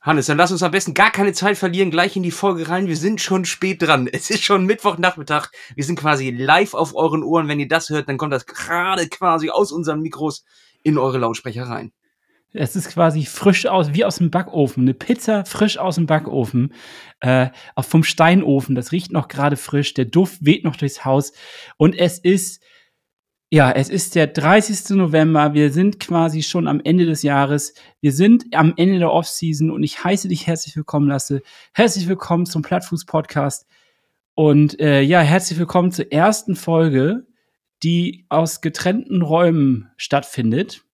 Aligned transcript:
Hannes, 0.00 0.26
dann 0.26 0.38
lass 0.38 0.52
uns 0.52 0.62
am 0.62 0.70
besten 0.70 0.94
gar 0.94 1.10
keine 1.10 1.32
Zeit 1.32 1.58
verlieren, 1.58 1.90
gleich 1.90 2.14
in 2.14 2.22
die 2.22 2.30
Folge 2.30 2.68
rein. 2.68 2.86
Wir 2.86 2.96
sind 2.96 3.20
schon 3.20 3.44
spät 3.44 3.82
dran. 3.82 4.06
Es 4.06 4.30
ist 4.30 4.44
schon 4.44 4.64
Mittwochnachmittag. 4.64 5.48
Wir 5.74 5.84
sind 5.84 5.98
quasi 5.98 6.30
live 6.30 6.74
auf 6.74 6.94
euren 6.94 7.24
Ohren. 7.24 7.48
Wenn 7.48 7.58
ihr 7.58 7.66
das 7.66 7.90
hört, 7.90 8.08
dann 8.08 8.16
kommt 8.16 8.32
das 8.32 8.46
gerade 8.46 9.08
quasi 9.08 9.50
aus 9.50 9.72
unseren 9.72 10.00
Mikros 10.00 10.44
in 10.84 10.98
eure 10.98 11.18
Lautsprecher 11.18 11.64
rein. 11.64 11.92
Es 12.52 12.76
ist 12.76 12.90
quasi 12.90 13.26
frisch 13.26 13.66
aus, 13.66 13.92
wie 13.92 14.04
aus 14.04 14.16
dem 14.16 14.30
Backofen. 14.30 14.84
Eine 14.84 14.94
Pizza 14.94 15.44
frisch 15.44 15.78
aus 15.78 15.96
dem 15.96 16.06
Backofen, 16.06 16.72
äh, 17.20 17.48
vom 17.80 18.04
Steinofen. 18.04 18.74
Das 18.74 18.92
riecht 18.92 19.12
noch 19.12 19.28
gerade 19.28 19.56
frisch. 19.56 19.94
Der 19.94 20.06
Duft 20.06 20.38
weht 20.44 20.64
noch 20.64 20.76
durchs 20.76 21.04
Haus. 21.04 21.32
Und 21.76 21.98
es 21.98 22.18
ist 22.18 22.62
ja, 23.50 23.70
es 23.72 23.88
ist 23.88 24.14
der 24.14 24.26
30. 24.26 24.90
November. 24.96 25.54
Wir 25.54 25.72
sind 25.72 25.98
quasi 25.98 26.42
schon 26.42 26.68
am 26.68 26.80
Ende 26.84 27.06
des 27.06 27.22
Jahres. 27.22 27.72
Wir 28.02 28.12
sind 28.12 28.44
am 28.54 28.74
Ende 28.76 28.98
der 28.98 29.10
Offseason 29.10 29.70
und 29.70 29.82
ich 29.82 30.04
heiße 30.04 30.28
dich 30.28 30.46
herzlich 30.46 30.76
willkommen, 30.76 31.08
Lasse. 31.08 31.40
Herzlich 31.72 32.08
willkommen 32.08 32.44
zum 32.44 32.60
Plattfuß 32.60 33.06
Podcast. 33.06 33.66
Und 34.34 34.78
äh, 34.80 35.00
ja, 35.00 35.20
herzlich 35.20 35.58
willkommen 35.58 35.92
zur 35.92 36.12
ersten 36.12 36.56
Folge, 36.56 37.26
die 37.82 38.26
aus 38.28 38.60
getrennten 38.60 39.22
Räumen 39.22 39.90
stattfindet. 39.96 40.84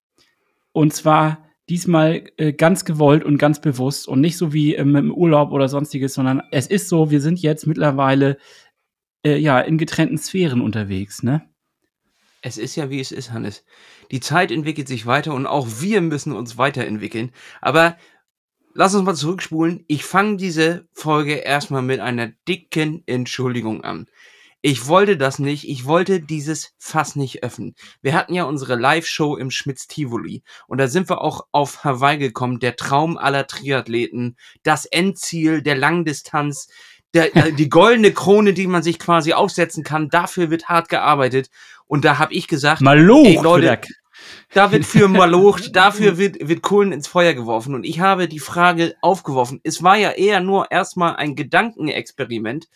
Und 0.71 0.95
zwar 0.95 1.45
diesmal 1.69 2.23
äh, 2.37 2.53
ganz 2.53 2.85
gewollt 2.85 3.25
und 3.25 3.37
ganz 3.37 3.61
bewusst 3.61 4.07
und 4.07 4.21
nicht 4.21 4.37
so 4.37 4.53
wie 4.53 4.77
ähm, 4.77 4.95
im 4.95 5.13
Urlaub 5.13 5.51
oder 5.51 5.69
sonstiges, 5.69 6.15
sondern 6.15 6.41
es 6.53 6.69
ist 6.69 6.89
so, 6.89 7.11
wir 7.11 7.21
sind 7.21 7.41
jetzt 7.41 7.67
mittlerweile 7.67 8.39
äh, 9.25 9.39
ja 9.39 9.59
in 9.59 9.77
getrennten 9.77 10.19
Sphären 10.19 10.61
unterwegs, 10.61 11.25
ne? 11.25 11.49
Es 12.47 12.59
ist 12.59 12.77
ja 12.77 12.91
wie 12.91 13.01
es 13.01 13.11
ist, 13.11 13.33
Hannes. 13.33 13.65
Die 14.11 14.21
Zeit 14.21 14.51
entwickelt 14.51 14.87
sich 14.87 15.07
weiter 15.07 15.33
und 15.33 15.47
auch 15.47 15.67
wir 15.81 16.03
müssen 16.03 16.35
uns 16.35 16.59
weiterentwickeln. 16.59 17.33
Aber 17.63 17.97
lass 18.75 18.95
uns 18.95 19.03
mal 19.03 19.15
zurückspulen. 19.15 19.83
Ich 19.89 20.05
fange 20.05 20.37
diese 20.37 20.87
Folge 20.93 21.37
erstmal 21.37 21.81
mit 21.81 22.01
einer 22.01 22.33
dicken 22.47 23.03
Entschuldigung 23.07 23.83
an. 23.83 24.11
Ich 24.61 24.89
wollte 24.89 25.17
das 25.17 25.39
nicht. 25.39 25.67
Ich 25.67 25.87
wollte 25.87 26.21
dieses 26.21 26.75
Fass 26.77 27.17
nicht 27.17 27.43
öffnen. 27.43 27.75
Wir 28.03 28.13
hatten 28.13 28.35
ja 28.35 28.45
unsere 28.45 28.77
Live-Show 28.77 29.37
im 29.37 29.51
Schmitz 29.51 29.87
Tivoli. 29.87 30.43
Und 30.67 30.77
da 30.77 30.87
sind 30.87 31.09
wir 31.09 31.23
auch 31.23 31.47
auf 31.51 31.83
Hawaii 31.83 32.19
gekommen. 32.19 32.61
Der 32.61 32.77
Traum 32.77 33.17
aller 33.17 33.47
Triathleten. 33.47 34.37
Das 34.63 34.85
Endziel 34.85 35.63
der 35.63 35.77
Langdistanz 35.77 36.69
der, 37.15 37.35
äh, 37.37 37.53
die 37.53 37.69
goldene 37.69 38.13
Krone, 38.13 38.53
die 38.53 38.67
man 38.67 38.83
sich 38.83 38.99
quasi 38.99 39.33
aufsetzen 39.33 39.85
kann, 39.85 40.11
dafür 40.11 40.51
wird 40.51 40.69
hart 40.69 40.89
gearbeitet. 40.89 41.49
Und 41.95 42.05
da 42.05 42.19
habe 42.19 42.35
ich 42.35 42.49
gesagt, 42.49 42.81
Maloch, 42.81 43.25
ey, 43.25 43.39
Leute, 43.41 43.79
da 44.53 44.73
wird 44.73 44.85
für 44.85 45.07
Maloch, 45.21 45.61
dafür 45.61 46.19
wird, 46.19 46.49
wird 46.49 46.61
Kohlen 46.61 46.91
ins 46.91 47.07
Feuer 47.07 47.35
geworfen. 47.35 47.73
Und 47.73 47.85
ich 47.85 48.01
habe 48.01 48.27
die 48.27 48.41
Frage 48.41 48.97
aufgeworfen. 49.01 49.61
Es 49.63 49.81
war 49.81 49.97
ja 49.97 50.11
eher 50.11 50.41
nur 50.41 50.73
erstmal 50.73 51.15
ein 51.15 51.37
Gedankenexperiment. 51.37 52.67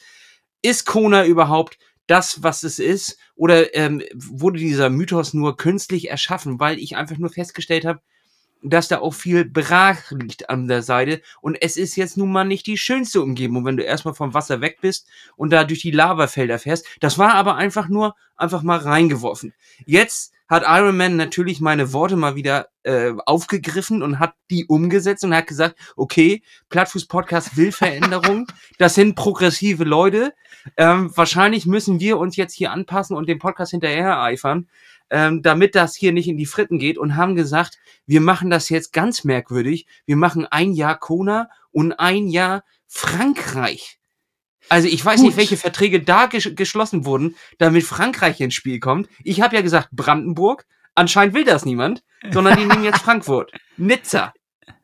Ist 0.63 0.87
Kona 0.87 1.27
überhaupt 1.27 1.79
das, 2.07 2.45
was 2.45 2.63
es 2.63 2.79
ist? 2.79 3.19
Oder 3.35 3.75
ähm, 3.75 4.05
wurde 4.15 4.61
dieser 4.61 4.89
Mythos 4.89 5.35
nur 5.35 5.57
künstlich 5.57 6.11
erschaffen, 6.11 6.61
weil 6.61 6.79
ich 6.79 6.95
einfach 6.95 7.19
nur 7.19 7.31
festgestellt 7.31 7.87
habe, 7.87 8.01
dass 8.63 8.89
da 8.89 8.99
auch 9.01 9.15
viel 9.15 9.45
Brach 9.45 10.11
liegt 10.11 10.51
an 10.51 10.69
der 10.69 10.83
Seite. 10.83 11.21
Und 11.41 11.57
es 11.61 11.77
ist 11.77 11.97
jetzt 11.97 12.17
nun 12.17 12.33
mal 12.33 12.45
nicht 12.45 12.67
die 12.67 12.79
schönste 12.79 13.23
Umgebung, 13.23 13.65
wenn 13.65 13.77
du 13.77 13.85
erstmal 13.85 14.15
vom 14.15 14.35
Wasser 14.35 14.61
weg 14.61 14.79
bist 14.81 15.07
und 15.37 15.51
da 15.51 15.65
durch 15.65 15.81
die 15.81 15.91
Lavafelder 15.91 16.59
fährst. 16.59 16.87
Das 17.01 17.19
war 17.19 17.35
aber 17.35 17.57
einfach 17.57 17.89
nur 17.89 18.15
einfach 18.37 18.63
mal 18.63 18.79
reingeworfen. 18.79 19.55
Jetzt 19.85 20.33
hat 20.49 20.65
Iron 20.67 20.97
Man 20.97 21.17
natürlich 21.17 21.61
meine 21.61 21.93
Worte 21.93 22.17
mal 22.17 22.35
wieder 22.35 22.69
äh, 22.83 23.13
aufgegriffen 23.27 24.03
und 24.03 24.19
hat 24.19 24.35
die 24.51 24.65
umgesetzt 24.65 25.23
und 25.23 25.35
hat 25.35 25.47
gesagt, 25.47 25.77
okay, 25.95 26.43
Plattfuß 26.71 27.07
Podcast 27.07 27.57
will 27.57 27.71
Veränderung. 27.71 28.47
Das 28.79 28.95
sind 28.95 29.15
progressive 29.15 29.85
Leute. 29.85 30.33
Ähm, 30.77 31.13
wahrscheinlich 31.15 31.67
müssen 31.67 32.01
wir 32.01 32.19
uns 32.19 32.37
jetzt 32.37 32.55
hier 32.55 32.73
anpassen 32.73 33.17
und 33.17 33.29
den 33.29 33.39
Podcast 33.39 33.73
hinterher 33.73 34.21
eifern 34.23 34.69
ähm, 35.11 35.43
damit 35.43 35.75
das 35.75 35.95
hier 35.97 36.13
nicht 36.13 36.29
in 36.29 36.37
die 36.37 36.47
Fritten 36.47 36.79
geht 36.79 36.99
und 36.99 37.17
haben 37.17 37.35
gesagt, 37.35 37.79
wir 38.07 38.21
machen 38.21 38.51
das 38.51 38.69
jetzt 38.69 38.93
ganz 38.93 39.25
merkwürdig. 39.25 39.87
Wir 40.07 40.17
machen 40.17 40.47
ein 40.47 40.73
Jahr 40.73 40.99
Kona 40.99 41.49
und 41.71 41.93
ein 41.93 42.29
Jahr 42.29 42.65
Frankreich. 42.87 43.99
Also 44.69 44.89
ich 44.89 45.05
weiß 45.05 45.21
Gut. 45.21 45.27
nicht, 45.27 45.37
welche 45.37 45.57
Verträge 45.57 46.03
da 46.03 46.27
ges 46.27 46.55
geschlossen 46.55 47.05
wurden, 47.05 47.37
damit 47.59 47.85
Frankreich 47.85 48.41
ins 48.41 48.55
Spiel 48.55 48.81
kommt. 48.81 49.09
Ich 49.25 49.41
habe 49.41 49.57
ja 49.57 49.63
gesagt 49.63 49.89
Brandenburg. 49.93 50.67
Anscheinend 50.95 51.35
will 51.35 51.45
das 51.45 51.65
niemand, 51.65 52.03
sondern 52.31 52.59
die 52.59 52.65
nehmen 52.65 52.85
jetzt 52.85 52.99
Frankfurt. 53.03 53.53
Nizza. 53.77 54.35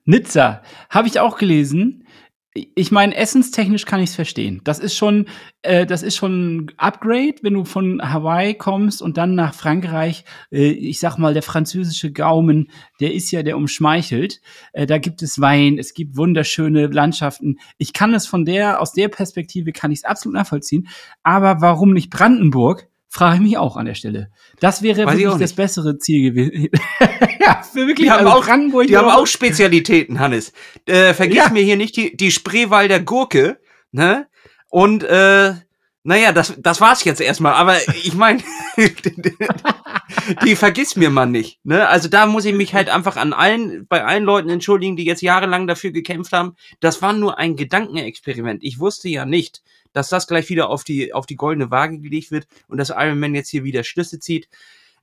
Nizza. 0.04 0.62
Habe 0.90 1.08
ich 1.08 1.18
auch 1.18 1.36
gelesen 1.36 2.06
ich 2.54 2.92
meine, 2.92 3.16
essenstechnisch 3.16 3.84
kann 3.84 4.00
ich 4.00 4.10
es 4.10 4.14
verstehen. 4.14 4.60
Das 4.62 4.78
ist 4.78 4.94
schon, 4.94 5.26
äh, 5.62 5.86
das 5.86 6.04
ist 6.04 6.14
schon 6.14 6.56
ein 6.56 6.72
Upgrade, 6.76 7.34
wenn 7.42 7.54
du 7.54 7.64
von 7.64 8.00
Hawaii 8.00 8.54
kommst 8.54 9.02
und 9.02 9.16
dann 9.16 9.34
nach 9.34 9.54
Frankreich. 9.54 10.24
Äh, 10.52 10.70
ich 10.70 11.00
sag 11.00 11.18
mal, 11.18 11.34
der 11.34 11.42
französische 11.42 12.12
Gaumen, 12.12 12.70
der 13.00 13.12
ist 13.12 13.32
ja 13.32 13.42
der 13.42 13.56
umschmeichelt. 13.56 14.40
Äh, 14.72 14.86
da 14.86 14.98
gibt 14.98 15.20
es 15.22 15.40
Wein, 15.40 15.78
es 15.78 15.94
gibt 15.94 16.16
wunderschöne 16.16 16.86
Landschaften. 16.86 17.58
Ich 17.76 17.92
kann 17.92 18.14
es 18.14 18.28
von 18.28 18.44
der, 18.44 18.80
aus 18.80 18.92
der 18.92 19.08
Perspektive 19.08 19.72
kann 19.72 19.90
ich 19.90 20.00
es 20.00 20.04
absolut 20.04 20.36
nachvollziehen. 20.36 20.86
Aber 21.24 21.60
warum 21.60 21.92
nicht 21.92 22.10
Brandenburg? 22.10 22.88
Frage 23.14 23.36
ich 23.36 23.42
mich 23.42 23.58
auch 23.58 23.76
an 23.76 23.86
der 23.86 23.94
Stelle. 23.94 24.32
Das 24.58 24.82
wäre 24.82 25.06
Weiß 25.06 25.16
wirklich 25.16 25.38
das 25.38 25.52
bessere 25.52 25.98
Ziel 25.98 26.32
gewesen. 26.32 26.68
ja, 27.40 27.62
wirklich. 27.72 28.06
Die 28.06 28.10
haben, 28.10 28.26
also 28.26 28.40
auch, 28.40 28.44
Brandenburg 28.44 28.88
die 28.88 28.96
haben 28.96 29.08
auch 29.08 29.28
Spezialitäten, 29.28 30.18
Hannes. 30.18 30.52
Äh, 30.84 31.14
vergiss 31.14 31.36
ja. 31.36 31.48
mir 31.50 31.62
hier 31.62 31.76
nicht 31.76 31.96
die, 31.96 32.16
die 32.16 32.32
Spreewalder 32.32 32.98
Gurke, 32.98 33.60
ne? 33.92 34.26
Und 34.68 35.04
äh, 35.04 35.54
naja, 36.02 36.32
das, 36.32 36.54
das 36.58 36.80
war's 36.80 37.04
jetzt 37.04 37.20
erstmal. 37.20 37.54
Aber 37.54 37.76
ich 38.02 38.14
meine, 38.14 38.42
die 40.44 40.56
vergiss 40.56 40.96
mir 40.96 41.10
man 41.10 41.30
nicht. 41.30 41.64
Ne? 41.64 41.88
Also 41.88 42.08
da 42.08 42.26
muss 42.26 42.44
ich 42.44 42.54
mich 42.56 42.74
halt 42.74 42.88
einfach 42.88 43.16
an 43.16 43.32
allen, 43.32 43.86
bei 43.86 44.04
allen 44.04 44.24
Leuten 44.24 44.48
entschuldigen, 44.48 44.96
die 44.96 45.04
jetzt 45.04 45.22
jahrelang 45.22 45.68
dafür 45.68 45.92
gekämpft 45.92 46.32
haben. 46.32 46.56
Das 46.80 47.00
war 47.00 47.12
nur 47.12 47.38
ein 47.38 47.54
Gedankenexperiment. 47.54 48.64
Ich 48.64 48.80
wusste 48.80 49.08
ja 49.08 49.24
nicht, 49.24 49.62
dass 49.94 50.10
das 50.10 50.26
gleich 50.26 50.50
wieder 50.50 50.68
auf 50.68 50.84
die, 50.84 51.14
auf 51.14 51.24
die 51.24 51.36
goldene 51.36 51.70
Waage 51.70 51.98
gelegt 51.98 52.30
wird 52.30 52.46
und 52.68 52.76
dass 52.76 52.90
Iron 52.90 53.18
Man 53.18 53.34
jetzt 53.34 53.48
hier 53.48 53.64
wieder 53.64 53.82
Schlüsse 53.84 54.20
zieht. 54.20 54.48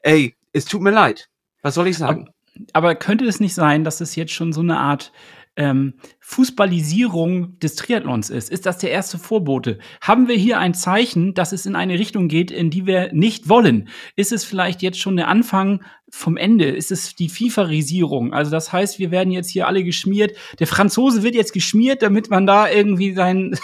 Ey, 0.03 0.35
es 0.53 0.65
tut 0.65 0.81
mir 0.81 0.91
leid. 0.91 1.29
Was 1.63 1.73
soll 1.73 1.87
ich 1.87 1.97
sagen? 1.97 2.29
Aber, 2.73 2.89
aber 2.89 2.95
könnte 2.95 3.25
es 3.25 3.39
nicht 3.39 3.55
sein, 3.55 3.83
dass 3.83 4.01
es 4.01 4.15
jetzt 4.15 4.33
schon 4.33 4.53
so 4.53 4.61
eine 4.61 4.77
Art 4.77 5.11
ähm, 5.55 5.95
Fußballisierung 6.19 7.59
des 7.59 7.75
Triathlons 7.75 8.29
ist? 8.29 8.49
Ist 8.49 8.65
das 8.65 8.77
der 8.77 8.91
erste 8.91 9.17
Vorbote? 9.17 9.79
Haben 10.01 10.27
wir 10.27 10.35
hier 10.35 10.59
ein 10.59 10.73
Zeichen, 10.73 11.33
dass 11.33 11.51
es 11.51 11.65
in 11.65 11.75
eine 11.75 11.99
Richtung 11.99 12.27
geht, 12.27 12.51
in 12.51 12.69
die 12.69 12.85
wir 12.85 13.11
nicht 13.13 13.49
wollen? 13.49 13.89
Ist 14.15 14.31
es 14.31 14.43
vielleicht 14.43 14.81
jetzt 14.81 14.99
schon 14.99 15.17
der 15.17 15.27
Anfang 15.27 15.83
vom 16.09 16.37
Ende? 16.37 16.65
Ist 16.65 16.91
es 16.91 17.15
die 17.15 17.29
FIFA-Risierung? 17.29 18.33
Also 18.33 18.51
das 18.51 18.71
heißt, 18.71 18.99
wir 18.99 19.11
werden 19.11 19.31
jetzt 19.31 19.49
hier 19.49 19.67
alle 19.67 19.83
geschmiert. 19.83 20.35
Der 20.59 20.67
Franzose 20.67 21.23
wird 21.23 21.35
jetzt 21.35 21.53
geschmiert, 21.53 22.01
damit 22.01 22.29
man 22.29 22.45
da 22.45 22.69
irgendwie 22.69 23.13
sein 23.13 23.57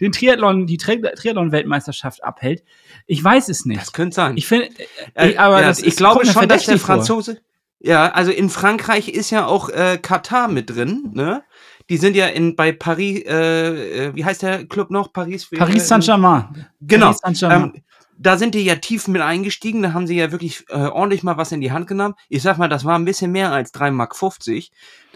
den 0.00 0.12
Triathlon, 0.12 0.66
die 0.66 0.76
Tri 0.76 1.00
Triathlon-Weltmeisterschaft 1.00 2.24
abhält. 2.24 2.62
Ich 3.06 3.22
weiß 3.22 3.48
es 3.48 3.64
nicht. 3.64 3.80
Das 3.80 3.92
könnte 3.92 4.14
sein. 4.14 4.36
Ich 4.36 4.46
finde, 4.46 4.68
äh, 5.14 5.36
aber 5.36 5.60
ja, 5.60 5.68
das, 5.68 5.82
ich 5.82 5.96
glaube 5.96 6.26
schon, 6.26 6.48
dass 6.48 6.66
der 6.66 6.78
Franzose. 6.78 7.34
Vor. 7.34 7.42
Ja, 7.80 8.10
also 8.10 8.32
in 8.32 8.48
Frankreich 8.48 9.08
ist 9.08 9.30
ja 9.30 9.46
auch 9.46 9.68
äh, 9.68 9.98
Katar 10.00 10.48
mit 10.48 10.70
drin, 10.70 11.10
ne? 11.14 11.42
Die 11.88 11.98
sind 11.98 12.16
ja 12.16 12.26
in 12.26 12.56
bei 12.56 12.72
Paris, 12.72 13.22
äh, 13.26 14.06
äh 14.06 14.14
wie 14.14 14.24
heißt 14.24 14.42
der 14.42 14.66
Club 14.66 14.90
noch? 14.90 15.12
Paris. 15.12 15.48
Paris 15.56 15.84
äh, 15.84 15.86
Saint-Germain. 15.86 16.66
Genau. 16.80 17.12
Saint 17.12 17.40
ähm, 17.44 17.72
da 18.18 18.36
sind 18.38 18.54
die 18.54 18.64
ja 18.64 18.76
tief 18.76 19.08
mit 19.08 19.22
eingestiegen, 19.22 19.82
da 19.82 19.92
haben 19.92 20.06
sie 20.06 20.16
ja 20.16 20.32
wirklich 20.32 20.64
äh, 20.68 20.74
ordentlich 20.74 21.22
mal 21.22 21.36
was 21.36 21.52
in 21.52 21.60
die 21.60 21.72
Hand 21.72 21.86
genommen. 21.86 22.14
Ich 22.28 22.42
sag 22.42 22.58
mal, 22.58 22.68
das 22.68 22.84
war 22.84 22.98
ein 22.98 23.04
bisschen 23.04 23.32
mehr 23.32 23.52
als 23.52 23.72
3,50 23.74 23.90
Mark. 23.92 24.16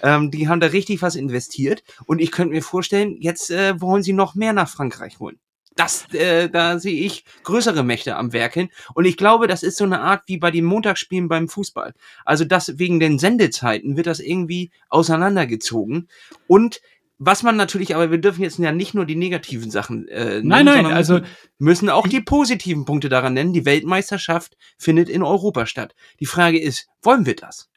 Ähm, 0.03 0.31
die 0.31 0.49
haben 0.49 0.61
da 0.61 0.69
richtig 0.69 1.03
was 1.03 1.17
investiert 1.17 1.83
und 2.07 2.21
ich 2.21 2.31
könnte 2.31 2.55
mir 2.55 2.63
vorstellen, 2.63 3.17
jetzt 3.21 3.51
äh, 3.51 3.81
wollen 3.81 4.03
sie 4.03 4.13
noch 4.13 4.35
mehr 4.35 4.53
nach 4.53 4.69
Frankreich 4.69 5.19
holen. 5.19 5.39
Das, 5.77 6.13
äh, 6.13 6.51
da 6.51 6.79
sehe 6.79 7.07
ich 7.07 7.25
größere 7.45 7.85
Mächte 7.85 8.17
am 8.17 8.33
Werken. 8.33 8.71
Und 8.95 9.05
ich 9.05 9.17
glaube, 9.17 9.47
das 9.47 9.63
ist 9.63 9.79
so 9.79 9.85
eine 9.85 10.01
Art 10.01 10.23
wie 10.27 10.37
bei 10.37 10.51
den 10.51 10.65
Montagsspielen 10.65 11.29
beim 11.29 11.49
Fußball. 11.49 11.95
Also 12.25 12.45
das 12.45 12.79
wegen 12.79 13.01
den 13.01 13.19
Sendezeiten 13.19 13.97
wird 13.97 14.07
das 14.07 14.21
irgendwie 14.21 14.73
auseinandergezogen. 14.89 16.09
Und 16.47 16.81
was 17.23 17.43
man 17.43 17.55
natürlich, 17.55 17.95
aber 17.95 18.11
wir 18.11 18.19
dürfen 18.19 18.43
jetzt 18.43 18.59
ja 18.59 18.73
nicht 18.73 18.95
nur 18.95 19.05
die 19.05 19.15
negativen 19.15 19.71
Sachen 19.71 20.09
äh, 20.09 20.37
nennen, 20.37 20.49
nein, 20.49 20.65
nein, 20.65 20.87
also 20.87 21.21
müssen 21.59 21.91
auch 21.91 22.09
die 22.09 22.23
positiven 22.23 22.87
Punkte 22.87 23.11
daran 23.11 23.35
nennen. 23.35 23.53
Die 23.53 23.67
Weltmeisterschaft 23.67 24.57
findet 24.79 25.11
in 25.11 25.23
Europa 25.23 25.67
statt. 25.67 25.95
Die 26.19 26.27
Frage 26.27 26.59
ist, 26.59 26.89
wollen 27.03 27.27
wir 27.27 27.37
das? 27.37 27.69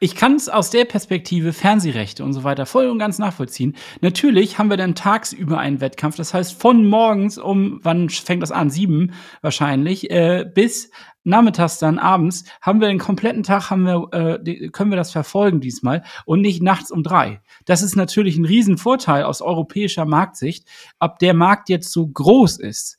Ich 0.00 0.14
kann 0.14 0.34
es 0.34 0.48
aus 0.48 0.70
der 0.70 0.84
Perspektive 0.84 1.52
Fernsehrechte 1.52 2.24
und 2.24 2.32
so 2.32 2.44
weiter 2.44 2.66
voll 2.66 2.88
und 2.88 2.98
ganz 2.98 3.18
nachvollziehen. 3.18 3.76
Natürlich 4.00 4.58
haben 4.58 4.70
wir 4.70 4.76
dann 4.76 4.94
tagsüber 4.94 5.58
einen 5.58 5.80
Wettkampf. 5.80 6.16
Das 6.16 6.34
heißt, 6.34 6.60
von 6.60 6.86
morgens 6.86 7.38
um, 7.38 7.80
wann 7.82 8.08
fängt 8.08 8.42
das 8.42 8.52
an? 8.52 8.70
Sieben 8.70 9.12
wahrscheinlich, 9.40 10.10
äh, 10.10 10.44
bis 10.52 10.90
nachmittags 11.24 11.78
dann 11.78 11.98
abends 11.98 12.44
haben 12.60 12.80
wir 12.80 12.88
den 12.88 12.98
kompletten 12.98 13.42
Tag, 13.42 13.70
haben 13.70 13.84
wir, 13.84 14.08
äh, 14.12 14.68
können 14.70 14.90
wir 14.90 14.96
das 14.96 15.12
verfolgen 15.12 15.60
diesmal 15.60 16.02
und 16.24 16.40
nicht 16.40 16.62
nachts 16.62 16.90
um 16.90 17.02
drei. 17.02 17.40
Das 17.64 17.82
ist 17.82 17.96
natürlich 17.96 18.36
ein 18.36 18.44
Riesenvorteil 18.44 19.24
aus 19.24 19.40
europäischer 19.40 20.04
Marktsicht. 20.04 20.66
Ob 20.98 21.18
der 21.18 21.34
Markt 21.34 21.68
jetzt 21.68 21.92
so 21.92 22.06
groß 22.06 22.58
ist, 22.58 22.98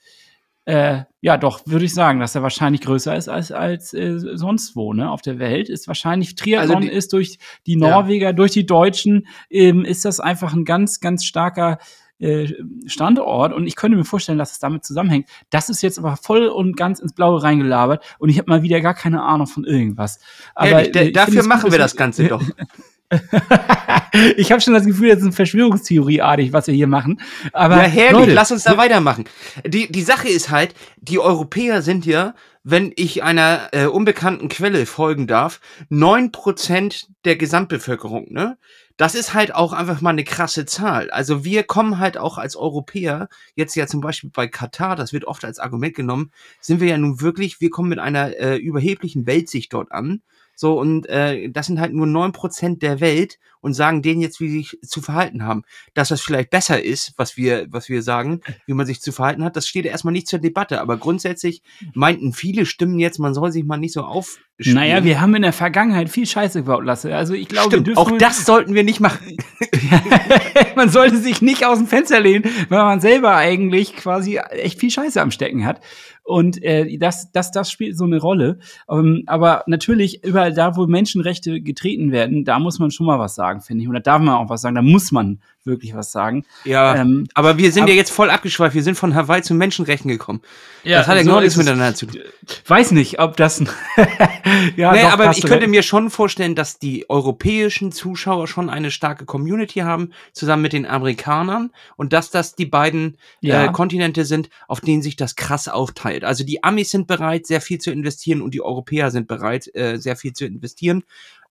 äh, 0.66 1.04
ja, 1.22 1.38
doch, 1.38 1.62
würde 1.66 1.86
ich 1.86 1.94
sagen, 1.94 2.20
dass 2.20 2.36
er 2.36 2.44
wahrscheinlich 2.44 2.82
größer 2.82 3.16
ist 3.16 3.28
als, 3.28 3.52
als 3.52 3.94
äh, 3.94 4.18
sonst 4.18 4.76
wo, 4.76 4.94
ne, 4.94 5.10
auf 5.10 5.22
der 5.22 5.40
Welt. 5.40 5.70
Ist 5.70 5.88
wahrscheinlich, 5.88 6.36
Triathlon 6.36 6.78
also 6.78 6.88
die, 6.88 6.94
ist 6.94 7.14
durch 7.14 7.38
die 7.66 7.76
Norweger, 7.76 8.28
ja. 8.28 8.34
durch 8.34 8.52
die 8.52 8.66
Deutschen, 8.66 9.28
ähm, 9.50 9.84
ist 9.84 10.06
das 10.06 10.20
einfach 10.20 10.54
ein 10.54 10.66
ganz, 10.66 11.00
ganz 11.00 11.26
starker 11.26 11.80
äh, 12.20 12.54
Standort 12.86 13.54
und 13.54 13.68
ich 13.68 13.76
könnte 13.76 13.98
mir 13.98 14.06
vorstellen, 14.06 14.38
dass 14.38 14.54
es 14.54 14.60
damit 14.60 14.86
zusammenhängt. 14.86 15.28
Das 15.50 15.70
ist 15.70 15.82
jetzt 15.82 16.00
aber 16.00 16.16
voll 16.16 16.48
und 16.48 16.78
ganz 16.78 17.00
ins 17.00 17.14
Blaue 17.14 17.44
reingelabert 17.44 18.04
und 18.20 18.30
ich 18.30 18.38
habe 18.38 18.50
mal 18.50 18.62
wieder 18.62 18.80
gar 18.80 18.94
keine 18.94 19.24
Ahnung 19.24 19.48
von 19.48 19.66
irgendwas. 19.66 20.20
Aber 20.56 20.84
Ehrlich, 20.84 21.12
dafür 21.12 21.44
machen 21.44 21.72
wir 21.72 21.80
das 21.80 21.98
Ganze 21.98 22.28
doch. 22.28 22.42
ich 24.38 24.52
habe 24.52 24.62
schon 24.62 24.74
das 24.74 24.86
Gefühl, 24.86 25.10
das 25.10 25.20
ist 25.20 25.26
eine 25.26 25.34
Verschwörungstheorieartig, 25.34 26.54
was 26.54 26.68
wir 26.68 26.74
hier 26.74 26.88
machen. 26.88 27.20
Aber 27.52 27.78
ja, 27.78 27.84
herrlich, 27.84 28.20
Leute, 28.20 28.34
lass 28.34 28.52
uns 28.52 28.64
da 28.64 28.78
weitermachen. 28.78 29.26
Die, 29.66 29.92
die 29.92 30.02
Sache 30.02 30.30
ist 30.30 30.50
halt, 30.50 30.74
die 30.98 31.20
Europäer 31.20 31.82
sind 31.82 32.06
ja, 32.06 32.36
wenn 32.64 32.94
ich 32.96 33.24
einer 33.24 33.70
äh, 33.72 33.86
unbekannten 33.86 34.50
Quelle 34.50 34.86
folgen 34.86 35.28
darf, 35.28 35.60
neun 35.90 36.32
Prozent 36.32 37.08
der 37.26 37.36
Gesamtbevölkerung, 37.36 38.32
ne? 38.32 38.58
Das 38.96 39.16
ist 39.16 39.34
halt 39.34 39.56
auch 39.56 39.74
einfach 39.74 40.02
mal 40.02 40.12
eine 40.12 40.24
krasse 40.24 40.68
Zahl. 40.68 41.10
Also 41.10 41.44
wir 41.44 41.64
kommen 41.64 41.98
halt 41.98 42.16
auch 42.16 42.38
als 42.38 42.56
Europäer, 42.56 43.28
jetzt 43.56 43.76
ja 43.76 43.88
zum 43.88 44.02
Beispiel 44.02 44.30
bei 44.32 44.48
Katar, 44.48 44.96
das 44.96 45.14
wird 45.14 45.26
oft 45.26 45.44
als 45.46 45.58
Argument 45.58 45.96
genommen, 45.96 46.32
sind 46.62 46.80
wir 46.80 46.90
ja 46.90 46.98
nun 47.00 47.20
wirklich, 47.20 47.60
wir 47.60 47.72
kommen 47.72 47.90
mit 47.90 47.98
einer 47.98 48.38
äh, 48.38 48.56
überheblichen 48.58 49.26
Weltsicht 49.26 49.74
dort 49.74 49.92
an 49.92 50.22
so, 50.56 50.80
und 50.80 51.08
äh, 51.08 51.50
das 51.50 51.68
sind 51.68 51.80
halt 51.80 51.94
nur 51.94 52.08
neun 52.08 52.32
Prozent 52.32 52.82
der 52.82 53.00
Welt 53.00 53.40
und 53.64 53.74
sagen 53.74 54.02
denen 54.02 54.20
jetzt, 54.20 54.42
wie 54.42 54.50
sie 54.50 54.58
sich 54.58 54.78
zu 54.82 55.02
verhalten 55.02 55.44
haben. 55.44 55.64
Dass 55.94 56.10
das 56.10 56.20
vielleicht 56.20 56.50
besser 56.50 56.84
ist, 56.84 57.14
was 57.16 57.38
wir, 57.38 57.66
was 57.70 57.88
wir 57.88 58.04
sagen, 58.04 58.42
wie 58.68 58.74
man 58.74 58.86
sich 58.86 59.02
zu 59.02 59.14
verhalten 59.14 59.44
hat, 59.44 59.56
das 59.56 59.68
steht 59.68 59.86
erstmal 59.86 60.12
nicht 60.12 60.28
zur 60.28 60.40
Debatte. 60.40 60.82
Aber 60.82 60.98
grundsätzlich 60.98 61.64
meinten 61.94 62.34
viele 62.34 62.66
Stimmen 62.66 63.00
jetzt, 63.00 63.20
man 63.20 63.34
soll 63.34 63.54
sich 63.54 63.64
mal 63.64 63.78
nicht 63.78 63.94
so 63.94 64.02
auf. 64.02 64.38
Naja, 64.58 65.04
wir 65.06 65.22
haben 65.22 65.34
in 65.36 65.42
der 65.42 65.54
Vergangenheit 65.54 66.10
viel 66.10 66.28
Scheiße 66.28 66.60
gebaut, 66.60 66.84
Lasse. 66.84 67.16
Also 67.16 67.34
ich 67.34 67.48
glaube, 67.48 67.78
Stimmt, 67.78 67.98
auch 67.98 68.12
das 68.18 68.46
sollten 68.46 68.74
wir 68.74 68.84
nicht 68.84 69.00
machen. 69.00 69.38
man 70.76 70.90
sollte 70.90 71.18
sich 71.18 71.42
nicht 71.42 71.66
aus 71.66 71.78
dem 71.78 71.88
Fenster 71.88 72.20
lehnen, 72.20 72.44
weil 72.68 72.84
man 72.84 73.00
selber 73.00 73.36
eigentlich 73.36 73.96
quasi 73.96 74.38
echt 74.52 74.82
viel 74.82 74.92
Scheiße 74.92 75.22
am 75.22 75.32
Stecken 75.32 75.66
hat. 75.66 75.80
Und 76.24 76.64
äh, 76.64 76.98
das, 76.98 77.32
das, 77.32 77.52
das 77.52 77.70
spielt 77.70 77.98
so 77.98 78.06
eine 78.06 78.20
Rolle. 78.20 78.60
Ähm, 78.90 79.24
aber 79.28 79.64
natürlich, 79.68 80.24
überall 80.24 80.54
da, 80.54 80.76
wo 80.78 80.88
Menschenrechte 80.88 81.62
getreten 81.62 82.12
werden, 82.12 82.46
da 82.46 82.60
muss 82.60 82.80
man 82.80 82.92
schon 82.92 83.06
mal 83.06 83.20
was 83.20 83.36
sagen, 83.36 83.62
finde 83.62 83.84
ich. 83.84 83.88
Und 83.88 83.94
da 83.96 84.00
darf 84.00 84.22
man 84.22 84.36
auch 84.36 84.50
was 84.50 84.62
sagen, 84.62 84.76
da 84.76 84.82
muss 84.82 85.12
man 85.12 85.40
wirklich 85.66 85.96
was 85.96 86.12
sagen. 86.12 86.46
Ja, 86.66 86.96
ähm, 86.96 87.28
aber 87.34 87.58
wir 87.58 87.72
sind 87.72 87.84
ab, 87.84 87.90
ja 87.90 87.96
jetzt 87.96 88.12
voll 88.12 88.30
abgeschweift. 88.30 88.76
Wir 88.76 88.84
sind 88.84 88.96
von 88.96 89.16
Hawaii 89.16 89.42
zu 89.42 89.54
Menschenrechten 89.54 90.10
gekommen. 90.10 90.42
Ja, 90.84 91.00
das 91.00 91.08
hat 91.08 91.16
ja 91.16 91.24
so 91.24 91.30
genau 91.30 91.42
nichts 91.42 91.56
miteinander 91.56 91.96
zu 91.96 92.08
tun. 92.08 92.22
Weiß 92.68 92.92
nicht, 92.92 93.20
ob 93.20 93.38
das. 93.38 93.60
ja, 94.76 94.92
nee, 94.92 95.02
doch, 95.02 95.12
aber 95.12 95.32
ich 95.32 95.42
könnte 95.44 95.68
mir 95.68 95.84
schon 95.84 96.10
vorstellen, 96.10 96.56
dass 96.56 96.80
die 96.80 97.10
europäischen 97.10 97.92
Zuschauer 97.92 98.48
schon 98.48 98.70
eine 98.70 98.92
starke 98.92 99.26
Community 99.26 99.80
haben, 99.80 100.12
zusammen 100.34 100.64
mit 100.64 100.74
den 100.74 100.86
Amerikanern. 100.86 101.72
Und 101.96 102.14
dass 102.14 102.30
das 102.32 102.56
die 102.56 102.66
beiden 102.66 103.18
ja. 103.40 103.66
äh, 103.66 103.72
Kontinente 103.72 104.26
sind, 104.26 104.50
auf 104.68 104.82
denen 104.82 105.02
sich 105.02 105.16
das 105.16 105.36
krass 105.36 105.68
aufteilt. 105.68 106.24
Also 106.24 106.44
die 106.44 106.64
Amis 106.64 106.92
sind 106.92 107.08
bereit, 107.08 107.48
sehr 107.48 107.62
viel 107.62 107.80
zu 107.80 107.92
investieren 107.92 108.42
und 108.42 108.54
die 108.54 108.62
Europäer 108.62 109.12
sind 109.12 109.28
bereit, 109.28 109.74
äh, 109.74 109.98
sehr 109.98 110.16
viel 110.16 110.34
zu 110.34 110.46
investieren. 110.46 111.04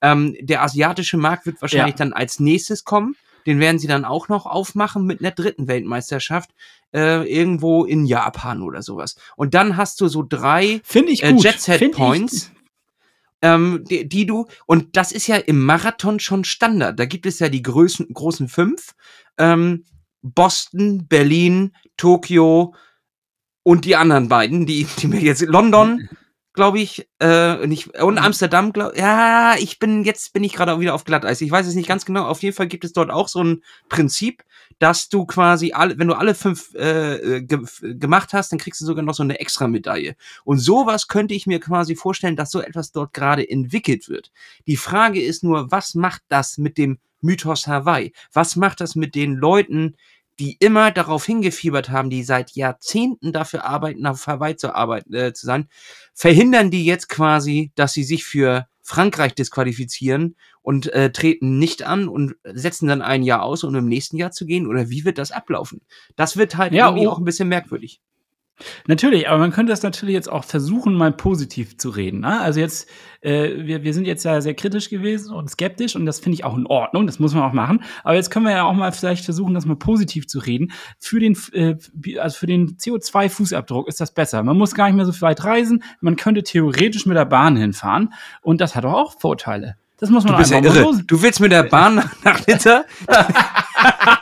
Ähm, 0.02 0.36
der 0.40 0.62
asiatische 0.62 1.16
Markt 1.16 1.46
wird 1.46 1.62
wahrscheinlich 1.62 1.94
ja. 1.94 1.98
dann 1.98 2.12
als 2.12 2.40
nächstes 2.40 2.84
kommen. 2.84 3.16
Den 3.46 3.60
werden 3.60 3.78
sie 3.78 3.86
dann 3.86 4.04
auch 4.04 4.28
noch 4.28 4.46
aufmachen 4.46 5.04
mit 5.04 5.20
einer 5.20 5.30
dritten 5.30 5.68
Weltmeisterschaft 5.68 6.50
äh, 6.94 7.28
irgendwo 7.30 7.84
in 7.84 8.06
Japan 8.06 8.62
oder 8.62 8.82
sowas. 8.82 9.16
Und 9.36 9.54
dann 9.54 9.76
hast 9.76 10.00
du 10.00 10.08
so 10.08 10.22
drei 10.22 10.80
ich 10.92 11.22
äh, 11.22 11.32
Jet 11.32 11.60
Set 11.60 11.92
Points. 11.92 12.52
Ähm, 13.44 13.84
die, 13.88 14.08
die, 14.08 14.24
du, 14.24 14.46
und 14.66 14.96
das 14.96 15.10
ist 15.10 15.26
ja 15.26 15.36
im 15.36 15.64
Marathon 15.64 16.20
schon 16.20 16.44
Standard. 16.44 16.98
Da 16.98 17.06
gibt 17.06 17.26
es 17.26 17.40
ja 17.40 17.48
die 17.48 17.62
größten, 17.62 18.12
großen 18.14 18.48
fünf. 18.48 18.94
Ähm, 19.36 19.84
Boston, 20.22 21.08
Berlin, 21.08 21.74
Tokio 21.96 22.74
und 23.64 23.84
die 23.84 23.96
anderen 23.96 24.28
beiden, 24.28 24.66
die, 24.66 24.86
die 24.98 25.08
mir 25.08 25.20
jetzt 25.20 25.42
London, 25.42 26.08
glaube 26.54 26.80
ich, 26.80 27.08
äh, 27.20 27.66
nicht, 27.66 27.98
und 27.98 28.14
mhm. 28.14 28.20
Amsterdam, 28.20 28.72
glaube 28.72 28.96
ja, 28.96 29.56
ich 29.58 29.78
bin, 29.78 30.04
jetzt 30.04 30.32
bin 30.32 30.44
ich 30.44 30.52
gerade 30.52 30.78
wieder 30.80 30.94
auf 30.94 31.04
Glatteis. 31.04 31.40
Ich 31.40 31.50
weiß 31.50 31.66
es 31.66 31.74
nicht 31.74 31.88
ganz 31.88 32.04
genau. 32.04 32.26
Auf 32.26 32.42
jeden 32.42 32.54
Fall 32.54 32.66
gibt 32.66 32.84
es 32.84 32.92
dort 32.92 33.10
auch 33.10 33.28
so 33.28 33.42
ein 33.42 33.62
Prinzip, 33.88 34.44
dass 34.78 35.08
du 35.08 35.24
quasi 35.26 35.72
alle, 35.72 35.98
wenn 35.98 36.08
du 36.08 36.14
alle 36.14 36.34
fünf 36.34 36.74
äh, 36.74 37.42
ge 37.42 37.60
gemacht 37.80 38.32
hast, 38.32 38.52
dann 38.52 38.58
kriegst 38.58 38.80
du 38.80 38.84
sogar 38.84 39.04
noch 39.04 39.14
so 39.14 39.22
eine 39.22 39.40
extra 39.40 39.66
Medaille. 39.68 40.16
Und 40.44 40.58
sowas 40.58 41.08
könnte 41.08 41.34
ich 41.34 41.46
mir 41.46 41.60
quasi 41.60 41.96
vorstellen, 41.96 42.36
dass 42.36 42.50
so 42.50 42.60
etwas 42.60 42.92
dort 42.92 43.14
gerade 43.14 43.48
entwickelt 43.48 44.08
wird. 44.08 44.30
Die 44.66 44.76
Frage 44.76 45.22
ist 45.22 45.44
nur, 45.44 45.70
was 45.70 45.94
macht 45.94 46.22
das 46.28 46.58
mit 46.58 46.78
dem 46.78 46.98
Mythos 47.20 47.66
Hawaii? 47.66 48.12
Was 48.32 48.56
macht 48.56 48.80
das 48.80 48.94
mit 48.96 49.14
den 49.14 49.34
Leuten, 49.34 49.96
die 50.38 50.56
immer 50.60 50.90
darauf 50.90 51.24
hingefiebert 51.24 51.90
haben, 51.90 52.10
die 52.10 52.22
seit 52.22 52.52
Jahrzehnten 52.52 53.32
dafür 53.32 53.64
arbeiten, 53.64 54.06
auf 54.06 54.26
Hawaii 54.26 54.56
zu 54.56 54.74
arbeiten, 54.74 55.14
äh, 55.14 55.32
zu 55.32 55.46
sein, 55.46 55.68
verhindern 56.14 56.70
die 56.70 56.84
jetzt 56.84 57.08
quasi, 57.08 57.72
dass 57.74 57.92
sie 57.92 58.04
sich 58.04 58.24
für 58.24 58.66
Frankreich 58.82 59.34
disqualifizieren 59.34 60.36
und 60.60 60.92
äh, 60.92 61.12
treten 61.12 61.58
nicht 61.58 61.84
an 61.84 62.08
und 62.08 62.34
setzen 62.44 62.88
dann 62.88 63.02
ein 63.02 63.22
Jahr 63.22 63.42
aus, 63.42 63.62
um 63.64 63.74
im 63.74 63.88
nächsten 63.88 64.16
Jahr 64.16 64.32
zu 64.32 64.46
gehen? 64.46 64.66
Oder 64.66 64.90
wie 64.90 65.04
wird 65.04 65.18
das 65.18 65.30
ablaufen? 65.30 65.82
Das 66.16 66.36
wird 66.36 66.56
halt 66.56 66.72
ja, 66.72 66.88
irgendwie 66.88 67.06
oh. 67.06 67.10
auch 67.10 67.18
ein 67.18 67.24
bisschen 67.24 67.48
merkwürdig. 67.48 68.00
Natürlich, 68.86 69.28
aber 69.28 69.38
man 69.38 69.52
könnte 69.52 69.70
das 69.70 69.82
natürlich 69.82 70.14
jetzt 70.14 70.30
auch 70.30 70.44
versuchen, 70.44 70.94
mal 70.94 71.12
positiv 71.12 71.76
zu 71.76 71.90
reden. 71.90 72.20
Ne? 72.20 72.40
Also 72.40 72.60
jetzt, 72.60 72.88
äh, 73.20 73.50
wir, 73.66 73.82
wir 73.82 73.94
sind 73.94 74.06
jetzt 74.06 74.24
ja 74.24 74.40
sehr 74.40 74.54
kritisch 74.54 74.90
gewesen 74.90 75.34
und 75.34 75.48
skeptisch 75.48 75.96
und 75.96 76.06
das 76.06 76.20
finde 76.20 76.34
ich 76.34 76.44
auch 76.44 76.56
in 76.56 76.66
Ordnung, 76.66 77.06
das 77.06 77.18
muss 77.18 77.34
man 77.34 77.44
auch 77.44 77.52
machen. 77.52 77.82
Aber 78.04 78.14
jetzt 78.14 78.30
können 78.30 78.46
wir 78.46 78.52
ja 78.52 78.64
auch 78.64 78.74
mal 78.74 78.92
vielleicht 78.92 79.24
versuchen, 79.24 79.54
das 79.54 79.66
mal 79.66 79.76
positiv 79.76 80.26
zu 80.26 80.38
reden. 80.38 80.72
Für 80.98 81.20
den, 81.20 81.36
äh, 81.52 81.76
also 82.18 82.36
für 82.36 82.46
den 82.46 82.76
CO2-Fußabdruck 82.76 83.88
ist 83.88 84.00
das 84.00 84.12
besser. 84.12 84.42
Man 84.42 84.58
muss 84.58 84.74
gar 84.74 84.86
nicht 84.86 84.96
mehr 84.96 85.06
so 85.06 85.20
weit 85.20 85.44
reisen, 85.44 85.82
man 86.00 86.16
könnte 86.16 86.42
theoretisch 86.42 87.06
mit 87.06 87.16
der 87.16 87.24
Bahn 87.24 87.56
hinfahren 87.56 88.12
und 88.42 88.60
das 88.60 88.74
hat 88.74 88.84
doch 88.84 88.94
auch 88.94 89.20
Vorteile. 89.20 89.76
Das 89.98 90.10
muss 90.10 90.24
man 90.24 90.32
du 90.32 90.38
bist 90.38 90.52
einfach 90.52 90.74
ja 90.74 90.82
irre. 90.82 91.02
Du 91.06 91.22
willst 91.22 91.38
mit 91.38 91.52
der 91.52 91.62
Bahn 91.62 92.02
nach 92.24 92.46
Litter? 92.46 92.84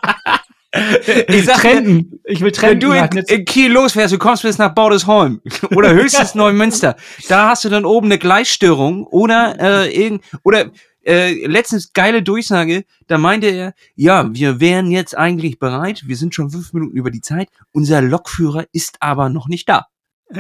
Ich 0.73 1.47
sag 1.47 1.61
Trenden. 1.61 2.21
Ich 2.25 2.41
will 2.41 2.53
Trenden. 2.53 2.91
Wenn 2.93 3.11
du 3.11 3.19
in, 3.19 3.39
in 3.39 3.45
Kiel 3.45 3.73
losfährst, 3.73 4.15
du 4.15 4.19
kommst 4.19 4.43
bis 4.43 4.59
nach 4.59 4.73
Bordesholm 4.75 5.41
oder 5.75 5.93
höchstens 5.93 6.35
Neumünster, 6.37 6.97
da 7.29 7.49
hast 7.49 7.65
du 7.65 7.69
dann 7.69 7.85
oben 7.85 8.07
eine 8.07 8.19
Gleisstörung 8.19 9.05
oder 9.05 9.57
äh, 9.59 9.93
irgend 9.97 10.23
oder 10.45 10.71
äh, 11.05 11.47
letztens 11.47 11.93
geile 11.93 12.23
Durchsage, 12.23 12.85
da 13.09 13.19
meinte 13.19 13.49
er, 13.49 13.75
ja, 13.97 14.33
wir 14.33 14.61
wären 14.61 14.91
jetzt 14.91 15.17
eigentlich 15.17 15.59
bereit, 15.59 16.03
wir 16.07 16.17
sind 16.17 16.35
schon 16.35 16.51
fünf 16.51 16.73
Minuten 16.73 16.97
über 16.97 17.11
die 17.11 17.21
Zeit, 17.21 17.49
unser 17.73 18.01
Lokführer 18.01 18.67
ist 18.73 18.99
aber 19.01 19.29
noch 19.29 19.49
nicht 19.49 19.69
da. 19.69 19.87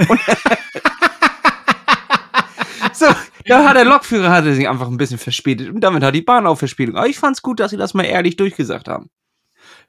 so, 2.92 3.06
da 3.46 3.68
hat 3.68 3.76
der 3.76 3.84
Lokführer 3.84 4.30
hatte 4.30 4.54
sich 4.54 4.68
einfach 4.68 4.87
ein 4.87 4.96
bisschen 4.96 5.18
verspätet 5.18 5.70
und 5.70 5.80
damit 5.80 6.04
hat 6.04 6.14
die 6.14 6.22
Bahn 6.22 6.46
auch 6.46 6.56
Verspätung. 6.56 6.96
Aber 6.96 7.08
ich 7.08 7.18
fand's 7.18 7.42
gut, 7.42 7.58
dass 7.58 7.72
sie 7.72 7.76
das 7.76 7.94
mal 7.94 8.04
ehrlich 8.04 8.37
durchgesagt 8.37 8.87
haben. 8.87 9.10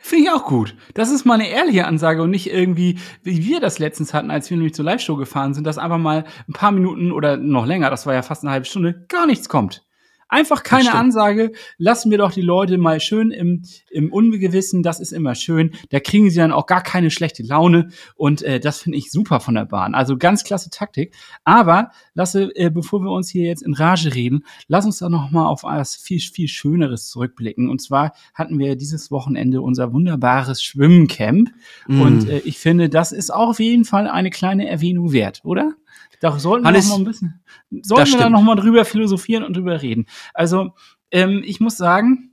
Finde 0.01 0.25
ich 0.25 0.31
auch 0.31 0.45
gut. 0.45 0.75
Das 0.95 1.11
ist 1.11 1.25
mal 1.25 1.35
eine 1.35 1.49
ehrliche 1.49 1.85
Ansage 1.85 2.23
und 2.23 2.31
nicht 2.31 2.51
irgendwie, 2.51 2.97
wie 3.23 3.45
wir 3.45 3.59
das 3.59 3.77
letztens 3.77 4.13
hatten, 4.13 4.31
als 4.31 4.49
wir 4.49 4.57
nämlich 4.57 4.73
zur 4.73 4.83
Live-Show 4.85 5.15
gefahren 5.15 5.53
sind, 5.53 5.65
dass 5.65 5.77
einfach 5.77 5.99
mal 5.99 6.25
ein 6.47 6.53
paar 6.53 6.71
Minuten 6.71 7.11
oder 7.11 7.37
noch 7.37 7.65
länger, 7.67 7.89
das 7.91 8.05
war 8.07 8.15
ja 8.15 8.23
fast 8.23 8.43
eine 8.43 8.51
halbe 8.51 8.65
Stunde, 8.65 9.05
gar 9.07 9.27
nichts 9.27 9.47
kommt. 9.47 9.85
Einfach 10.31 10.63
keine 10.63 10.93
Ansage. 10.93 11.51
Lassen 11.77 12.09
wir 12.09 12.17
doch 12.17 12.31
die 12.31 12.41
Leute 12.41 12.77
mal 12.77 13.01
schön 13.01 13.31
im, 13.31 13.63
im 13.89 14.13
Ungewissen. 14.13 14.81
Das 14.81 15.01
ist 15.01 15.11
immer 15.11 15.35
schön. 15.35 15.71
Da 15.89 15.99
kriegen 15.99 16.29
sie 16.29 16.37
dann 16.37 16.53
auch 16.53 16.67
gar 16.67 16.81
keine 16.81 17.11
schlechte 17.11 17.43
Laune. 17.43 17.89
Und 18.15 18.41
äh, 18.41 18.61
das 18.61 18.79
finde 18.79 18.97
ich 18.97 19.11
super 19.11 19.41
von 19.41 19.55
der 19.55 19.65
Bahn. 19.65 19.93
Also 19.93 20.17
ganz 20.17 20.45
klasse 20.45 20.69
Taktik. 20.69 21.13
Aber 21.43 21.91
lasse, 22.13 22.49
äh, 22.55 22.69
bevor 22.69 23.01
wir 23.01 23.11
uns 23.11 23.29
hier 23.29 23.45
jetzt 23.45 23.61
in 23.61 23.73
Rage 23.73 24.15
reden, 24.15 24.45
lass 24.69 24.85
uns 24.85 24.99
doch 24.99 25.09
noch 25.09 25.31
mal 25.31 25.47
auf 25.47 25.63
etwas 25.63 25.97
viel, 25.97 26.21
viel 26.21 26.47
Schöneres 26.47 27.09
zurückblicken. 27.09 27.69
Und 27.69 27.81
zwar 27.81 28.13
hatten 28.33 28.57
wir 28.57 28.77
dieses 28.77 29.11
Wochenende 29.11 29.61
unser 29.61 29.91
wunderbares 29.91 30.63
Schwimmcamp. 30.63 31.49
Mm. 31.87 32.01
Und 32.01 32.29
äh, 32.29 32.39
ich 32.45 32.57
finde, 32.57 32.87
das 32.87 33.11
ist 33.11 33.33
auch 33.33 33.49
auf 33.49 33.59
jeden 33.59 33.83
Fall 33.83 34.07
eine 34.07 34.29
kleine 34.29 34.69
Erwähnung 34.69 35.11
wert, 35.11 35.41
oder? 35.43 35.73
Da 36.19 36.37
sollten 36.39 36.65
Hannes, 36.65 36.85
wir 36.85 36.89
noch 36.89 36.97
mal 36.97 37.01
ein 37.01 37.05
bisschen, 37.05 37.43
sollten 37.81 38.11
wir 38.11 38.19
da 38.19 38.29
noch 38.29 38.41
mal 38.41 38.55
drüber 38.55 38.85
philosophieren 38.85 39.43
und 39.43 39.55
drüber 39.55 39.81
reden. 39.81 40.05
Also, 40.33 40.73
ähm, 41.11 41.41
ich 41.45 41.59
muss 41.59 41.77
sagen, 41.77 42.30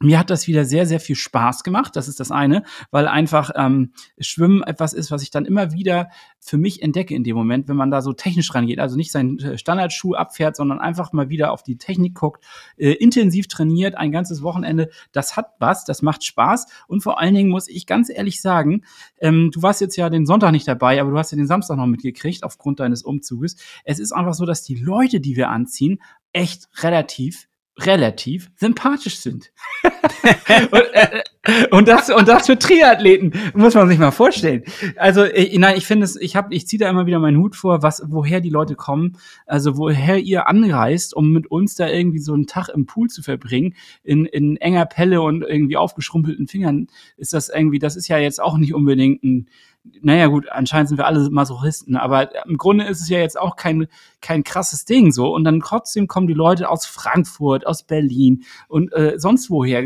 mir 0.00 0.18
hat 0.18 0.30
das 0.30 0.46
wieder 0.46 0.64
sehr, 0.64 0.86
sehr 0.86 1.00
viel 1.00 1.16
Spaß 1.16 1.62
gemacht. 1.62 1.96
Das 1.96 2.08
ist 2.08 2.20
das 2.20 2.30
eine, 2.30 2.62
weil 2.90 3.08
einfach 3.08 3.50
ähm, 3.54 3.92
Schwimmen 4.18 4.62
etwas 4.62 4.92
ist, 4.92 5.10
was 5.10 5.22
ich 5.22 5.30
dann 5.30 5.46
immer 5.46 5.72
wieder 5.72 6.08
für 6.38 6.58
mich 6.58 6.82
entdecke 6.82 7.14
in 7.14 7.24
dem 7.24 7.36
Moment, 7.36 7.68
wenn 7.68 7.76
man 7.76 7.90
da 7.90 8.02
so 8.02 8.12
technisch 8.12 8.54
rangeht. 8.54 8.78
Also 8.78 8.96
nicht 8.96 9.10
seinen 9.10 9.38
äh, 9.38 9.58
Standardschuh 9.58 10.14
abfährt, 10.14 10.56
sondern 10.56 10.80
einfach 10.80 11.12
mal 11.12 11.30
wieder 11.30 11.50
auf 11.50 11.62
die 11.62 11.78
Technik 11.78 12.14
guckt, 12.14 12.44
äh, 12.76 12.92
intensiv 12.92 13.48
trainiert, 13.48 13.96
ein 13.96 14.12
ganzes 14.12 14.42
Wochenende. 14.42 14.90
Das 15.12 15.36
hat 15.36 15.52
was, 15.58 15.84
das 15.84 16.02
macht 16.02 16.24
Spaß. 16.24 16.66
Und 16.88 17.02
vor 17.02 17.18
allen 17.18 17.34
Dingen 17.34 17.50
muss 17.50 17.68
ich 17.68 17.86
ganz 17.86 18.10
ehrlich 18.10 18.42
sagen, 18.42 18.82
ähm, 19.18 19.50
du 19.52 19.62
warst 19.62 19.80
jetzt 19.80 19.96
ja 19.96 20.10
den 20.10 20.26
Sonntag 20.26 20.52
nicht 20.52 20.68
dabei, 20.68 21.00
aber 21.00 21.10
du 21.10 21.18
hast 21.18 21.32
ja 21.32 21.36
den 21.36 21.46
Samstag 21.46 21.76
noch 21.78 21.86
mitgekriegt 21.86 22.44
aufgrund 22.44 22.80
deines 22.80 23.02
Umzuges. 23.02 23.56
Es 23.84 23.98
ist 23.98 24.12
einfach 24.12 24.34
so, 24.34 24.44
dass 24.44 24.62
die 24.62 24.76
Leute, 24.76 25.20
die 25.20 25.36
wir 25.36 25.48
anziehen, 25.48 26.00
echt 26.32 26.68
relativ 26.82 27.48
relativ 27.78 28.50
sympathisch 28.56 29.18
sind. 29.18 29.52
und, 30.70 30.82
äh, 30.92 31.22
und 31.70 31.88
das 31.88 32.10
und 32.10 32.26
das 32.26 32.46
für 32.46 32.58
Triathleten 32.58 33.32
muss 33.54 33.74
man 33.74 33.88
sich 33.88 33.98
mal 33.98 34.10
vorstellen. 34.10 34.64
Also 34.96 35.24
ich, 35.24 35.58
nein, 35.58 35.76
ich 35.76 35.86
finde 35.86 36.04
es, 36.04 36.16
ich 36.16 36.36
habe, 36.36 36.54
ich 36.54 36.66
ziehe 36.66 36.80
da 36.80 36.88
immer 36.88 37.06
wieder 37.06 37.18
meinen 37.18 37.36
Hut 37.36 37.54
vor, 37.54 37.82
was, 37.82 38.02
woher 38.06 38.40
die 38.40 38.50
Leute 38.50 38.74
kommen, 38.74 39.18
also 39.46 39.76
woher 39.76 40.18
ihr 40.18 40.48
anreist, 40.48 41.14
um 41.14 41.32
mit 41.32 41.50
uns 41.50 41.74
da 41.74 41.88
irgendwie 41.88 42.18
so 42.18 42.32
einen 42.32 42.46
Tag 42.46 42.68
im 42.70 42.86
Pool 42.86 43.08
zu 43.08 43.22
verbringen, 43.22 43.74
in, 44.02 44.24
in 44.24 44.56
enger 44.56 44.86
Pelle 44.86 45.20
und 45.20 45.42
irgendwie 45.42 45.76
aufgeschrumpelten 45.76 46.48
Fingern, 46.48 46.88
ist 47.16 47.32
das 47.32 47.50
irgendwie, 47.50 47.78
das 47.78 47.96
ist 47.96 48.08
ja 48.08 48.18
jetzt 48.18 48.40
auch 48.40 48.56
nicht 48.56 48.74
unbedingt 48.74 49.22
ein 49.22 49.48
naja 50.02 50.26
gut, 50.26 50.48
anscheinend 50.50 50.88
sind 50.88 50.98
wir 50.98 51.06
alle 51.06 51.28
Masochisten, 51.30 51.96
aber 51.96 52.46
im 52.46 52.56
Grunde 52.56 52.84
ist 52.84 53.00
es 53.00 53.08
ja 53.08 53.18
jetzt 53.18 53.38
auch 53.38 53.56
kein, 53.56 53.86
kein 54.20 54.44
krasses 54.44 54.84
Ding 54.84 55.12
so. 55.12 55.34
Und 55.34 55.44
dann 55.44 55.60
trotzdem 55.60 56.06
kommen 56.06 56.26
die 56.26 56.34
Leute 56.34 56.68
aus 56.68 56.86
Frankfurt, 56.86 57.66
aus 57.66 57.82
Berlin 57.82 58.44
und 58.68 58.92
äh, 58.92 59.14
sonst 59.18 59.50
woher, 59.50 59.82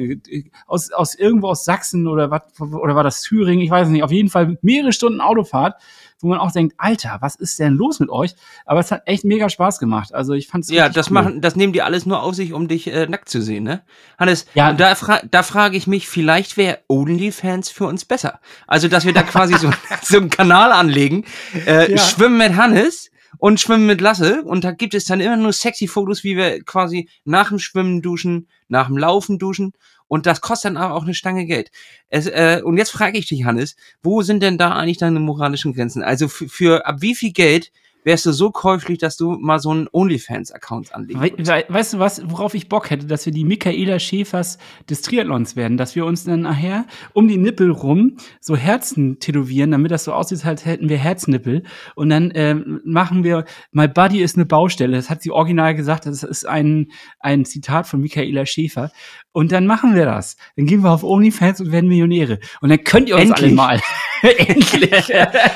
aus, 0.66 0.90
aus 0.90 1.14
irgendwo 1.14 1.48
aus 1.48 1.64
Sachsen 1.64 2.06
oder 2.06 2.30
was, 2.30 2.42
oder 2.60 2.94
war 2.94 3.04
das 3.04 3.22
Thüringen, 3.22 3.62
ich 3.62 3.70
weiß 3.70 3.88
nicht, 3.88 4.02
auf 4.02 4.12
jeden 4.12 4.28
Fall 4.28 4.58
mehrere 4.62 4.92
Stunden 4.92 5.20
Autofahrt, 5.20 5.80
wo 6.22 6.28
man 6.28 6.38
auch 6.38 6.52
denkt, 6.52 6.74
Alter, 6.78 7.18
was 7.20 7.34
ist 7.36 7.58
denn 7.58 7.74
los 7.74 8.00
mit 8.00 8.10
euch? 8.10 8.34
Aber 8.66 8.80
es 8.80 8.90
hat 8.90 9.02
echt 9.06 9.24
mega 9.24 9.48
Spaß 9.48 9.78
gemacht. 9.78 10.14
Also 10.14 10.34
ich 10.34 10.46
fand's 10.48 10.70
Ja, 10.70 10.88
das 10.88 11.08
cool. 11.08 11.14
machen, 11.14 11.40
das 11.40 11.56
nehmen 11.56 11.72
die 11.72 11.82
alles 11.82 12.06
nur 12.06 12.22
auf 12.22 12.34
sich, 12.34 12.52
um 12.52 12.68
dich 12.68 12.86
äh, 12.92 13.06
nackt 13.06 13.28
zu 13.28 13.40
sehen, 13.42 13.64
ne? 13.64 13.82
Hannes, 14.18 14.46
Ja. 14.54 14.72
da, 14.72 14.94
fra 14.94 15.20
da 15.30 15.42
frage 15.42 15.76
ich 15.76 15.86
mich, 15.86 16.08
vielleicht 16.08 16.56
wäre 16.56 16.78
OnlyFans 16.88 17.70
für 17.70 17.86
uns 17.86 18.04
besser. 18.04 18.40
Also, 18.66 18.88
dass 18.88 19.04
wir 19.04 19.12
da 19.12 19.22
quasi 19.22 19.56
so, 19.56 19.70
so 20.02 20.16
einen 20.18 20.30
Kanal 20.30 20.72
anlegen, 20.72 21.24
äh, 21.66 21.92
Ja. 21.92 21.98
schwimmen 21.98 22.38
mit 22.38 22.56
Hannes 22.56 23.10
und 23.38 23.60
schwimmen 23.60 23.86
mit 23.86 24.00
Lasse 24.00 24.42
und 24.42 24.64
da 24.64 24.72
gibt 24.72 24.92
es 24.94 25.04
dann 25.06 25.20
immer 25.20 25.36
nur 25.36 25.52
sexy 25.52 25.86
Fotos, 25.86 26.24
wie 26.24 26.36
wir 26.36 26.62
quasi 26.64 27.08
nach 27.24 27.48
dem 27.48 27.58
Schwimmen 27.58 28.02
duschen, 28.02 28.48
nach 28.68 28.88
dem 28.88 28.98
Laufen 28.98 29.38
duschen 29.38 29.72
und 30.10 30.26
das 30.26 30.40
kostet 30.40 30.70
dann 30.70 30.76
aber 30.76 30.94
auch 30.94 31.04
eine 31.04 31.14
Stange 31.14 31.46
Geld. 31.46 31.70
Es, 32.08 32.26
äh, 32.26 32.62
und 32.64 32.76
jetzt 32.76 32.90
frage 32.90 33.16
ich 33.16 33.28
dich, 33.28 33.44
Hannes, 33.44 33.76
wo 34.02 34.22
sind 34.22 34.42
denn 34.42 34.58
da 34.58 34.72
eigentlich 34.72 34.98
deine 34.98 35.20
moralischen 35.20 35.72
Grenzen? 35.72 36.02
Also 36.02 36.26
für, 36.26 36.48
für 36.48 36.84
ab 36.84 36.96
wie 36.98 37.14
viel 37.14 37.32
Geld 37.32 37.70
wärst 38.04 38.26
du 38.26 38.32
so 38.32 38.50
käuflich, 38.50 38.98
dass 38.98 39.16
du 39.16 39.32
mal 39.32 39.58
so 39.58 39.70
einen 39.70 39.88
OnlyFans-Account 39.92 40.94
anlegen 40.94 41.20
We 41.20 41.32
we 41.36 41.64
weißt 41.68 41.94
du 41.94 41.98
was, 41.98 42.22
worauf 42.30 42.54
ich 42.54 42.68
Bock 42.68 42.90
hätte, 42.90 43.06
dass 43.06 43.26
wir 43.26 43.32
die 43.32 43.44
Michaela 43.44 43.98
Schäfers 43.98 44.58
des 44.88 45.02
Triathlons 45.02 45.56
werden, 45.56 45.76
dass 45.76 45.96
wir 45.96 46.06
uns 46.06 46.24
dann 46.24 46.42
nachher 46.42 46.86
um 47.12 47.28
die 47.28 47.36
Nippel 47.36 47.70
rum 47.70 48.16
so 48.40 48.56
Herzen 48.56 49.18
tätowieren, 49.18 49.70
damit 49.70 49.90
das 49.90 50.04
so 50.04 50.12
aussieht, 50.12 50.44
als 50.44 50.64
hätten 50.64 50.88
wir 50.88 50.98
Herznippel. 50.98 51.64
Und 51.94 52.10
dann 52.10 52.32
ähm, 52.34 52.80
machen 52.84 53.24
wir, 53.24 53.44
My 53.72 53.88
Body 53.88 54.22
ist 54.22 54.36
eine 54.36 54.46
Baustelle. 54.46 54.96
Das 54.96 55.10
hat 55.10 55.22
sie 55.22 55.30
original 55.30 55.74
gesagt, 55.74 56.06
das 56.06 56.22
ist 56.22 56.46
ein, 56.46 56.90
ein 57.18 57.44
Zitat 57.44 57.86
von 57.86 58.00
Michaela 58.00 58.46
Schäfer. 58.46 58.90
Und 59.32 59.52
dann 59.52 59.66
machen 59.66 59.94
wir 59.94 60.06
das. 60.06 60.36
Dann 60.56 60.66
gehen 60.66 60.82
wir 60.82 60.90
auf 60.90 61.04
OnlyFans 61.04 61.60
und 61.60 61.72
werden 61.72 61.88
Millionäre. 61.88 62.40
Und 62.60 62.68
dann 62.68 62.82
könnt 62.82 63.08
ihr 63.08 63.16
uns 63.16 63.30
Endlich. 63.30 63.46
alle 63.46 63.54
mal. 63.54 63.80
Endlich. 64.22 65.14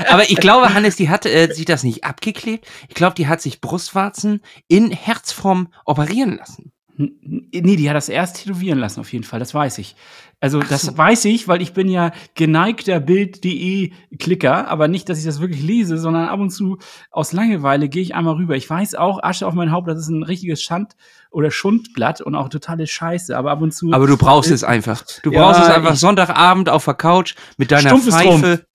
Aber 0.09 0.31
ich 0.31 0.37
glaube, 0.37 0.73
Hannes, 0.75 0.97
die 0.97 1.09
hat 1.09 1.27
äh, 1.27 1.53
sich 1.53 1.65
das 1.65 1.83
nicht 1.83 2.05
abgeklebt. 2.05 2.67
Ich 2.89 2.95
glaube, 2.95 3.15
die 3.15 3.27
hat 3.27 3.41
sich 3.41 3.61
Brustwarzen 3.61 4.41
in 4.69 4.91
Herzform 4.91 5.69
operieren 5.85 6.37
lassen. 6.37 6.74
Nee, 6.97 7.77
die 7.77 7.89
hat 7.89 7.97
das 7.97 8.09
erst 8.09 8.37
tätowieren 8.45 8.79
lassen, 8.79 9.01
auf 9.01 9.13
jeden 9.13 9.25
Fall, 9.25 9.41
das 9.41 9.53
weiß 9.53 9.79
ich. 9.79 9.97
Also, 10.41 10.61
Ach 10.63 10.69
das 10.69 10.83
so. 10.83 10.97
weiß 10.99 11.25
ich, 11.25 11.49
weil 11.49 11.61
ich 11.63 11.73
bin 11.73 11.89
ja 11.89 12.13
geneigter 12.35 13.01
Bild.de-Klicker, 13.01 14.69
aber 14.69 14.89
nicht, 14.89 15.09
dass 15.09 15.19
ich 15.19 15.25
das 15.25 15.41
wirklich 15.41 15.63
lese, 15.63 15.99
sondern 15.99 16.29
ab 16.29 16.39
und 16.39 16.51
zu 16.51 16.79
aus 17.11 17.33
Langeweile 17.33 17.89
gehe 17.89 18.03
ich 18.03 18.15
einmal 18.15 18.35
rüber. 18.35 18.55
Ich 18.57 18.69
weiß 18.69 18.95
auch, 18.95 19.23
Asche 19.23 19.47
auf 19.47 19.55
mein 19.55 19.73
Haupt, 19.73 19.89
das 19.89 19.99
ist 19.99 20.09
ein 20.09 20.23
richtiges 20.23 20.63
Schand- 20.63 20.95
oder 21.31 21.51
Schundblatt 21.51 22.21
und 22.21 22.35
auch 22.37 22.49
totale 22.49 22.87
Scheiße, 22.87 23.37
aber 23.37 23.51
ab 23.51 23.61
und 23.63 23.73
zu. 23.73 23.93
Aber 23.93 24.07
du 24.07 24.17
brauchst 24.17 24.51
es 24.51 24.63
einfach. 24.63 25.03
Du 25.23 25.33
Ja, 25.33 25.41
brauchst 25.47 25.63
es 25.63 25.69
einfach 25.69 25.97
Sonntagabend 25.97 26.69
auf 26.69 26.85
der 26.85 26.95
Couch 26.95 27.35
mit 27.57 27.71
deiner 27.73 27.99
Pfeife. 27.99 28.67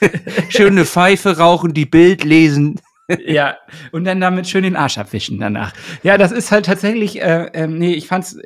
Schöne 0.48 0.84
Pfeife 0.84 1.38
rauchen, 1.38 1.74
die 1.74 1.86
Bild 1.86 2.24
lesen. 2.24 2.80
Ja, 3.26 3.56
und 3.92 4.04
dann 4.04 4.20
damit 4.20 4.48
schön 4.48 4.64
den 4.64 4.76
Arsch 4.76 4.98
abwischen 4.98 5.38
danach. 5.38 5.72
Ja, 6.02 6.18
das 6.18 6.32
ist 6.32 6.52
halt 6.52 6.66
tatsächlich, 6.66 7.20
äh, 7.22 7.50
ähm, 7.54 7.78
nee, 7.78 7.94
ich 7.94 8.06
fand's, 8.06 8.38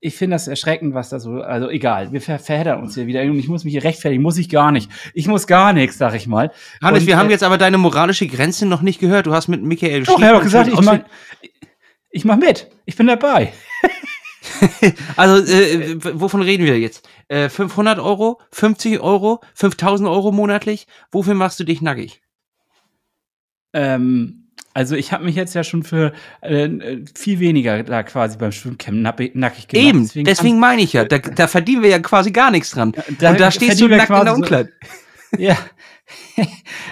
ich 0.00 0.14
finde 0.14 0.34
das 0.34 0.48
erschreckend, 0.48 0.94
was 0.94 1.08
da 1.08 1.18
so, 1.18 1.40
also 1.40 1.68
egal, 1.68 2.12
wir 2.12 2.20
ver 2.20 2.38
verheddern 2.38 2.80
uns 2.80 2.94
hier 2.94 3.06
wieder 3.06 3.22
und 3.22 3.38
ich 3.38 3.48
muss 3.48 3.64
mich 3.64 3.72
hier 3.72 3.84
rechtfertigen, 3.84 4.22
muss 4.22 4.38
ich 4.38 4.48
gar 4.48 4.72
nicht. 4.72 4.90
Ich 5.14 5.26
muss 5.26 5.46
gar 5.46 5.72
nichts, 5.72 5.98
sag 5.98 6.14
ich 6.14 6.26
mal. 6.26 6.50
Hannes, 6.82 7.02
Und, 7.02 7.06
wir 7.06 7.16
haben 7.18 7.28
äh, 7.28 7.32
jetzt 7.32 7.42
aber 7.42 7.58
deine 7.58 7.78
moralische 7.78 8.26
Grenze 8.26 8.66
noch 8.66 8.82
nicht 8.82 9.00
gehört. 9.00 9.26
Du 9.26 9.32
hast 9.32 9.48
mit 9.48 9.62
Michael 9.62 10.04
Doch, 10.04 10.20
er 10.20 10.36
hat 10.36 10.42
gesagt, 10.42 10.70
ich 10.72 10.80
mach, 10.80 11.00
ich 12.10 12.24
mach 12.24 12.36
mit. 12.36 12.70
Ich 12.84 12.96
bin 12.96 13.06
dabei. 13.06 13.52
Also, 15.16 15.52
äh, 15.52 15.96
wovon 16.20 16.40
reden 16.40 16.64
wir 16.64 16.78
jetzt? 16.78 17.08
Äh, 17.28 17.48
500 17.48 17.98
Euro? 17.98 18.40
50 18.52 19.00
Euro? 19.00 19.40
5000 19.54 20.08
Euro 20.08 20.30
monatlich? 20.30 20.86
Wofür 21.10 21.34
machst 21.34 21.58
du 21.58 21.64
dich 21.64 21.82
nackig? 21.82 22.22
Ähm, 23.76 24.42
also 24.74 24.94
ich 24.94 25.12
habe 25.12 25.24
mich 25.24 25.36
jetzt 25.36 25.54
ja 25.54 25.64
schon 25.64 25.82
für 25.84 26.12
äh, 26.42 26.68
viel 27.14 27.38
weniger 27.40 27.82
da 27.82 28.02
quasi 28.02 28.36
beim 28.36 28.52
Schwimmcamp 28.52 28.98
nackig 29.34 29.68
gemacht. 29.68 29.86
Eben, 29.88 30.10
deswegen, 30.24 30.58
meine 30.58 30.82
ich 30.82 30.92
ja. 30.92 31.04
Da, 31.04 31.18
da 31.18 31.46
verdienen 31.46 31.82
wir 31.82 31.90
ja 31.90 31.98
quasi 31.98 32.30
gar 32.30 32.50
nichts 32.50 32.70
dran. 32.72 32.92
da 33.18 33.30
Und 33.30 33.40
da 33.40 33.50
stehst 33.50 33.80
du 33.80 33.88
nackt 33.88 33.92
in 33.92 33.98
der 33.98 34.06
quasi 34.06 34.28
so- 34.28 34.34
Umkleide. 34.34 34.72
Ja. 35.38 35.56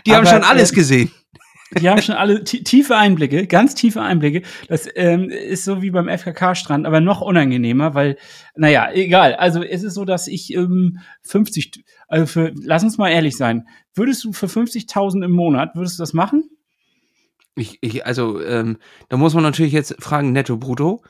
Die 0.07 0.13
haben 0.13 0.27
Aber, 0.27 0.27
schon 0.27 0.43
alles 0.43 0.73
äh, 0.73 0.75
gesehen. 0.75 1.11
Die 1.81 1.89
haben 1.89 2.03
schon 2.03 2.15
alle 2.17 2.43
tie- 2.45 2.63
tiefe 2.65 2.97
Einblicke, 2.97 3.47
ganz 3.47 3.75
tiefe 3.75 4.01
Einblicke. 4.03 4.43
Das 4.69 4.89
ähm, 4.97 5.29
ist 5.31 5.65
so 5.65 5.83
wie 5.83 5.91
beim 5.91 6.09
FKK-Strand, 6.09 6.87
aber 6.87 7.01
noch 7.01 7.21
unangenehmer, 7.21 7.95
weil, 7.95 8.17
naja, 8.57 8.91
egal. 8.93 9.35
Also 9.35 9.63
es 9.63 9.83
ist 9.83 9.95
so, 9.95 10.05
dass 10.05 10.27
ich 10.27 10.53
ähm, 10.55 10.99
50, 11.23 11.85
also 12.09 12.27
für, 12.27 12.53
lass 12.63 12.83
uns 12.83 12.99
mal 12.99 13.11
ehrlich 13.11 13.37
sein, 13.37 13.67
würdest 13.95 14.25
du 14.25 14.33
für 14.33 14.47
50.000 14.47 15.25
im 15.25 15.33
Monat, 15.33 15.75
würdest 15.75 15.99
du 15.99 16.03
das 16.03 16.13
machen? 16.13 16.45
Ich, 17.57 17.79
ich, 17.83 18.05
also, 18.05 18.43
ähm, 18.43 18.79
da 19.09 19.17
muss 19.17 19.35
man 19.35 19.45
natürlich 19.45 19.73
jetzt 19.73 19.95
fragen, 20.01 20.33
netto, 20.33 20.57
brutto. 20.57 21.03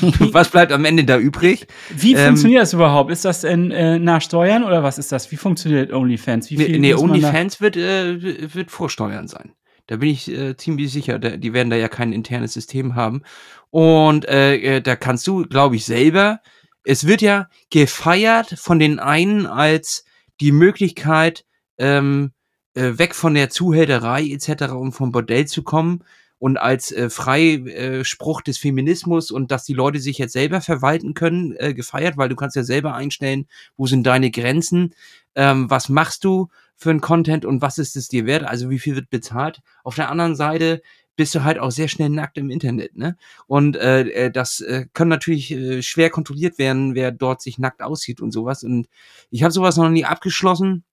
Was 0.32 0.50
bleibt 0.50 0.70
am 0.70 0.84
Ende 0.84 1.04
da 1.04 1.18
übrig? 1.18 1.66
Wie 1.88 2.14
Ähm, 2.14 2.26
funktioniert 2.26 2.62
das 2.62 2.74
überhaupt? 2.74 3.10
Ist 3.10 3.24
das 3.24 3.42
in, 3.42 3.70
äh, 3.70 3.98
nach 3.98 4.20
Steuern 4.20 4.64
oder 4.64 4.82
was 4.82 4.98
ist 4.98 5.12
das? 5.12 5.32
Wie 5.32 5.36
funktioniert 5.36 5.92
OnlyFans? 5.92 6.50
Wie 6.50 6.58
Nee, 6.58 6.78
nee 6.78 6.94
OnlyFans 6.94 7.62
wird, 7.62 7.76
äh, 7.78 8.54
wird 8.54 8.70
Vorsteuern 8.70 9.28
sein. 9.28 9.52
Da 9.86 9.96
bin 9.96 10.10
ich 10.10 10.30
äh, 10.30 10.56
ziemlich 10.56 10.92
sicher. 10.92 11.18
Da, 11.18 11.36
die 11.38 11.54
werden 11.54 11.70
da 11.70 11.76
ja 11.76 11.88
kein 11.88 12.12
internes 12.12 12.52
System 12.52 12.94
haben. 12.94 13.22
Und 13.70 14.26
äh, 14.28 14.56
äh, 14.56 14.80
da 14.82 14.94
kannst 14.96 15.26
du, 15.26 15.44
glaube 15.46 15.76
ich, 15.76 15.86
selber. 15.86 16.40
Es 16.84 17.06
wird 17.06 17.22
ja 17.22 17.48
gefeiert 17.70 18.54
von 18.58 18.78
den 18.78 18.98
einen 18.98 19.46
als 19.46 20.04
die 20.40 20.52
Möglichkeit, 20.52 21.44
ähm, 21.78 22.32
äh, 22.76 22.98
weg 22.98 23.14
von 23.14 23.34
der 23.34 23.50
Zuhälterei 23.50 24.24
etc., 24.26 24.72
um 24.72 24.92
vom 24.92 25.10
Bordell 25.10 25.46
zu 25.46 25.62
kommen 25.62 26.04
und 26.38 26.58
als 26.58 26.92
äh, 26.92 27.08
Freispruch 27.08 28.42
des 28.42 28.58
Feminismus 28.58 29.30
und 29.30 29.50
dass 29.50 29.64
die 29.64 29.72
Leute 29.72 29.98
sich 29.98 30.18
jetzt 30.18 30.34
selber 30.34 30.60
verwalten 30.60 31.14
können, 31.14 31.54
äh, 31.56 31.72
gefeiert, 31.72 32.16
weil 32.18 32.28
du 32.28 32.36
kannst 32.36 32.56
ja 32.56 32.62
selber 32.62 32.94
einstellen, 32.94 33.46
wo 33.76 33.86
sind 33.86 34.06
deine 34.06 34.30
Grenzen, 34.30 34.94
ähm, 35.34 35.70
was 35.70 35.88
machst 35.88 36.24
du 36.24 36.48
für 36.76 36.90
ein 36.90 37.00
Content 37.00 37.46
und 37.46 37.62
was 37.62 37.78
ist 37.78 37.96
es 37.96 38.08
dir 38.08 38.26
wert, 38.26 38.44
also 38.44 38.68
wie 38.68 38.78
viel 38.78 38.94
wird 38.94 39.08
bezahlt. 39.08 39.62
Auf 39.82 39.94
der 39.94 40.10
anderen 40.10 40.36
Seite 40.36 40.82
bist 41.16 41.34
du 41.34 41.44
halt 41.44 41.58
auch 41.58 41.70
sehr 41.70 41.88
schnell 41.88 42.10
nackt 42.10 42.36
im 42.36 42.50
Internet, 42.50 42.94
ne? 42.94 43.16
Und 43.46 43.76
äh, 43.76 44.02
äh, 44.26 44.30
das 44.30 44.60
äh, 44.60 44.84
kann 44.92 45.08
natürlich 45.08 45.50
äh, 45.50 45.80
schwer 45.80 46.10
kontrolliert 46.10 46.58
werden, 46.58 46.94
wer 46.94 47.10
dort 47.10 47.40
sich 47.40 47.58
nackt 47.58 47.82
aussieht 47.82 48.20
und 48.20 48.32
sowas. 48.32 48.62
Und 48.62 48.86
ich 49.30 49.42
habe 49.42 49.52
sowas 49.52 49.78
noch 49.78 49.88
nie 49.88 50.04
abgeschlossen 50.04 50.84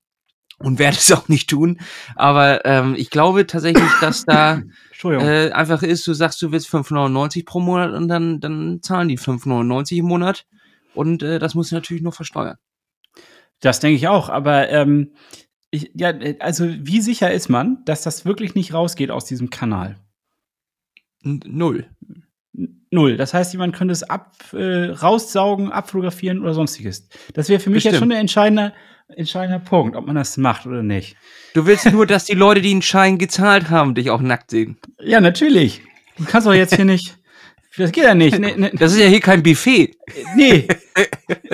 und 0.60 0.80
werde 0.80 0.98
es 0.98 1.12
auch 1.14 1.28
nicht 1.30 1.50
tun. 1.50 1.80
Aber 2.16 2.66
ähm, 2.66 2.96
ich 2.98 3.10
glaube 3.10 3.48
tatsächlich, 3.48 3.90
dass 4.02 4.26
da 4.26 4.62
äh, 5.04 5.52
einfach 5.52 5.84
ist, 5.84 6.08
du 6.08 6.14
sagst, 6.14 6.42
du 6.42 6.52
willst 6.52 6.70
5,99 6.70 7.46
pro 7.46 7.60
Monat 7.60 7.94
und 7.94 8.08
dann, 8.08 8.40
dann 8.40 8.82
zahlen 8.82 9.08
die 9.08 9.20
5,99 9.20 9.98
im 9.98 10.06
Monat. 10.06 10.46
Und 10.94 11.24
äh, 11.24 11.40
das 11.40 11.56
musst 11.56 11.72
du 11.72 11.76
natürlich 11.76 12.04
nur 12.04 12.14
versteuern. 12.14 12.58
Das 13.60 13.80
denke 13.80 13.96
ich 13.96 14.08
auch, 14.08 14.30
aber 14.30 14.70
ähm, 14.70 15.14
Ich, 15.72 15.92
ja, 15.96 16.10
äh, 16.12 16.38
also 16.40 16.68
wie 16.68 17.02
sicher 17.02 17.32
ist 17.32 17.50
man, 17.50 17.84
dass 17.86 18.04
das 18.04 18.26
wirklich 18.26 18.54
nicht 18.54 18.74
rausgeht 18.74 19.10
aus 19.10 19.26
diesem 19.26 19.50
Kanal? 19.50 19.98
Null. 21.24 21.88
Null. 22.92 23.18
Das 23.18 23.34
heißt, 23.34 23.54
jemand 23.54 23.76
könnte 23.76 23.94
es 23.94 24.04
ab, 24.04 24.36
äh, 24.54 24.92
raussaugen, 24.92 25.72
abfotografieren 25.72 26.42
oder 26.42 26.54
sonstiges. 26.54 27.08
Das 27.34 27.50
wäre 27.50 27.60
für 27.60 27.72
mich 27.72 27.78
Bestimmt. 27.78 27.94
jetzt 27.94 28.00
schon 28.00 28.12
ein 28.12 28.20
entscheidender, 28.20 28.74
entscheidender 29.18 29.60
Punkt, 29.60 29.96
ob 29.96 30.06
man 30.06 30.16
das 30.16 30.38
macht 30.38 30.66
oder 30.66 30.84
nicht. 30.84 31.16
Du 31.54 31.66
willst 31.66 31.92
nur, 31.92 32.06
dass 32.08 32.26
die 32.26 32.34
Leute, 32.36 32.62
die 32.62 32.72
einen 32.72 32.82
Schein 32.82 33.18
gezahlt 33.18 33.70
haben, 33.70 33.96
dich 33.96 34.10
auch 34.10 34.22
nackt 34.22 34.52
sehen. 34.52 34.78
Ja, 35.00 35.20
natürlich. 35.22 35.82
Du 36.18 36.26
kannst 36.26 36.48
doch 36.48 36.54
jetzt 36.54 36.76
hier 36.76 36.86
nicht. 36.86 37.18
Das 37.78 37.92
geht 37.92 38.04
ja 38.04 38.14
nicht. 38.14 38.38
Nee, 38.38 38.54
nee, 38.56 38.72
Das 38.74 38.94
ist 38.94 39.00
ja 39.00 39.08
hier 39.08 39.20
kein 39.20 39.42
Buffet. 39.44 39.96
nee. 40.36 40.68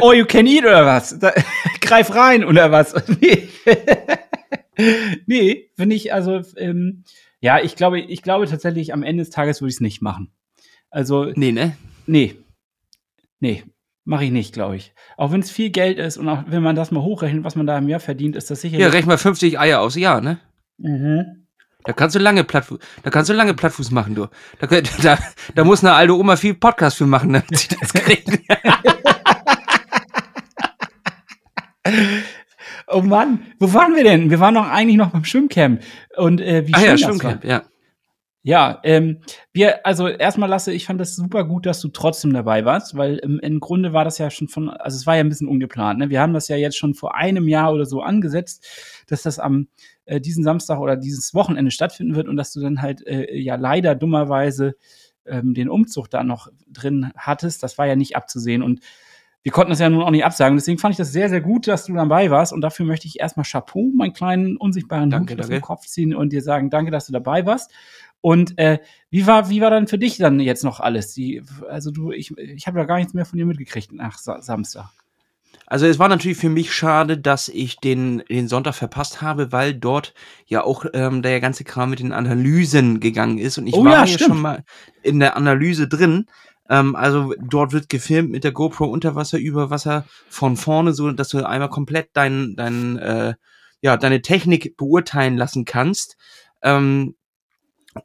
Oh, 0.01 0.11
you 0.13 0.25
can 0.25 0.45
eat 0.47 0.63
oder 0.63 0.85
was? 0.85 1.17
Da, 1.19 1.33
greif 1.81 2.13
rein 2.13 2.43
oder 2.43 2.71
was? 2.71 2.93
Nee. 3.21 3.47
nee, 5.25 5.69
finde 5.75 5.95
ich, 5.95 6.13
also, 6.13 6.41
ähm, 6.57 7.03
ja, 7.41 7.59
ich 7.61 7.75
glaube, 7.75 7.99
ich 7.99 8.21
glaube 8.21 8.47
tatsächlich, 8.47 8.93
am 8.93 9.03
Ende 9.03 9.23
des 9.23 9.29
Tages 9.29 9.61
würde 9.61 9.69
ich 9.69 9.75
es 9.75 9.81
nicht 9.81 10.01
machen. 10.01 10.31
Also, 10.89 11.25
Nee, 11.35 11.51
ne? 11.51 11.75
Nee. 12.05 12.35
Nee. 13.39 13.63
Mache 14.05 14.25
ich 14.25 14.31
nicht, 14.31 14.53
glaube 14.53 14.75
ich. 14.75 14.93
Auch 15.17 15.31
wenn 15.31 15.41
es 15.41 15.51
viel 15.51 15.69
Geld 15.69 15.99
ist 15.99 16.17
und 16.17 16.27
auch 16.29 16.43
wenn 16.47 16.63
man 16.63 16.75
das 16.75 16.91
mal 16.91 17.03
hochrechnet, 17.03 17.43
was 17.43 17.55
man 17.55 17.67
da 17.67 17.77
im 17.77 17.87
Jahr 17.89 17.99
verdient, 17.99 18.35
ist 18.35 18.49
das 18.49 18.61
sicherlich. 18.61 18.85
Ja, 18.85 18.91
rechn 18.91 19.07
mal 19.07 19.17
50 19.17 19.59
Eier 19.59 19.81
aus 19.81 19.95
Jahr, 19.95 20.21
ne? 20.21 20.39
Mhm. 20.77 21.45
Da 21.83 21.93
kannst 21.93 22.15
du 22.15 22.19
lange 22.19 22.43
Plattfuß, 22.43 22.79
da 23.03 23.09
kannst 23.09 23.29
du 23.29 23.33
lange 23.33 23.53
Plattfuß 23.53 23.91
machen, 23.91 24.15
du. 24.15 24.27
Da, 24.59 24.67
da, 25.01 25.17
da 25.55 25.63
muss 25.63 25.83
eine 25.83 25.93
alte 25.93 26.17
Oma 26.17 26.35
viel 26.35 26.53
Podcast 26.53 26.97
für 26.97 27.05
machen, 27.05 27.33
damit 27.33 27.57
sie 27.57 27.75
das 27.79 27.93
kriegt. 27.93 28.29
Oh 32.91 33.01
Mann, 33.01 33.41
wo 33.59 33.71
waren 33.73 33.95
wir 33.95 34.03
denn? 34.03 34.29
Wir 34.31 34.39
waren 34.39 34.55
doch 34.55 34.67
eigentlich 34.67 34.97
noch 34.97 35.11
beim 35.11 35.23
Schwimmcamp. 35.23 35.81
Und 36.17 36.41
äh, 36.41 36.67
wie 36.67 36.73
Ach 36.73 36.79
schön 36.79 36.85
ja, 36.87 36.91
das 36.93 37.01
Schwimmcamp, 37.01 37.43
war. 37.43 37.49
ja. 37.49 37.63
Ja, 38.41 38.79
ähm, 38.83 39.19
wir, 39.51 39.85
also 39.85 40.07
erstmal 40.07 40.47
Lasse, 40.47 40.71
ich 40.71 40.85
fand 40.85 41.01
das 41.01 41.15
super 41.15 41.43
gut, 41.43 41.65
dass 41.65 41.81
du 41.81 41.89
trotzdem 41.89 42.31
dabei 42.31 42.63
warst, 42.63 42.95
weil 42.95 43.17
im, 43.17 43.37
im 43.39 43.59
Grunde 43.59 43.91
war 43.91 44.05
das 44.05 44.17
ja 44.17 44.29
schon 44.29 44.47
von, 44.47 44.69
also 44.69 44.95
es 44.95 45.05
war 45.05 45.15
ja 45.15 45.19
ein 45.21 45.29
bisschen 45.29 45.49
ungeplant. 45.49 45.99
Ne? 45.99 46.09
Wir 46.09 46.21
haben 46.21 46.33
das 46.33 46.47
ja 46.47 46.55
jetzt 46.55 46.77
schon 46.77 46.93
vor 46.93 47.15
einem 47.15 47.49
Jahr 47.49 47.73
oder 47.73 47.85
so 47.85 48.01
angesetzt, 48.01 48.65
dass 49.07 49.23
das 49.23 49.39
am 49.39 49.67
äh, 50.05 50.21
diesen 50.21 50.45
Samstag 50.45 50.79
oder 50.79 50.95
dieses 50.95 51.33
Wochenende 51.33 51.71
stattfinden 51.71 52.15
wird 52.15 52.29
und 52.29 52.37
dass 52.37 52.53
du 52.53 52.61
dann 52.61 52.81
halt 52.81 53.05
äh, 53.05 53.35
ja 53.37 53.55
leider 53.55 53.93
dummerweise 53.93 54.75
ähm, 55.25 55.53
den 55.53 55.69
Umzug 55.69 56.09
da 56.09 56.23
noch 56.23 56.47
drin 56.67 57.11
hattest. 57.17 57.61
Das 57.61 57.77
war 57.77 57.87
ja 57.87 57.97
nicht 57.97 58.15
abzusehen 58.15 58.63
und 58.63 58.79
wir 59.41 59.53
konnten 59.53 59.69
das 59.69 59.79
ja 59.79 59.89
nun 59.89 60.03
auch 60.03 60.11
nicht 60.11 60.25
absagen. 60.25 60.57
Deswegen 60.57 60.79
fand 60.79 60.93
ich 60.93 60.97
das 60.97 61.13
sehr, 61.13 61.29
sehr 61.29 61.39
gut, 61.39 61.67
dass 61.67 61.85
du 61.85 61.93
dabei 61.93 62.29
warst. 62.29 62.51
Und 62.51 62.59
dafür 62.59 62.85
möchte 62.85 63.07
ich 63.07 63.21
erstmal 63.21 63.45
Chapeau, 63.45 63.89
meinen 63.95 64.11
kleinen 64.11 64.57
unsichtbaren 64.57 65.09
Danke, 65.09 65.33
Hut 65.33 65.39
aus 65.39 65.47
dem 65.47 65.61
Kopf 65.61 65.85
ziehen 65.85 66.13
und 66.13 66.33
dir 66.33 66.41
sagen, 66.41 66.69
danke, 66.69 66.91
dass 66.91 67.05
du 67.05 67.13
dabei 67.13 67.45
warst. 67.45 67.71
Und 68.21 68.57
äh, 68.57 68.79
wie 69.09 69.27
war, 69.27 69.49
wie 69.49 69.61
war 69.61 69.69
dann 69.69 69.87
für 69.87 69.97
dich 69.97 70.17
dann 70.17 70.39
jetzt 70.39 70.63
noch 70.63 70.79
alles? 70.79 71.13
Die, 71.13 71.41
also 71.69 71.91
du, 71.91 72.11
ich, 72.11 72.37
ich 72.37 72.67
habe 72.67 72.79
ja 72.79 72.85
gar 72.85 72.97
nichts 72.97 73.13
mehr 73.13 73.25
von 73.25 73.37
dir 73.37 73.45
mitgekriegt 73.45 73.91
nach 73.93 74.17
Sa 74.17 74.41
Samstag. 74.41 74.89
Also 75.65 75.85
es 75.85 75.99
war 75.99 76.09
natürlich 76.09 76.39
für 76.39 76.49
mich 76.49 76.73
schade, 76.73 77.17
dass 77.19 77.47
ich 77.47 77.77
den, 77.77 78.23
den 78.27 78.47
Sonntag 78.47 78.73
verpasst 78.73 79.21
habe, 79.21 79.51
weil 79.51 79.75
dort 79.75 80.15
ja 80.47 80.63
auch 80.63 80.85
ähm, 80.93 81.21
der 81.21 81.39
ganze 81.39 81.63
Kram 81.63 81.91
mit 81.91 81.99
den 81.99 82.11
Analysen 82.11 82.99
gegangen 82.99 83.37
ist. 83.37 83.59
Und 83.59 83.67
ich 83.67 83.75
Oh 83.75 83.85
war 83.85 83.91
ja, 83.91 84.05
ja, 84.05 84.17
schon 84.17 84.41
mal 84.41 84.63
in 85.03 85.19
der 85.19 85.37
Analyse 85.37 85.87
drin. 85.87 86.25
Ähm, 86.69 86.95
also 86.95 87.35
dort 87.39 87.71
wird 87.71 87.87
gefilmt 87.87 88.31
mit 88.31 88.43
der 88.43 88.51
GoPro 88.51 88.85
unter 88.85 89.13
Wasser, 89.13 89.37
über 89.37 89.69
Wasser, 89.69 90.05
von 90.27 90.57
vorne, 90.57 90.93
so 90.93 91.11
dass 91.11 91.29
du 91.29 91.45
einmal 91.45 91.69
komplett 91.69 92.09
dein, 92.13 92.55
dein, 92.55 92.97
äh, 92.97 93.35
ja, 93.81 93.95
deine 93.95 94.23
Technik 94.23 94.75
beurteilen 94.75 95.37
lassen 95.37 95.65
kannst. 95.65 96.17
Ähm, 96.63 97.15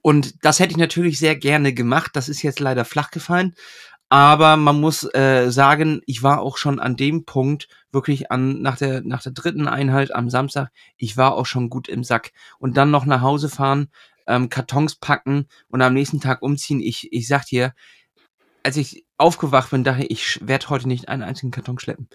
und 0.03 0.45
das 0.45 0.61
hätte 0.61 0.73
ich 0.73 0.77
natürlich 0.77 1.19
sehr 1.19 1.37
gerne 1.37 1.73
gemacht. 1.73 2.13
Das 2.15 2.29
ist 2.29 2.43
jetzt 2.43 2.61
leider 2.61 2.85
flach 2.85 3.11
gefallen. 3.11 3.55
Aber 4.09 4.57
man 4.57 4.81
muss 4.81 5.03
äh, 5.15 5.51
sagen, 5.51 6.01
ich 6.07 6.23
war 6.23 6.41
auch 6.41 6.57
schon 6.57 6.79
an 6.79 6.97
dem 6.97 7.25
Punkt, 7.25 7.69
wirklich 7.91 8.31
an, 8.31 8.63
nach 8.63 8.77
der, 8.77 9.03
nach 9.03 9.23
der 9.23 9.33
dritten 9.33 9.67
Einheit 9.67 10.15
am 10.15 10.31
Samstag, 10.31 10.71
ich 10.97 11.17
war 11.17 11.35
auch 11.35 11.47
schon 11.47 11.69
gut 11.71 11.89
im 11.89 12.05
Sack. 12.05 12.33
Und 12.59 12.77
dann 12.77 12.91
noch 12.91 13.07
nach 13.07 13.23
Hause 13.23 13.49
fahren, 13.49 13.89
ähm, 14.27 14.51
Kartons 14.51 14.97
packen 14.97 15.47
und 15.69 15.83
am 15.83 15.95
nächsten 15.95 16.21
Tag 16.21 16.43
umziehen. 16.43 16.81
Ich, 16.81 17.13
ich 17.13 17.27
sag 17.27 17.47
dir, 17.47 17.75
als 18.63 18.77
ich 18.77 19.05
aufgewacht 19.19 19.71
bin, 19.71 19.85
dachte 19.85 20.05
ich, 20.05 20.11
ich 20.11 20.49
werde 20.49 20.69
heute 20.71 20.89
nicht 20.89 21.09
einen 21.09 21.23
einzigen 21.23 21.51
Karton 21.51 21.79
schleppen. 21.79 22.09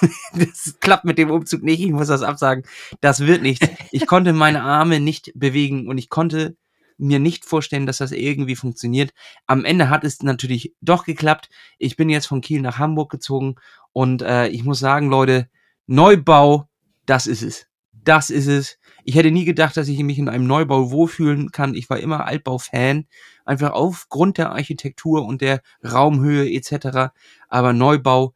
das 0.34 0.76
klappt 0.80 1.04
mit 1.04 1.18
dem 1.18 1.30
Umzug 1.30 1.62
nicht, 1.62 1.80
ich 1.80 1.92
muss 1.92 2.08
das 2.08 2.22
absagen. 2.22 2.64
Das 3.00 3.20
wird 3.20 3.42
nichts. 3.42 3.66
Ich 3.90 4.06
konnte 4.06 4.32
meine 4.32 4.62
Arme 4.62 5.00
nicht 5.00 5.32
bewegen 5.34 5.88
und 5.88 5.98
ich 5.98 6.10
konnte 6.10 6.56
mir 6.98 7.18
nicht 7.18 7.44
vorstellen, 7.44 7.86
dass 7.86 7.98
das 7.98 8.12
irgendwie 8.12 8.56
funktioniert. 8.56 9.12
Am 9.46 9.64
Ende 9.64 9.88
hat 9.88 10.04
es 10.04 10.22
natürlich 10.22 10.74
doch 10.80 11.04
geklappt. 11.04 11.48
Ich 11.78 11.96
bin 11.96 12.10
jetzt 12.10 12.26
von 12.26 12.40
Kiel 12.40 12.60
nach 12.60 12.78
Hamburg 12.78 13.10
gezogen 13.10 13.56
und 13.92 14.22
äh, 14.22 14.48
ich 14.48 14.64
muss 14.64 14.80
sagen, 14.80 15.08
Leute, 15.08 15.48
Neubau, 15.86 16.68
das 17.06 17.26
ist 17.26 17.42
es. 17.42 17.66
Das 17.92 18.30
ist 18.30 18.46
es. 18.46 18.78
Ich 19.04 19.14
hätte 19.14 19.30
nie 19.30 19.44
gedacht, 19.44 19.76
dass 19.76 19.88
ich 19.88 19.98
mich 20.00 20.18
in 20.18 20.28
einem 20.28 20.46
Neubau 20.46 20.90
wohlfühlen 20.90 21.50
kann. 21.50 21.74
Ich 21.74 21.88
war 21.88 21.98
immer 21.98 22.26
Altbau-Fan, 22.26 23.06
einfach 23.44 23.72
aufgrund 23.72 24.38
der 24.38 24.50
Architektur 24.50 25.24
und 25.24 25.40
der 25.40 25.62
Raumhöhe 25.82 26.50
etc. 26.50 27.12
Aber 27.48 27.72
Neubau, 27.72 28.34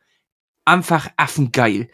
einfach 0.65 1.09
affengeil. 1.17 1.89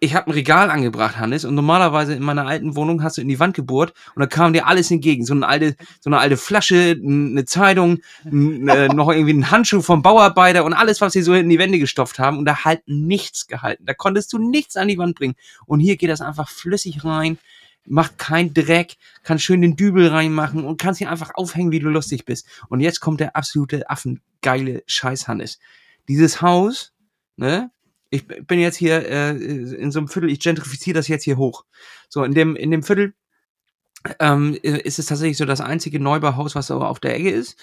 Ich 0.00 0.14
habe 0.14 0.28
ein 0.28 0.32
Regal 0.32 0.70
angebracht, 0.70 1.18
Hannes, 1.18 1.44
und 1.44 1.54
normalerweise 1.54 2.14
in 2.14 2.22
meiner 2.22 2.46
alten 2.46 2.76
Wohnung 2.76 3.02
hast 3.02 3.16
du 3.16 3.22
in 3.22 3.28
die 3.28 3.38
Wand 3.40 3.54
gebohrt 3.54 3.94
und 4.14 4.20
da 4.20 4.26
kam 4.26 4.52
dir 4.52 4.66
alles 4.66 4.90
entgegen. 4.90 5.24
So 5.24 5.34
eine 5.34 5.46
alte, 5.46 5.76
so 6.00 6.10
eine 6.10 6.18
alte 6.18 6.36
Flasche, 6.36 6.96
eine 7.02 7.44
Zeitung, 7.44 7.98
äh, 8.24 8.88
noch 8.88 9.10
irgendwie 9.10 9.32
ein 9.32 9.50
Handschuh 9.50 9.80
vom 9.80 10.02
Bauarbeiter 10.02 10.64
und 10.64 10.74
alles, 10.74 11.00
was 11.00 11.12
sie 11.14 11.22
so 11.22 11.34
in 11.34 11.48
die 11.48 11.58
Wände 11.58 11.78
gestopft 11.78 12.18
haben. 12.18 12.38
Und 12.38 12.44
da 12.44 12.64
halt 12.64 12.82
nichts 12.86 13.46
gehalten. 13.46 13.86
Da 13.86 13.94
konntest 13.94 14.32
du 14.32 14.38
nichts 14.38 14.76
an 14.76 14.88
die 14.88 14.98
Wand 14.98 15.16
bringen. 15.16 15.34
Und 15.66 15.80
hier 15.80 15.96
geht 15.96 16.10
das 16.10 16.20
einfach 16.20 16.48
flüssig 16.48 17.04
rein, 17.04 17.38
macht 17.86 18.18
keinen 18.18 18.52
Dreck, 18.52 18.96
kann 19.22 19.38
schön 19.38 19.62
den 19.62 19.76
Dübel 19.76 20.08
reinmachen 20.08 20.64
und 20.64 20.80
kannst 20.80 20.98
hier 20.98 21.10
einfach 21.10 21.32
aufhängen, 21.34 21.72
wie 21.72 21.80
du 21.80 21.88
lustig 21.88 22.24
bist. 22.24 22.46
Und 22.68 22.80
jetzt 22.80 23.00
kommt 23.00 23.20
der 23.20 23.36
absolute 23.36 23.88
affengeile 23.88 24.82
Scheiß, 24.86 25.28
Hannes. 25.28 25.58
Dieses 26.08 26.42
Haus, 26.42 26.92
ne? 27.36 27.70
Ich 28.10 28.26
bin 28.26 28.60
jetzt 28.60 28.76
hier 28.76 29.08
äh, 29.08 29.30
in 29.30 29.90
so 29.90 29.98
einem 29.98 30.08
Viertel, 30.08 30.30
ich 30.30 30.40
gentrifiziere 30.40 30.94
das 30.94 31.08
jetzt 31.08 31.24
hier 31.24 31.36
hoch. 31.36 31.64
So, 32.08 32.24
in 32.24 32.34
dem, 32.34 32.56
in 32.56 32.70
dem 32.70 32.82
Viertel 32.82 33.14
ähm, 34.20 34.56
ist 34.62 34.98
es 34.98 35.06
tatsächlich 35.06 35.36
so 35.36 35.44
das 35.44 35.60
einzige 35.60 36.00
Neubauhaus, 36.00 36.54
was 36.54 36.70
aber 36.70 36.88
auf 36.88 37.00
der 37.00 37.14
Ecke 37.16 37.30
ist. 37.30 37.58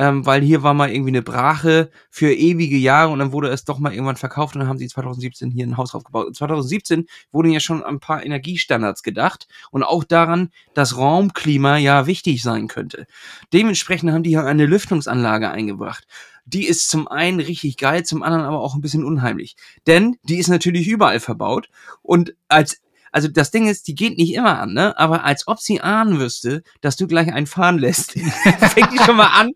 Ähm, 0.00 0.24
weil 0.24 0.42
hier 0.42 0.62
war 0.62 0.74
mal 0.74 0.90
irgendwie 0.90 1.10
eine 1.10 1.22
Brache 1.22 1.90
für 2.08 2.32
ewige 2.32 2.76
Jahre 2.76 3.10
und 3.10 3.18
dann 3.18 3.32
wurde 3.32 3.48
es 3.48 3.64
doch 3.64 3.80
mal 3.80 3.92
irgendwann 3.92 4.14
verkauft 4.14 4.54
und 4.54 4.60
dann 4.60 4.68
haben 4.68 4.78
sie 4.78 4.86
2017 4.86 5.50
hier 5.50 5.66
ein 5.66 5.76
Haus 5.76 5.92
aufgebaut. 5.92 6.28
Und 6.28 6.36
2017 6.36 7.06
wurden 7.32 7.50
ja 7.50 7.58
schon 7.58 7.82
ein 7.82 7.98
paar 7.98 8.24
Energiestandards 8.24 9.02
gedacht 9.02 9.48
und 9.72 9.82
auch 9.82 10.04
daran, 10.04 10.50
dass 10.72 10.96
Raumklima 10.96 11.78
ja 11.78 12.06
wichtig 12.06 12.42
sein 12.42 12.68
könnte. 12.68 13.06
Dementsprechend 13.52 14.12
haben 14.12 14.22
die 14.22 14.30
hier 14.30 14.44
eine 14.44 14.66
Lüftungsanlage 14.66 15.50
eingebracht. 15.50 16.06
Die 16.48 16.66
ist 16.66 16.88
zum 16.88 17.08
einen 17.08 17.40
richtig 17.40 17.76
geil, 17.76 18.04
zum 18.04 18.22
anderen 18.22 18.44
aber 18.44 18.60
auch 18.60 18.74
ein 18.74 18.80
bisschen 18.80 19.04
unheimlich. 19.04 19.56
Denn 19.86 20.16
die 20.22 20.38
ist 20.38 20.48
natürlich 20.48 20.88
überall 20.88 21.20
verbaut 21.20 21.68
und 22.02 22.34
als 22.48 22.80
also 23.10 23.28
das 23.28 23.50
Ding 23.50 23.66
ist, 23.66 23.88
die 23.88 23.94
geht 23.94 24.18
nicht 24.18 24.34
immer 24.34 24.60
an, 24.60 24.74
ne? 24.74 24.98
Aber 24.98 25.24
als 25.24 25.48
ob 25.48 25.60
sie 25.60 25.80
ahnen 25.80 26.20
wüsste, 26.20 26.62
dass 26.82 26.96
du 26.96 27.06
gleich 27.06 27.32
einen 27.32 27.46
fahren 27.46 27.78
lässt, 27.78 28.12
fängt 28.60 28.92
die 28.92 29.02
schon 29.04 29.16
mal 29.16 29.28
an. 29.28 29.52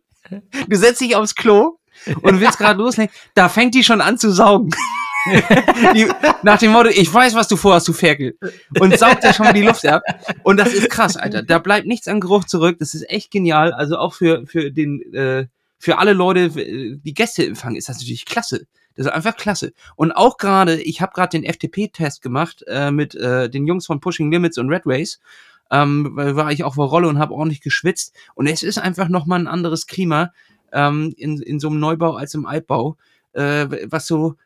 Du 0.69 0.77
setzt 0.77 1.01
dich 1.01 1.17
aufs 1.17 1.35
Klo 1.35 1.79
und 2.23 2.41
willst 2.41 2.59
gerade 2.59 2.81
loslegen. 2.81 3.15
Da 3.35 3.49
fängt 3.49 3.75
die 3.75 3.85
schon 3.85 4.01
an 4.01 4.19
zu 4.19 4.31
saugen. 4.31 4.71
die, 5.95 6.09
nach 6.43 6.59
dem 6.59 6.73
Motto, 6.73 6.89
ich 6.89 7.13
weiß, 7.13 7.35
was 7.35 7.49
du 7.49 7.57
vorhast, 7.57 7.87
du 7.89 7.93
Ferkel. 7.93 8.37
Und 8.81 8.99
saugt 8.99 9.23
ja 9.23 9.33
schon 9.33 9.47
mal 9.47 9.53
die 9.53 9.63
Luft 9.63 9.87
ab. 9.87 10.03
Und 10.43 10.57
das 10.57 10.73
ist 10.73 10.91
krass, 10.91 11.17
Alter. 11.17 11.43
Da 11.43 11.59
bleibt 11.59 11.87
nichts 11.87 12.09
an 12.09 12.21
Geruch 12.21 12.45
zurück. 12.45 12.79
Das 12.79 12.95
ist 12.95 13.09
echt 13.09 13.31
genial. 13.31 13.73
Also 13.73 13.99
auch 13.99 14.15
für, 14.15 14.47
für 14.47 14.73
den, 14.73 15.03
äh, 15.13 15.47
für 15.83 15.99
alle 15.99 16.13
Leute, 16.13 16.49
die 16.49 17.13
Gäste 17.13 17.45
empfangen, 17.45 17.75
ist 17.75 17.89
das 17.89 17.99
natürlich 17.99 18.25
klasse. 18.25 18.69
Das 18.95 19.07
ist 19.07 19.13
einfach 19.13 19.37
klasse. 19.37 19.73
Und 19.97 20.13
auch 20.13 20.37
gerade, 20.37 20.81
ich 20.81 21.01
habe 21.01 21.11
gerade 21.13 21.37
den 21.37 21.45
FTP-Test 21.45 22.23
gemacht 22.23 22.65
äh, 22.69 22.93
mit 22.93 23.17
äh, 23.17 23.51
den 23.51 23.67
Jungs 23.67 23.87
von 23.87 23.99
Pushing 23.99 24.31
Limits 24.31 24.59
und 24.59 24.69
Red 24.69 24.83
Race. 24.87 25.19
Ähm, 25.73 26.15
war 26.15 26.53
ich 26.53 26.63
auf 26.63 26.77
der 26.77 26.85
Rolle 26.85 27.09
und 27.09 27.19
habe 27.19 27.35
ordentlich 27.35 27.63
geschwitzt. 27.63 28.15
Und 28.37 28.47
es 28.47 28.63
ist 28.63 28.79
einfach 28.79 29.09
nochmal 29.09 29.41
ein 29.41 29.49
anderes 29.49 29.89
Klima 29.89 30.31
ähm, 30.73 31.13
in, 31.17 31.43
in 31.43 31.59
so 31.59 31.69
einem 31.69 31.81
Neubau 31.81 32.15
als 32.15 32.35
im 32.35 32.47
Altbau, 32.47 32.97
äh, 33.33 33.67
was 33.87 34.07
so 34.07 34.37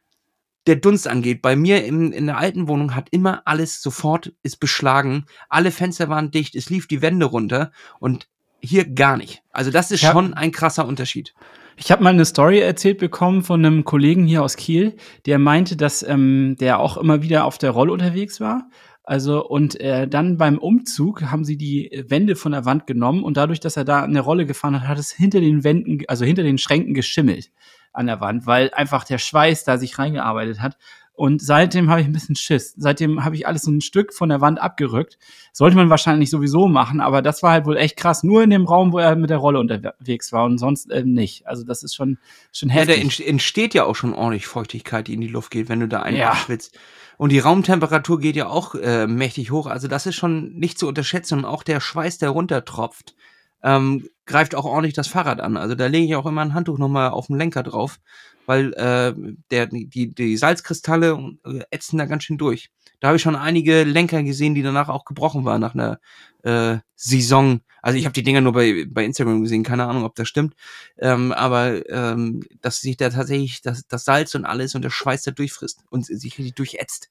der 0.66 0.77
Dunst 0.77 1.07
angeht. 1.07 1.42
Bei 1.42 1.55
mir 1.55 1.85
in, 1.85 2.12
in 2.12 2.25
der 2.25 2.38
alten 2.38 2.66
Wohnung 2.66 2.94
hat 2.94 3.09
immer 3.11 3.42
alles 3.44 3.83
sofort 3.83 4.33
ist 4.42 4.57
beschlagen. 4.57 5.27
Alle 5.51 5.70
Fenster 5.70 6.09
waren 6.09 6.31
dicht, 6.31 6.57
es 6.57 6.70
lief 6.70 6.88
die 6.88 7.03
Wände 7.03 7.27
runter 7.27 7.72
und 8.01 8.27
hier 8.66 8.85
gar 8.85 9.16
nicht. 9.16 9.42
Also 9.52 9.70
das 9.70 9.90
ist 9.90 10.00
schon 10.00 10.35
ein 10.35 10.52
krasser 10.52 10.87
Unterschied. 10.87 11.35
Ich 11.79 11.92
habe 11.92 12.02
mal 12.02 12.11
eine 12.11 12.24
Story 12.24 12.59
erzählt 12.61 12.98
bekommen 12.98 13.42
von 13.42 13.64
einem 13.64 13.85
Kollegen 13.85 14.26
hier 14.26 14.42
aus 14.42 14.57
Kiel, 14.57 14.96
der 15.26 15.38
meinte, 15.38 15.76
dass 15.76 16.02
ähm, 16.02 16.57
der 16.59 16.81
auch 16.81 16.96
immer 16.96 17.22
wieder 17.22 17.44
auf 17.44 17.59
der 17.59 17.70
Rolle 17.70 17.92
unterwegs 17.92 18.40
war 18.40 18.68
Also, 19.05 19.46
und 19.46 19.79
äh, 19.79 20.09
dann 20.09 20.37
beim 20.38 20.59
Umzug 20.59 21.22
haben 21.22 21.44
sie 21.44 21.57
die 21.57 22.05
Wände 22.09 22.35
von 22.35 22.52
der 22.52 22.64
Wand 22.64 22.87
genommen 22.87 23.22
und 23.22 23.37
dadurch, 23.37 23.61
dass 23.61 23.76
er 23.76 23.85
da 23.85 24.02
eine 24.02 24.20
Rolle 24.20 24.46
gefahren 24.46 24.81
hat, 24.81 24.88
hat 24.88 24.98
es 24.98 25.12
hinter 25.12 25.40
den 25.40 25.64
Wänden, 25.64 26.02
also 26.09 26.24
hinter 26.24 26.42
den 26.42 26.59
Schränken 26.59 26.94
geschimmelt 26.94 27.50
an 27.92 28.07
der 28.07 28.20
Wand, 28.20 28.46
weil 28.46 28.70
einfach 28.74 29.05
der 29.05 29.18
Schweiß 29.18 29.64
da 29.64 29.79
sich 29.79 29.98
reingearbeitet 29.98 30.61
hat. 30.61 30.76
Und 31.16 31.40
seitdem 31.40 31.88
habe 31.88 32.02
ich 32.02 32.07
ein 32.07 32.12
bisschen 32.12 32.37
Schiss. 32.37 32.74
Seitdem 32.76 33.24
habe 33.24 33.35
ich 33.37 33.46
alles 33.46 33.62
so 33.62 33.70
ein 33.70 33.81
Stück 33.81 34.12
von 34.12 34.29
der 34.29 34.42
Wand 34.42 34.61
abgerückt. 34.61 35.18
Sollte 35.50 35.74
man 35.74 35.88
wahrscheinlich 35.88 36.29
sowieso 36.29 36.68
machen, 36.68 37.00
aber 37.00 37.22
das 37.22 37.42
war 37.42 37.52
halt 37.52 37.64
wohl 37.64 37.79
echt 37.79 37.96
krass. 37.96 38.22
Nur 38.22 38.42
in 38.42 38.50
dem 38.50 38.66
Raum, 38.66 38.92
wo 38.92 38.98
er 38.98 39.16
mit 39.16 39.31
der 39.31 39.38
Rolle 39.38 39.59
unterwegs 39.59 40.31
war 40.33 40.44
und 40.44 40.59
sonst 40.59 40.90
äh, 40.90 41.05
nicht. 41.05 41.46
Also 41.46 41.64
das 41.64 41.83
ist 41.83 41.94
schon, 41.94 42.18
schon 42.52 42.68
heftig. 42.68 43.18
Ja, 43.18 43.24
da 43.24 43.31
entsteht 43.31 43.72
ja 43.72 43.85
auch 43.85 43.96
schon 43.96 44.12
ordentlich 44.12 44.46
Feuchtigkeit, 44.46 45.09
die 45.09 45.14
in 45.14 45.22
die 45.22 45.29
Luft 45.29 45.50
geht, 45.50 45.70
wenn 45.70 45.81
du 45.81 45.88
da 45.88 46.02
einfach 46.02 46.20
ja. 46.20 46.37
schwitzt. 46.37 46.79
Und 47.16 47.33
die 47.33 47.38
Raumtemperatur 47.38 48.20
geht 48.20 48.37
ja 48.37 48.48
auch 48.48 48.74
äh, 48.74 49.07
mächtig 49.07 49.50
hoch. 49.50 49.68
Also 49.68 49.88
das 49.88 50.05
ist 50.05 50.16
schon 50.16 50.52
nicht 50.59 50.79
zu 50.79 50.87
unterschätzen. 50.87 51.38
Und 51.38 51.44
auch 51.46 51.62
der 51.62 51.81
Schweiß, 51.81 52.18
der 52.18 52.29
runtertropft, 52.29 53.14
ähm, 53.62 54.07
greift 54.26 54.55
auch 54.55 54.66
ordentlich 54.66 54.94
das 54.94 55.09
Fahrrad 55.09 55.40
an. 55.40 55.57
Also 55.57 55.74
da 55.74 55.87
lege 55.87 56.05
ich 56.05 56.16
auch 56.16 56.26
immer 56.26 56.42
ein 56.42 56.52
Handtuch 56.52 56.76
nochmal 56.76 57.09
auf 57.09 57.29
dem 57.29 57.37
Lenker 57.37 57.62
drauf, 57.62 58.00
weil 58.46 58.72
äh, 58.74 59.14
der, 59.50 59.66
die, 59.66 60.14
die 60.14 60.37
Salzkristalle 60.37 61.37
äh, 61.44 61.61
ätzen 61.70 61.98
da 61.98 62.06
ganz 62.06 62.24
schön 62.24 62.38
durch. 62.38 62.70
Da 63.00 63.09
habe 63.09 63.16
ich 63.16 63.22
schon 63.22 63.37
einige 63.37 63.85
Lenker 63.85 64.22
gesehen, 64.22 64.54
die 64.54 64.62
danach 64.62 64.88
auch 64.88 65.04
gebrochen 65.04 65.44
waren 65.44 65.61
nach 65.61 65.74
einer 65.74 65.98
äh, 66.42 66.78
Saison. 66.94 67.61
Also 67.82 67.98
ich 67.98 68.04
habe 68.04 68.14
die 68.14 68.22
Dinger 68.22 68.40
nur 68.40 68.52
bei, 68.52 68.87
bei 68.88 69.04
Instagram 69.04 69.42
gesehen, 69.42 69.62
keine 69.62 69.87
Ahnung, 69.87 70.04
ob 70.04 70.14
das 70.14 70.28
stimmt. 70.28 70.54
Ähm, 70.98 71.32
aber 71.32 71.88
ähm, 71.90 72.42
dass 72.62 72.80
sich 72.80 72.96
da 72.96 73.11
tatsächlich 73.11 73.62
das, 73.62 73.87
das 73.87 74.04
Salz 74.04 74.35
und 74.35 74.44
alles 74.44 74.74
und 74.74 74.82
der 74.82 74.90
Schweiß 74.90 75.22
da 75.22 75.30
durchfrisst 75.30 75.85
und 75.90 76.06
sich 76.06 76.38
richtig 76.38 76.54
durchätzt. 76.54 77.11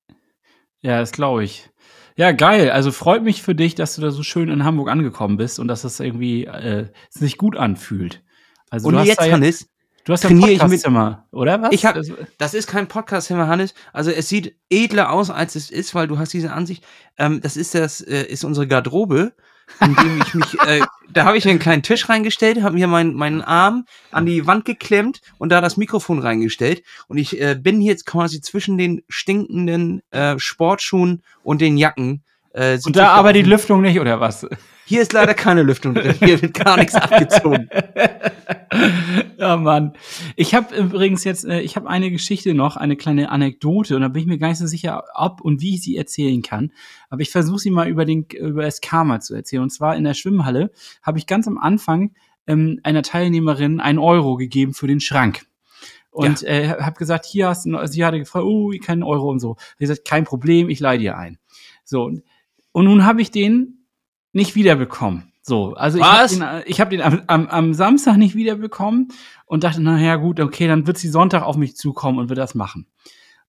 Ja, 0.81 0.99
das 0.99 1.11
glaube 1.11 1.43
ich. 1.43 1.69
Ja, 2.17 2.31
geil. 2.31 2.71
Also 2.71 2.91
freut 2.91 3.23
mich 3.23 3.41
für 3.41 3.55
dich, 3.55 3.75
dass 3.75 3.95
du 3.95 4.01
da 4.01 4.11
so 4.11 4.23
schön 4.23 4.49
in 4.49 4.63
Hamburg 4.63 4.89
angekommen 4.89 5.37
bist 5.37 5.59
und 5.59 5.67
dass 5.67 5.81
das 5.81 5.99
irgendwie 5.99 6.45
äh, 6.45 6.87
sich 7.09 7.37
gut 7.37 7.57
anfühlt. 7.57 8.23
Also 8.69 8.87
und 8.87 9.03
jetzt, 9.03 9.19
Hannes, 9.19 9.69
Du 10.05 10.13
hast 10.13 10.23
ja 10.23 10.29
ein 10.29 10.39
Podcastzimmer, 10.39 11.25
oder 11.31 11.63
was? 11.63 11.71
Ich 11.71 11.83
hab, 11.83 11.99
das 12.37 12.53
ist 12.53 12.67
kein 12.67 12.87
Podcastzimmer, 12.87 13.47
Hannes. 13.47 13.73
Also 13.91 14.11
es 14.11 14.29
sieht 14.29 14.55
edler 14.69 15.11
aus, 15.11 15.31
als 15.31 15.55
es 15.55 15.71
ist, 15.71 15.95
weil 15.95 16.07
du 16.07 16.19
hast 16.19 16.31
diese 16.31 16.53
Ansicht. 16.53 16.85
Ähm, 17.17 17.41
das 17.41 17.57
ist 17.57 17.73
das 17.73 18.01
äh, 18.01 18.21
ist 18.21 18.43
unsere 18.43 18.67
Garderobe, 18.67 19.33
in 19.81 19.95
dem 19.95 20.21
ich 20.21 20.33
mich. 20.35 20.45
Äh, 20.67 20.81
da 21.11 21.25
habe 21.25 21.37
ich 21.37 21.47
einen 21.47 21.59
kleinen 21.59 21.81
Tisch 21.81 22.07
reingestellt, 22.07 22.61
habe 22.61 22.75
mir 22.75 22.87
meinen 22.87 23.15
meinen 23.15 23.41
Arm 23.41 23.85
an 24.11 24.27
die 24.27 24.45
Wand 24.45 24.65
geklemmt 24.65 25.21
und 25.39 25.49
da 25.49 25.59
das 25.59 25.75
Mikrofon 25.75 26.19
reingestellt. 26.19 26.83
Und 27.07 27.17
ich 27.17 27.41
äh, 27.41 27.55
bin 27.59 27.81
jetzt 27.81 28.05
quasi 28.05 28.41
zwischen 28.41 28.77
den 28.77 29.01
stinkenden 29.09 30.03
äh, 30.11 30.37
Sportschuhen 30.37 31.23
und 31.43 31.61
den 31.61 31.77
Jacken. 31.77 32.23
Äh, 32.53 32.77
und 32.85 32.95
da 32.95 33.09
aber 33.09 33.33
die 33.33 33.41
Lüftung 33.41 33.81
nicht, 33.81 33.99
oder 33.99 34.19
was? 34.19 34.45
Hier 34.85 35.01
ist 35.01 35.13
leider 35.13 35.33
keine 35.33 35.63
Lüftung 35.63 35.95
drin. 35.95 36.15
Hier 36.19 36.41
wird 36.41 36.53
gar 36.53 36.77
nichts 36.77 36.93
abgezogen. 36.93 37.69
ja, 39.37 39.57
Mann. 39.57 39.93
Ich 40.35 40.53
habe 40.53 40.75
übrigens 40.75 41.23
jetzt, 41.23 41.45
äh, 41.45 41.61
ich 41.61 41.75
habe 41.75 41.89
eine 41.89 42.11
Geschichte 42.11 42.53
noch, 42.53 42.77
eine 42.77 42.95
kleine 42.95 43.31
Anekdote 43.31 43.95
und 43.95 44.01
da 44.01 44.09
bin 44.09 44.21
ich 44.21 44.27
mir 44.27 44.37
gar 44.37 44.49
nicht 44.49 44.59
so 44.59 44.67
sicher, 44.67 45.03
ob 45.15 45.41
und 45.41 45.61
wie 45.61 45.75
ich 45.75 45.81
sie 45.81 45.97
erzählen 45.97 46.41
kann. 46.43 46.71
Aber 47.09 47.21
ich 47.21 47.31
versuche 47.31 47.59
sie 47.59 47.71
mal 47.71 47.87
über, 47.87 48.05
den, 48.05 48.27
über 48.39 48.61
das 48.61 48.79
Karma 48.79 49.19
zu 49.19 49.33
erzählen. 49.33 49.63
Und 49.63 49.71
zwar 49.71 49.95
in 49.95 50.03
der 50.03 50.13
Schwimmhalle 50.13 50.71
habe 51.01 51.17
ich 51.17 51.25
ganz 51.25 51.47
am 51.47 51.57
Anfang 51.57 52.11
ähm, 52.45 52.79
einer 52.83 53.01
Teilnehmerin 53.01 53.79
einen 53.79 53.99
Euro 53.99 54.35
gegeben 54.35 54.75
für 54.75 54.87
den 54.87 54.99
Schrank. 54.99 55.47
Und 56.11 56.41
ja. 56.41 56.49
äh, 56.49 56.67
habe 56.81 56.97
gesagt, 56.97 57.25
hier 57.25 57.49
hast 57.49 57.65
du, 57.65 57.87
sie 57.87 58.05
hatte 58.05 58.19
gefragt, 58.19 58.45
oh, 58.45 58.71
keinen 58.83 59.03
Euro 59.03 59.29
und 59.29 59.39
so. 59.39 59.57
Ich 59.73 59.79
gesagt, 59.79 60.05
kein 60.05 60.23
Problem, 60.25 60.69
ich 60.69 60.79
leih 60.79 60.97
dir 60.97 61.17
ein. 61.17 61.39
So. 61.83 62.11
Und 62.71 62.85
nun 62.85 63.03
habe 63.03 63.21
ich 63.21 63.31
den 63.31 63.84
nicht 64.35 64.55
wiederbekommen. 64.55 65.31
So, 65.41 65.73
also 65.75 65.99
Was? 65.99 66.33
ich 66.33 66.41
habe 66.41 66.57
den, 66.57 66.63
ich 66.65 66.81
hab 66.81 66.89
den 66.89 67.01
am, 67.01 67.21
am, 67.27 67.47
am 67.47 67.73
Samstag 67.73 68.17
nicht 68.17 68.35
wiederbekommen 68.35 69.09
und 69.45 69.63
dachte, 69.63 69.81
na 69.81 69.99
ja, 69.99 70.15
gut, 70.15 70.39
okay, 70.39 70.67
dann 70.67 70.87
wird 70.87 70.97
sie 70.97 71.07
Sonntag 71.07 71.43
auf 71.43 71.55
mich 71.55 71.75
zukommen 71.75 72.19
und 72.19 72.29
wird 72.29 72.39
das 72.39 72.55
machen. 72.55 72.87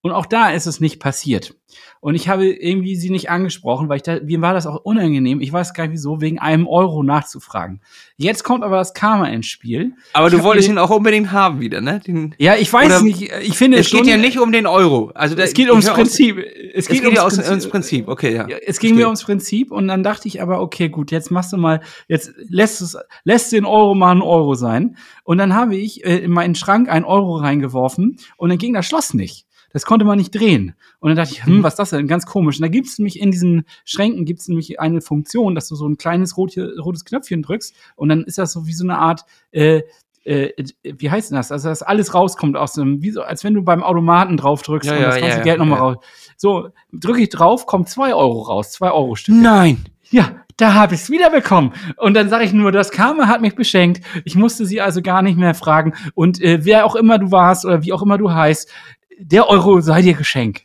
Und 0.03 0.13
auch 0.13 0.27
da 0.27 0.51
ist 0.51 0.67
es 0.67 0.81
nicht 0.81 1.01
passiert. 1.01 1.55
Und 2.01 2.15
ich 2.15 2.29
habe 2.29 2.47
irgendwie 2.47 2.95
sie 2.95 3.11
nicht 3.11 3.31
angesprochen, 3.31 3.89
weil 3.89 3.97
ich 3.97 4.03
da, 4.03 4.21
mir 4.23 4.41
war 4.41 4.55
das 4.55 4.67
auch 4.67 4.77
unangenehm. 4.85 5.41
Ich 5.41 5.53
weiß 5.53 5.75
gar 5.75 5.85
nicht 5.85 5.95
wieso, 5.95 6.21
wegen 6.21 6.39
einem 6.39 6.67
Euro 6.67 7.03
nachzufragen. 7.03 7.81
Jetzt 8.17 8.45
kommt 8.45 8.63
aber 8.63 8.77
das 8.77 8.95
Karma 8.95 9.27
ins 9.27 9.47
Spiel. 9.47 9.95
Aber 10.13 10.31
du 10.31 10.43
wolltest 10.43 10.69
ihn 10.69 10.79
auch 10.79 10.91
unbedingt 10.91 11.33
haben 11.33 11.61
wieder, 11.61 11.81
ne? 11.81 12.01
Den, 12.07 12.35
ja, 12.39 12.55
ich 12.55 12.73
weiß 12.73 13.03
nicht. 13.03 13.33
Ich 13.43 13.57
finde 13.57 13.79
es 13.79 13.91
geht 13.91 14.07
ja 14.07 14.17
nicht 14.17 14.39
um 14.39 14.53
den 14.53 14.67
Euro. 14.67 15.11
Also 15.15 15.37
es 15.37 15.55
geht 15.55 15.71
ums 15.71 15.91
Prinzip. 15.91 16.39
Es 16.39 16.87
geht, 16.87 17.03
es 17.03 17.11
geht 17.11 17.19
ums, 17.19 17.35
Prinzip. 17.35 17.51
ums, 17.51 17.69
Prinzip. 17.69 18.09
Okay, 18.09 18.35
ja. 18.35 18.49
ja 18.49 18.57
es 18.65 18.79
ging 18.79 18.95
mir 18.95 19.07
ums 19.07 19.25
Prinzip 19.25 19.73
und 19.73 19.89
dann 19.89 20.03
dachte 20.03 20.29
ich 20.29 20.41
aber, 20.41 20.61
okay, 20.61 20.89
gut, 20.89 21.11
jetzt 21.11 21.31
machst 21.31 21.53
du 21.53 21.57
mal, 21.57 21.81
jetzt 22.07 22.33
lässt 22.49 22.81
es, 22.81 22.97
lässt 23.25 23.53
den 23.53 23.65
Euro 23.65 23.95
mal 23.95 24.13
ein 24.13 24.23
Euro 24.23 24.55
sein. 24.55 24.97
Und 25.25 25.39
dann 25.39 25.55
habe 25.55 25.77
ich 25.77 26.05
äh, 26.05 26.19
in 26.19 26.31
meinen 26.31 26.55
Schrank 26.55 26.89
ein 26.89 27.05
Euro 27.05 27.37
reingeworfen 27.37 28.19
und 28.37 28.49
dann 28.51 28.59
ging 28.59 28.75
das 28.75 28.87
Schloss 28.87 29.15
nicht 29.15 29.46
das 29.77 29.85
konnte 29.85 30.07
man 30.07 30.17
nicht 30.17 30.35
drehen. 30.35 30.75
Und 31.01 31.11
dann 31.11 31.17
dachte 31.19 31.35
ich, 31.35 31.45
hm, 31.45 31.63
was 31.63 31.75
ist 31.75 31.79
das 31.79 31.91
denn? 31.91 32.09
Ganz 32.09 32.25
komisch. 32.25 32.57
Und 32.57 32.63
da 32.63 32.69
gibt 32.69 32.87
es 32.87 32.99
nämlich 32.99 33.21
in 33.21 33.31
diesen 33.31 33.67
Schränken 33.85 34.25
gibt 34.25 34.41
es 34.41 34.49
nämlich 34.49 34.81
eine 34.81 35.03
Funktion, 35.03 35.55
dass 35.55 35.69
du 35.69 35.77
so 35.77 35.87
ein 35.87 35.99
kleines 35.99 36.39
rot, 36.39 36.57
rotes 36.57 37.05
Knöpfchen 37.05 37.43
drückst 37.43 37.75
und 37.95 38.09
dann 38.09 38.25
ist 38.25 38.39
das 38.39 38.53
so 38.53 38.67
wie 38.67 38.73
so 38.73 38.85
eine 38.85 38.97
Art 38.97 39.27
äh, 39.51 39.83
äh, 40.25 40.51
wie 40.83 41.11
heißt 41.11 41.31
denn 41.31 41.37
das? 41.37 41.53
Also, 41.53 41.69
dass 41.69 41.83
alles 41.83 42.15
rauskommt 42.15 42.57
aus 42.57 42.73
dem, 42.73 43.03
wie 43.03 43.11
so, 43.11 43.21
als 43.21 43.45
wenn 43.45 43.53
du 43.53 43.63
beim 43.63 43.83
Automaten 43.83 44.39
drauf 44.39 44.63
drückst 44.63 44.89
ja, 44.89 44.97
und 44.97 45.03
das 45.03 45.21
ganze 45.21 45.37
ja, 45.37 45.45
Geld 45.45 45.59
nochmal 45.59 45.79
ja. 45.79 45.85
raus. 45.85 45.97
So, 46.39 46.71
drücke 46.91 47.21
ich 47.21 47.29
drauf, 47.29 47.67
kommt 47.67 47.91
zwei 47.91 48.15
Euro 48.15 48.41
raus, 48.41 48.73
zwei 48.73 48.91
Euro 48.91 49.15
Stück. 49.15 49.35
Nein! 49.35 49.85
Ja, 50.11 50.47
da 50.57 50.73
habe 50.73 50.95
ich 50.95 51.03
es 51.03 51.11
wiederbekommen. 51.11 51.73
Und 51.97 52.15
dann 52.15 52.31
sage 52.31 52.45
ich 52.45 52.53
nur, 52.53 52.73
das 52.73 52.91
Karma 52.91 53.27
hat 53.27 53.43
mich 53.43 53.55
beschenkt. 53.55 54.01
Ich 54.25 54.37
musste 54.37 54.65
sie 54.65 54.81
also 54.81 55.03
gar 55.03 55.21
nicht 55.21 55.37
mehr 55.37 55.55
fragen. 55.55 55.93
Und 56.15 56.41
äh, 56.41 56.65
wer 56.65 56.87
auch 56.87 56.97
immer 56.97 57.19
du 57.19 57.31
warst 57.31 57.67
oder 57.67 57.83
wie 57.83 57.93
auch 57.93 58.03
immer 58.03 58.17
du 58.17 58.33
heißt, 58.33 58.73
der 59.19 59.49
Euro 59.49 59.81
sei 59.81 60.03
dir 60.03 60.15
Geschenk. 60.15 60.63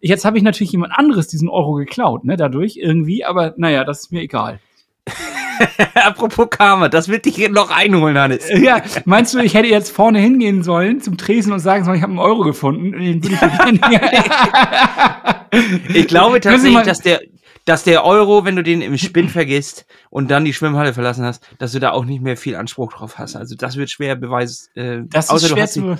Jetzt 0.00 0.24
habe 0.24 0.36
ich 0.36 0.42
natürlich 0.42 0.72
jemand 0.72 0.92
anderes 0.96 1.28
diesen 1.28 1.48
Euro 1.48 1.74
geklaut, 1.74 2.24
ne, 2.24 2.36
dadurch 2.36 2.76
irgendwie, 2.76 3.24
aber 3.24 3.54
naja, 3.56 3.84
das 3.84 4.00
ist 4.00 4.12
mir 4.12 4.20
egal. 4.20 4.60
Apropos 5.94 6.48
Karma, 6.50 6.88
das 6.88 7.08
wird 7.08 7.24
dich 7.24 7.48
noch 7.48 7.70
einholen, 7.70 8.18
Hannes. 8.18 8.48
Ja, 8.50 8.82
meinst 9.04 9.34
du, 9.34 9.38
ich 9.38 9.54
hätte 9.54 9.68
jetzt 9.68 9.90
vorne 9.90 10.18
hingehen 10.18 10.62
sollen 10.62 11.00
zum 11.00 11.16
Tresen 11.16 11.52
und 11.52 11.60
sagen 11.60 11.84
sollen, 11.84 11.96
ich 11.96 12.02
habe 12.02 12.10
einen 12.10 12.18
Euro 12.18 12.42
gefunden? 12.42 12.92
Den 12.92 13.22
ich, 15.94 16.08
glaube 16.08 16.40
tatsächlich, 16.40 16.82
dass 16.82 16.98
der, 16.98 17.20
dass 17.64 17.84
der 17.84 18.04
Euro, 18.04 18.44
wenn 18.44 18.56
du 18.56 18.62
den 18.62 18.82
im 18.82 18.98
Spinn 18.98 19.28
vergisst 19.28 19.86
und 20.10 20.30
dann 20.30 20.44
die 20.44 20.52
Schwimmhalle 20.52 20.92
verlassen 20.92 21.24
hast, 21.24 21.46
dass 21.58 21.72
du 21.72 21.78
da 21.78 21.92
auch 21.92 22.04
nicht 22.04 22.20
mehr 22.20 22.36
viel 22.36 22.56
Anspruch 22.56 22.92
drauf 22.92 23.18
hast. 23.18 23.36
Also 23.36 23.54
das 23.54 23.76
wird 23.76 23.90
schwer 23.90 24.16
Beweis. 24.16 24.70
Äh, 24.74 25.02
das 25.06 25.32
ist 25.32 25.48
schwer 25.48 25.68
zu 25.68 25.96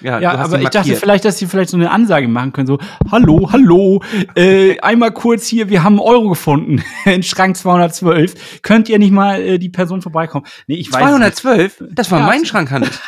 ja, 0.00 0.20
ja 0.20 0.34
aber 0.34 0.60
ich 0.60 0.68
dachte 0.68 0.94
vielleicht, 0.96 1.24
dass 1.24 1.38
sie 1.38 1.46
vielleicht 1.46 1.70
so 1.70 1.76
eine 1.76 1.90
Ansage 1.90 2.28
machen 2.28 2.52
können, 2.52 2.66
so, 2.66 2.78
hallo, 3.10 3.48
hallo, 3.52 4.02
äh, 4.34 4.78
einmal 4.80 5.12
kurz 5.12 5.46
hier, 5.46 5.68
wir 5.68 5.82
haben 5.82 5.94
einen 5.94 6.08
Euro 6.08 6.28
gefunden 6.28 6.82
in 7.04 7.22
Schrank 7.22 7.56
212. 7.56 8.62
Könnt 8.62 8.88
ihr 8.88 8.98
nicht 8.98 9.12
mal 9.12 9.40
äh, 9.40 9.58
die 9.58 9.68
Person 9.70 10.02
vorbeikommen? 10.02 10.46
Nee, 10.66 10.76
ich 10.76 10.92
weiß 10.92 11.00
212? 11.00 11.80
Nicht. 11.80 11.98
Das 11.98 12.10
war 12.10 12.20
ja, 12.20 12.26
mein 12.26 12.44
Schrank, 12.44 12.70
Hannes. 12.70 12.90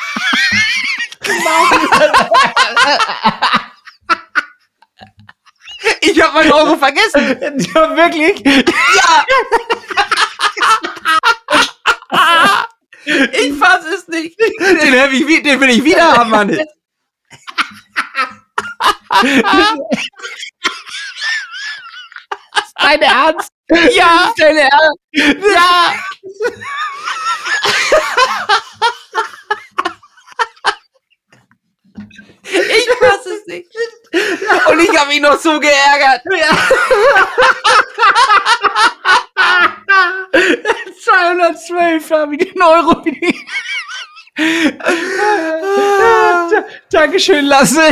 ich 6.01 6.23
habe 6.23 6.35
meinen 6.35 6.53
Euro 6.53 6.77
vergessen. 6.77 7.37
Ja, 7.75 7.97
wirklich? 7.97 8.45
Ja. 8.45 9.25
Ich 13.05 13.53
fass 13.55 13.85
es 13.95 14.09
nicht. 14.09 14.39
Den, 14.39 14.95
ich, 15.13 15.43
den 15.43 15.61
will 15.61 15.71
ich 15.71 15.85
wieder 15.85 16.13
haben, 16.13 16.31
Mann. 16.31 16.59
Ist 22.55 22.75
dein 22.77 23.03
Ernst? 23.03 23.53
Ja! 23.93 24.33
Dein 24.37 24.57
Ernst? 24.57 24.99
Ja! 25.13 25.95
Ich 32.53 32.89
fass 32.99 33.27
es 33.27 33.47
nicht. 33.47 33.71
Und 34.67 34.81
ich 34.81 34.99
habe 34.99 35.15
ihn 35.15 35.23
noch 35.23 35.39
so 35.39 35.61
geärgert. 35.61 36.23
Ja. 36.37 36.49
212 41.01 42.11
habe 42.11 42.37
ich 42.37 42.53
den 42.53 42.63
Euro 42.63 43.05
wieder. 43.05 43.39
Dankeschön, 46.91 47.45
Lasse. 47.47 47.83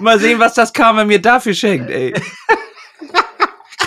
Mal 0.00 0.18
sehen, 0.18 0.38
was 0.40 0.54
das 0.54 0.72
Karma 0.72 1.04
mir 1.04 1.20
dafür 1.20 1.54
schenkt, 1.54 1.90
ey. 1.90 2.14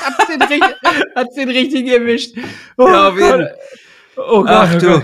Hat's 0.01 0.27
den, 0.27 0.41
richtig, 0.41 0.75
hat's 1.15 1.35
den 1.35 1.49
richtig 1.49 1.87
erwischt. 1.87 2.35
Oh, 2.77 2.87
ja, 2.87 3.09
Gott. 3.09 3.47
Oh 4.17 4.41
Gott. 4.43 4.49
Ach, 4.49 4.75
oh 4.75 4.79
du. 4.79 5.01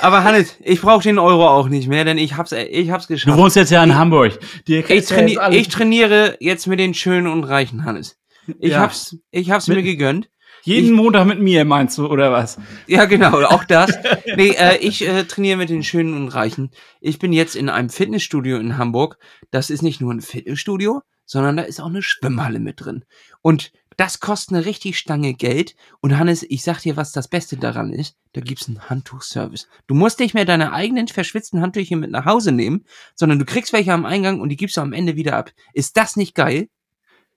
Aber 0.00 0.24
Hannes, 0.24 0.56
ich 0.62 0.80
brauche 0.80 1.02
den 1.02 1.18
Euro 1.18 1.48
auch 1.48 1.68
nicht 1.68 1.88
mehr, 1.88 2.04
denn 2.04 2.18
ich 2.18 2.36
hab's, 2.36 2.52
ich 2.52 2.90
hab's 2.90 3.06
geschafft. 3.08 3.36
Du 3.36 3.40
wohnst 3.42 3.56
jetzt 3.56 3.70
ja 3.70 3.82
in 3.84 3.94
Hamburg. 3.94 4.38
Ich, 4.66 4.84
kriegst 4.84 5.10
ja 5.10 5.16
traini 5.16 5.32
jetzt 5.34 5.54
ich 5.54 5.68
trainiere 5.68 6.36
jetzt 6.40 6.66
mit 6.66 6.78
den 6.80 6.94
Schönen 6.94 7.26
und 7.26 7.44
Reichen, 7.44 7.84
Hannes. 7.84 8.16
Ich 8.60 8.72
Ja. 8.72 8.80
hab's, 8.80 9.16
ich 9.30 9.50
hab's 9.50 9.68
Mit- 9.68 9.78
mir 9.78 9.82
gegönnt. 9.82 10.28
Jeden 10.64 10.86
ich- 10.90 10.92
Montag 10.96 11.26
mit 11.26 11.40
mir, 11.40 11.64
meinst 11.64 11.96
du, 11.98 12.06
oder 12.06 12.32
was? 12.32 12.58
Ja, 12.86 13.04
genau, 13.04 13.42
auch 13.44 13.64
das. 13.64 13.92
Nee, 14.36 14.50
äh, 14.50 14.78
ich 14.78 15.06
äh, 15.06 15.24
trainiere 15.24 15.56
mit 15.58 15.68
den 15.70 15.82
Schönen 15.82 16.14
und 16.14 16.28
Reichen. 16.28 16.70
Ich 17.00 17.18
bin 17.18 17.32
jetzt 17.32 17.54
in 17.56 17.68
einem 17.68 17.90
Fitnessstudio 17.90 18.58
in 18.58 18.78
Hamburg. 18.78 19.18
Das 19.50 19.70
ist 19.70 19.82
nicht 19.82 20.00
nur 20.00 20.12
ein 20.12 20.20
Fitnessstudio, 20.20 21.02
sondern 21.24 21.56
da 21.56 21.62
ist 21.62 21.80
auch 21.80 21.86
eine 21.88 22.02
Schwimmhalle 22.02 22.58
mit 22.60 22.80
drin. 22.84 23.04
Und 23.42 23.72
das 23.96 24.18
kostet 24.18 24.56
eine 24.56 24.66
richtig 24.66 24.98
Stange 24.98 25.34
Geld. 25.34 25.76
Und 26.00 26.18
Hannes, 26.18 26.44
ich 26.48 26.62
sag 26.62 26.80
dir, 26.80 26.96
was 26.96 27.12
das 27.12 27.28
Beste 27.28 27.56
daran 27.56 27.92
ist. 27.92 28.16
Da 28.32 28.40
gibt's 28.40 28.66
einen 28.66 28.90
Handtuchservice. 28.90 29.68
Du 29.86 29.94
musst 29.94 30.18
nicht 30.18 30.34
mehr 30.34 30.44
deine 30.44 30.72
eigenen 30.72 31.06
verschwitzten 31.06 31.60
Handtücher 31.60 31.94
mit 31.94 32.10
nach 32.10 32.24
Hause 32.24 32.50
nehmen, 32.50 32.84
sondern 33.14 33.38
du 33.38 33.44
kriegst 33.44 33.72
welche 33.72 33.92
am 33.92 34.04
Eingang 34.04 34.40
und 34.40 34.48
die 34.48 34.56
gibst 34.56 34.76
du 34.76 34.80
am 34.80 34.92
Ende 34.92 35.14
wieder 35.14 35.36
ab. 35.36 35.52
Ist 35.74 35.96
das 35.96 36.16
nicht 36.16 36.34
geil? 36.34 36.68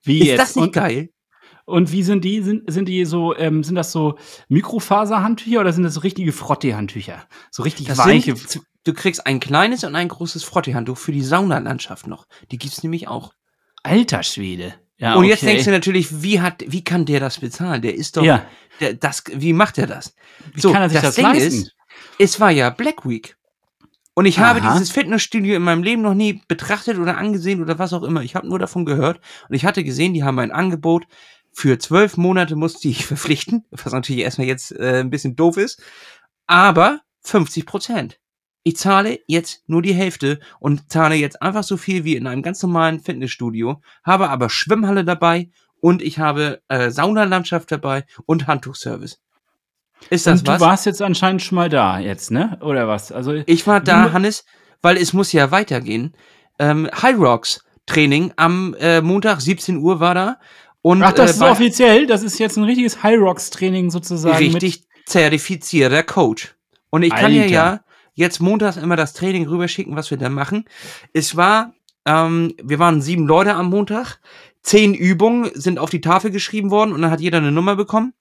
Wie 0.02 0.20
Ist 0.20 0.28
jetzt? 0.28 0.40
das 0.40 0.56
nicht 0.56 0.66
und, 0.66 0.74
geil? 0.74 1.10
Und 1.68 1.92
wie 1.92 2.02
sind 2.02 2.24
die? 2.24 2.42
Sind, 2.42 2.72
sind 2.72 2.88
die 2.88 3.04
so, 3.04 3.36
ähm, 3.36 3.62
sind 3.62 3.76
das 3.76 3.92
so 3.92 4.18
Mikrofaserhandtücher 4.48 5.60
oder 5.60 5.74
sind 5.74 5.84
das 5.84 5.96
so 5.96 6.00
richtige 6.00 6.32
Frottee-Handtücher? 6.32 7.28
So 7.52 7.64
richtig 7.64 7.88
Das 7.88 7.98
weiche. 7.98 8.38
sind, 8.38 8.64
du 8.86 8.94
kriegst 8.94 9.28
ein 9.28 9.42
kleines 9.42 9.84
und 9.84 9.94
ein 9.94 10.08
großes 10.08 10.46
Frotteehandtuch 10.46 10.98
für 10.98 11.12
die 11.12 11.22
Saunalandschaft 11.22 12.08
noch. 12.08 12.26
Die 12.52 12.58
gibt's 12.58 12.84
nämlich 12.84 13.10
auch. 13.10 13.34
Alter 13.84 14.24
Schwede. 14.24 14.76
Ja, 14.98 15.16
und 15.16 15.26
jetzt 15.26 15.44
okay. 15.44 15.52
denkst 15.52 15.66
du 15.66 15.72
natürlich, 15.72 16.24
wie 16.24 16.40
hat, 16.40 16.64
wie 16.66 16.86
kann 16.86 17.06
der 17.06 17.20
das 17.20 17.40
bezahlen? 17.40 17.82
Der 17.82 17.94
ist 17.94 18.16
doch, 18.16 18.24
ja, 18.24 18.46
der, 18.80 18.94
das, 18.94 19.26
wie 19.32 19.52
macht 19.52 19.78
er 19.78 19.88
das? 19.88 20.16
wie 20.54 20.62
kann 20.62 20.82
er 20.82 20.90
sich 20.90 21.02
das, 21.02 21.16
Ding 21.16 21.26
leisten? 21.26 21.64
Ist, 21.64 21.76
es 22.18 22.40
war 22.40 22.50
ja 22.50 22.70
Black 22.70 23.06
Week. 23.06 23.36
Und 24.14 24.26
ich 24.26 24.40
habe 24.40 24.62
Aha. 24.62 24.74
dieses 24.74 24.90
Fitnessstudio 24.90 25.56
in 25.56 25.62
meinem 25.62 25.84
Leben 25.84 26.02
noch 26.02 26.16
nie 26.16 26.42
betrachtet 26.48 26.98
oder 26.98 27.18
angesehen 27.18 27.62
oder 27.62 27.78
was 27.78 27.94
auch 27.94 28.02
immer. 28.02 28.24
Ich 28.24 28.36
habe 28.36 28.48
nur 28.48 28.58
davon 28.58 28.84
gehört 28.84 29.20
und 29.48 29.54
ich 29.54 29.64
hatte 29.64 29.84
gesehen, 29.84 30.16
die 30.16 30.24
haben 30.24 30.40
ein 30.40 30.52
Angebot. 30.52 31.06
Für 31.60 31.80
zwölf 31.80 32.18
Monate 32.18 32.56
musste 32.56 32.88
ich 32.88 33.04
verpflichten, 33.08 33.66
was 33.72 33.92
natürlich 33.92 34.22
erstmal 34.22 34.46
jetzt 34.46 34.72
äh, 34.74 35.00
ein 35.00 35.10
bisschen 35.10 35.36
doof 35.36 35.58
ist, 35.58 35.82
aber 36.46 37.00
50 37.24 37.66
Prozent. 37.66 38.20
Ich 38.62 38.78
zahle 38.78 39.18
jetzt 39.26 39.64
nur 39.66 39.82
die 39.82 39.96
Hälfte 39.96 40.40
und 40.60 40.92
zahle 40.92 41.16
jetzt 41.16 41.42
einfach 41.42 41.64
so 41.64 41.76
viel 41.76 42.04
wie 42.04 42.16
in 42.16 42.28
einem 42.28 42.44
ganz 42.44 42.62
normalen 42.62 43.00
Fitnessstudio, 43.00 43.82
habe 44.04 44.30
aber 44.30 44.52
Schwimmhalle 44.52 45.04
dabei 45.04 45.50
und 45.82 46.04
ich 46.04 46.20
habe 46.20 46.62
äh, 46.68 46.92
Saunalandschaft 46.92 47.72
dabei 47.72 48.06
und 48.28 48.46
Handtuchservice. 48.46 49.20
Ist 50.12 50.28
das 50.28 50.42
Und 50.42 50.48
du 50.48 50.52
was? 50.52 50.62
warst 50.62 50.86
jetzt 50.86 51.02
anscheinend 51.02 51.42
schon 51.42 51.56
mal 51.56 51.70
da 51.70 51.98
jetzt, 51.98 52.30
ne? 52.30 52.60
Oder 52.62 52.88
was? 52.88 53.12
Also 53.12 53.34
Ich 53.48 53.66
war 53.66 53.82
da, 53.82 54.12
Hannes, 54.14 54.46
weil 54.84 54.98
es 54.98 55.12
muss 55.12 55.32
ja 55.32 55.50
weitergehen. 55.50 56.16
Ähm, 56.60 56.88
High 57.02 57.18
Rocks 57.18 57.64
Training 57.88 58.34
am 58.36 58.76
äh, 58.80 59.02
Montag 59.02 59.42
17 59.42 59.78
Uhr 59.78 60.00
war 60.00 60.14
da 60.14 60.38
und 60.88 61.04
Ach, 61.04 61.12
das 61.12 61.32
äh, 61.32 61.34
ist 61.34 61.42
offiziell. 61.42 62.08
Das 62.08 62.24
ist 62.24 62.40
jetzt 62.40 62.56
ein 62.56 62.64
richtiges 62.64 63.04
High 63.04 63.20
Rocks 63.20 63.50
Training 63.50 63.90
sozusagen. 63.90 64.38
richtig 64.38 64.86
zertifizierter 65.06 66.02
Coach. 66.02 66.56
Und 66.90 67.04
ich 67.04 67.14
kann 67.14 67.34
dir 67.34 67.42
Alter. 67.42 67.54
ja 67.54 67.80
jetzt 68.14 68.40
montags 68.40 68.78
immer 68.78 68.96
das 68.96 69.12
Training 69.12 69.50
rüberschicken, 69.50 69.98
was 69.98 70.12
wir 70.12 70.18
da 70.18 70.30
machen. 70.30 70.64
Es 71.12 71.36
war, 71.36 71.74
ähm, 72.06 72.54
wir 72.64 72.80
waren 72.80 73.02
sieben 73.02 73.28
Leute 73.28 73.54
am 73.56 73.70
Montag. 73.70 74.22
Zehn 74.62 74.94
Übungen 74.94 75.52
sind 75.56 75.78
auf 75.78 75.90
die 75.90 76.00
Tafel 76.00 76.32
geschrieben 76.32 76.72
worden 76.72 76.94
und 76.94 77.02
dann 77.02 77.12
hat 77.12 77.20
jeder 77.20 77.40
eine 77.40 77.52
Nummer 77.52 77.76
bekommen. 77.76 78.14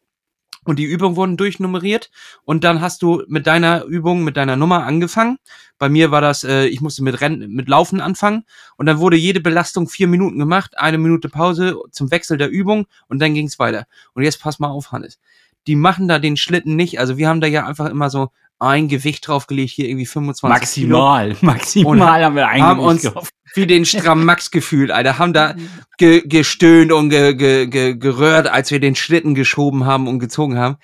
Und 0.67 0.79
die 0.79 0.85
Übungen 0.85 1.17
wurden 1.17 1.37
durchnummeriert. 1.37 2.11
Und 2.45 2.65
dann 2.65 2.81
hast 2.81 3.01
du 3.03 3.23
mit 3.29 3.47
deiner 3.47 3.85
Übung, 3.85 4.25
mit 4.25 4.37
deiner 4.37 4.57
Nummer 4.57 4.85
angefangen. 4.85 5.39
Bei 5.79 5.89
mir 5.89 6.11
war 6.11 6.21
das, 6.21 6.45
äh, 6.45 6.67
ich 6.67 6.81
musste 6.81 7.03
mit 7.03 7.21
Rennen, 7.21 7.53
mit 7.53 7.69
Laufen 7.69 8.01
anfangen. 8.01 8.45
Und 8.77 8.87
dann 8.87 8.99
wurde 8.99 9.17
jede 9.17 9.41
Belastung 9.41 9.89
vier 9.89 10.09
Minuten 10.09 10.39
gemacht, 10.39 10.77
eine 10.77 10.99
Minute 10.99 11.29
Pause 11.29 11.79
zum 11.93 12.11
Wechsel 12.11 12.37
der 12.37 12.51
Übung 12.51 12.87
und 13.09 13.21
dann 13.21 13.35
ging's 13.35 13.59
weiter. 13.59 13.87
Und 14.15 14.25
jetzt 14.25 14.41
pass 14.41 14.59
mal 14.59 14.69
auf, 14.69 14.93
Hannes. 14.93 15.19
Die 15.67 15.77
machen 15.77 16.09
da 16.09 16.19
den 16.19 16.37
Schlitten 16.37 16.77
nicht. 16.77 16.99
Also 16.99 17.17
wir 17.17 17.29
haben 17.29 17.41
da 17.41 17.47
ja 17.47 17.67
einfach 17.67 17.89
immer 17.89 18.11
so 18.11 18.31
ein 18.59 18.89
Gewicht 18.89 19.27
draufgelegt, 19.29 19.73
hier 19.73 19.89
irgendwie 19.89 20.07
25 20.07 20.73
Kilo. 20.73 20.99
Maximal. 20.99 21.37
Maximal 21.41 21.93
Und 21.93 22.03
haben 22.03 22.37
wir 22.37 22.49
haben 22.49 22.81
uns 22.81 23.11
wie 23.55 23.67
den 23.67 23.85
strammen 23.85 24.25
Max 24.25 24.51
gefühlt, 24.51 24.91
Alter. 24.91 25.19
Haben 25.19 25.33
da 25.33 25.55
ge 25.99 26.23
gestöhnt 26.27 26.93
und 26.93 27.11
ge 27.11 27.35
ge 27.35 27.67
ge 27.67 27.97
gerührt, 27.97 28.47
als 28.47 28.71
wir 28.71 28.81
den 28.81 28.95
Schlitten 28.95 29.35
geschoben 29.35 29.85
haben 29.85 30.09
und 30.09 30.19
gezogen 30.19 30.59
haben. 30.59 30.77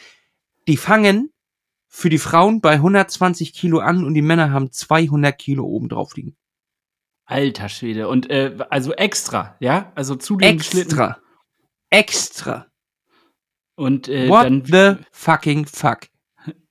Die 0.68 0.76
fangen 0.76 1.30
für 1.88 2.08
die 2.08 2.18
Frauen 2.18 2.61
bei 2.61 2.74
120 2.74 3.52
Kilo 3.52 3.78
an 3.78 4.04
und 4.04 4.14
die 4.14 4.22
Männer 4.22 4.50
haben 4.50 4.72
200 4.72 5.37
Kilo 5.38 5.64
oben 5.64 5.88
drauf 5.88 6.14
liegen. 6.16 6.37
Alter 7.24 7.68
Schwede. 7.68 8.08
Und 8.08 8.30
äh, 8.30 8.56
also 8.70 8.92
extra, 8.92 9.56
ja? 9.61 9.92
Also 9.94 10.16
zu 10.16 10.37
den 10.37 10.61
Schlitten. 10.61 10.90
Extra. 10.90 11.18
Extra. 11.90 12.66
Und, 13.74 14.08
äh, 14.08 14.28
What 14.28 14.44
dann, 14.44 14.64
the 14.64 15.04
fucking 15.12 15.66
fuck? 15.66 16.08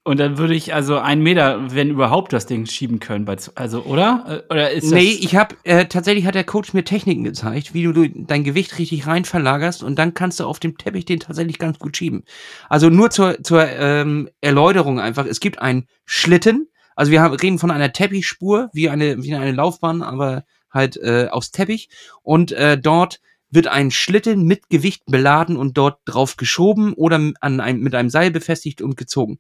Und 0.04 0.20
dann 0.20 0.40
würde 0.40 0.56
ich 0.56 0.74
also 0.74 0.98
einen 0.98 1.22
Meter, 1.22 1.76
wenn 1.76 1.92
überhaupt, 1.92 2.34
das 2.34 2.48
Ding 2.48 2.66
schieben 2.66 3.00
können. 3.00 3.28
Also, 3.54 3.84
oder? 3.84 4.44
Äh, 4.50 4.54
Oder 4.54 4.72
ist. 4.72 4.92
Nee, 4.92 5.18
ich 5.22 5.36
habe 5.36 5.56
äh, 5.64 5.86
tatsächlich 5.86 6.26
hat 6.26 6.34
der 6.34 6.44
Coach 6.44 6.74
mir 6.74 6.84
Techniken 6.84 7.24
gezeigt, 7.24 7.76
wie 7.76 7.84
du, 7.84 7.92
du 7.92 8.10
dein 8.10 8.44
Gewicht 8.44 8.80
richtig 8.80 9.06
rein 9.06 9.26
verlagerst 9.26 9.84
und 9.84 10.00
dann 10.00 10.16
kannst 10.16 10.40
du 10.40 10.46
auf 10.46 10.60
dem 10.60 10.78
Teppich 10.78 11.06
den 11.06 11.20
tatsächlich 11.20 11.60
ganz 11.60 11.78
gut 11.78 11.96
schieben. 11.96 12.24
Also 12.68 12.90
nur 12.90 13.12
zur, 13.12 13.44
zur 13.44 13.68
ähm, 13.68 14.28
Erläuterung 14.42 15.00
einfach, 15.00 15.28
es 15.28 15.40
gibt 15.40 15.62
einen 15.62 15.88
Schlitten, 16.06 16.68
also 16.96 17.12
wir 17.12 17.22
haben, 17.22 17.36
reden 17.36 17.60
von 17.60 17.70
einer 17.70 17.94
Teppichspur, 17.94 18.70
wie 18.74 18.90
eine, 18.90 19.22
wie 19.22 19.36
eine 19.36 19.52
Laufbahn, 19.52 20.02
aber 20.02 20.46
halt 20.72 20.98
äh, 20.98 21.28
aus 21.30 21.52
Teppich 21.52 21.90
und 22.24 22.52
äh, 22.54 22.78
dort 22.78 23.20
wird 23.52 23.68
ein 23.68 23.92
Schlitten 23.92 24.46
mit 24.46 24.70
Gewicht 24.70 25.04
beladen 25.06 25.58
und 25.58 25.78
dort 25.78 26.00
drauf 26.06 26.38
geschoben 26.38 26.94
oder 26.94 27.18
an 27.42 27.60
einem, 27.60 27.82
mit 27.82 27.94
einem 27.94 28.10
Seil 28.10 28.32
befestigt 28.32 28.82
und 28.82 28.98
gezogen. 28.98 29.38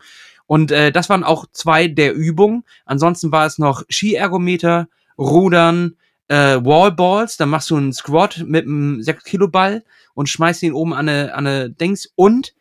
Und 0.51 0.69
äh, 0.69 0.91
das 0.91 1.07
waren 1.07 1.23
auch 1.23 1.45
zwei 1.53 1.87
der 1.87 2.13
Übungen. 2.13 2.65
Ansonsten 2.83 3.31
war 3.31 3.45
es 3.45 3.57
noch 3.57 3.85
Skiergometer, 3.87 4.89
Rudern, 5.17 5.95
äh, 6.27 6.57
Wallballs. 6.57 7.37
Da 7.37 7.45
machst 7.45 7.69
du 7.69 7.77
einen 7.77 7.93
Squat 7.93 8.43
mit 8.45 8.65
einem 8.65 8.99
6-Kilo-Ball 8.99 9.81
und 10.13 10.27
schmeißt 10.27 10.61
ihn 10.63 10.73
oben 10.73 10.91
an 10.93 11.07
eine, 11.07 11.33
an 11.35 11.47
eine 11.47 11.69
Dings. 11.69 12.11
Und 12.15 12.53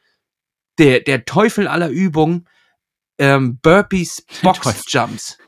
der, 0.79 1.01
der 1.01 1.25
Teufel 1.25 1.67
aller 1.67 1.89
Übungen, 1.89 2.47
ähm, 3.19 3.59
Burpees. 3.61 4.25
Box-Jumps. 4.45 5.39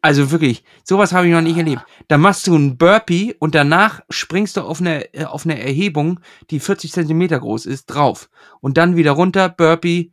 Also 0.00 0.32
wirklich, 0.32 0.64
sowas 0.82 1.12
habe 1.12 1.28
ich 1.28 1.32
noch 1.32 1.42
nicht 1.42 1.58
erlebt. 1.58 1.82
Da 2.08 2.18
machst 2.18 2.48
du 2.48 2.56
einen 2.56 2.76
Burpee 2.76 3.36
und 3.38 3.54
danach 3.54 4.00
springst 4.10 4.56
du 4.56 4.62
auf 4.62 4.80
eine, 4.80 5.14
äh, 5.14 5.26
auf 5.26 5.44
eine 5.44 5.62
Erhebung, 5.62 6.18
die 6.50 6.58
40 6.58 6.90
Zentimeter 6.90 7.38
groß 7.38 7.66
ist, 7.66 7.86
drauf. 7.86 8.30
Und 8.60 8.78
dann 8.78 8.96
wieder 8.96 9.12
runter, 9.12 9.48
Burpee, 9.48 10.10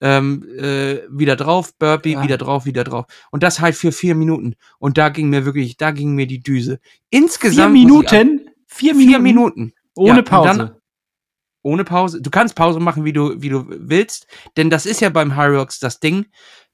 ähm, 0.00 0.46
äh, 0.58 0.98
wieder 1.10 1.36
drauf, 1.36 1.76
Burpee, 1.78 2.12
Ja. 2.12 2.22
wieder 2.22 2.38
drauf, 2.38 2.64
wieder 2.64 2.84
drauf. 2.84 3.06
Und 3.30 3.42
das 3.42 3.60
halt 3.60 3.74
für 3.74 3.92
vier 3.92 4.14
Minuten. 4.14 4.54
Und 4.78 4.96
da 4.98 5.08
ging 5.10 5.28
mir 5.28 5.44
wirklich, 5.44 5.76
da 5.76 5.90
ging 5.90 6.14
mir 6.14 6.26
die 6.26 6.40
Düse. 6.40 6.78
Vier 6.82 7.20
Insgesamt. 7.20 7.76
ich 7.76 7.82
Minuten? 7.84 8.40
Vier 8.66 8.94
Minuten? 8.94 9.08
Vier 9.10 9.18
Minuten. 9.20 9.72
Ohne 9.94 10.16
Ja, 10.16 10.22
Pause. 10.22 10.58
dann- 10.58 10.70
Ohne 11.62 11.84
Pause. 11.84 12.22
Du 12.22 12.30
kannst 12.30 12.54
Pause 12.54 12.80
machen, 12.80 13.04
wie 13.04 13.12
du, 13.12 13.42
wie 13.42 13.50
du 13.50 13.66
willst. 13.68 14.26
Denn 14.56 14.70
das 14.70 14.86
ist 14.86 15.00
ja 15.00 15.10
beim 15.10 15.36
High 15.36 15.50
Rocks 15.58 15.78
das 15.78 16.00
Ding. 16.00 16.26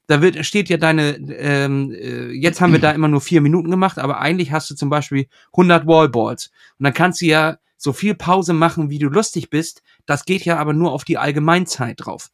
Da 0.07 0.23
wird, 0.23 0.47
steht 0.47 0.69
ja 0.69 0.77
deine, 0.77 1.17
ähm, 1.17 1.91
äh, 1.91 2.31
jetzt 2.31 2.61
haben 2.61 2.73
wir 2.73 2.79
da 2.79 2.93
immer 2.93 3.09
nur 3.09 3.21
vier 3.21 3.41
Minuten 3.41 3.73
gemacht, 3.73 3.99
aber 3.99 4.21
eigentlich 4.21 4.53
hast 4.53 4.71
du 4.71 4.77
zum 4.77 4.89
Beispiel 4.89 5.27
100 5.57 5.89
Wallballs. 5.89 6.53
Und 6.79 6.85
dann 6.85 6.95
kannst 6.95 7.21
du 7.21 7.25
ja 7.27 7.57
so 7.77 7.93
viel 7.93 8.15
Pause 8.15 8.53
machen, 8.53 8.89
wie 8.89 9.01
du 9.01 9.09
lustig 9.09 9.51
bist. 9.51 9.83
Das 10.07 10.25
geht 10.25 10.45
ja 10.45 10.57
aber 10.59 10.73
nur 10.73 10.93
auf 10.93 11.03
die 11.03 11.19
Allgemeinzeit 11.19 11.97
drauf. 11.99 12.31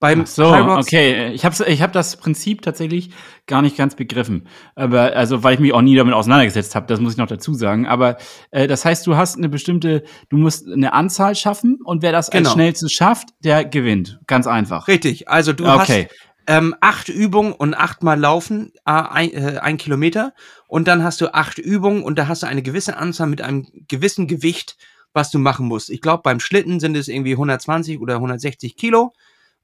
Beim 0.00 0.22
Ach 0.22 0.26
so, 0.28 0.46
okay. 0.46 1.32
Ich 1.32 1.44
habe 1.44 1.56
ich 1.66 1.82
hab 1.82 1.92
das 1.92 2.16
Prinzip 2.16 2.62
tatsächlich 2.62 3.10
gar 3.46 3.62
nicht 3.62 3.76
ganz 3.76 3.96
begriffen. 3.96 4.46
Aber, 4.76 5.16
also, 5.16 5.42
weil 5.42 5.54
ich 5.54 5.60
mich 5.60 5.72
auch 5.72 5.80
nie 5.82 5.96
damit 5.96 6.14
auseinandergesetzt 6.14 6.76
habe, 6.76 6.86
das 6.86 7.00
muss 7.00 7.12
ich 7.12 7.18
noch 7.18 7.26
dazu 7.26 7.52
sagen. 7.54 7.86
Aber 7.86 8.16
äh, 8.52 8.68
das 8.68 8.84
heißt, 8.84 9.06
du 9.08 9.16
hast 9.16 9.36
eine 9.36 9.48
bestimmte, 9.48 10.04
du 10.28 10.36
musst 10.36 10.68
eine 10.68 10.92
Anzahl 10.92 11.34
schaffen 11.34 11.80
und 11.84 12.02
wer 12.02 12.12
das 12.12 12.30
Genau. 12.30 12.48
als 12.48 12.54
schnellstes 12.54 12.92
schafft, 12.92 13.30
der 13.42 13.64
gewinnt. 13.64 14.20
Ganz 14.28 14.46
einfach. 14.46 14.86
Richtig. 14.86 15.28
Also 15.28 15.52
du 15.52 15.64
Okay. 15.66 16.06
hast 16.08 16.14
ähm, 16.48 16.74
acht 16.80 17.08
Übungen 17.08 17.52
und 17.52 17.74
achtmal 17.74 18.18
Laufen, 18.18 18.72
äh, 18.86 18.90
ein, 18.92 19.32
äh, 19.32 19.58
ein 19.60 19.76
Kilometer. 19.76 20.32
Und 20.66 20.88
dann 20.88 21.02
hast 21.02 21.20
du 21.20 21.34
acht 21.34 21.58
Übungen 21.58 22.02
und 22.02 22.18
da 22.18 22.26
hast 22.28 22.42
du 22.42 22.46
eine 22.46 22.62
gewisse 22.62 22.96
Anzahl 22.96 23.26
mit 23.26 23.42
einem 23.42 23.66
gewissen 23.88 24.28
Gewicht, 24.28 24.76
was 25.12 25.30
du 25.30 25.38
machen 25.38 25.66
musst. 25.66 25.90
Ich 25.90 26.00
glaube, 26.00 26.22
beim 26.22 26.40
Schlitten 26.40 26.80
sind 26.80 26.96
es 26.96 27.08
irgendwie 27.08 27.32
120 27.32 28.00
oder 28.00 28.14
160 28.14 28.76
Kilo. 28.76 29.12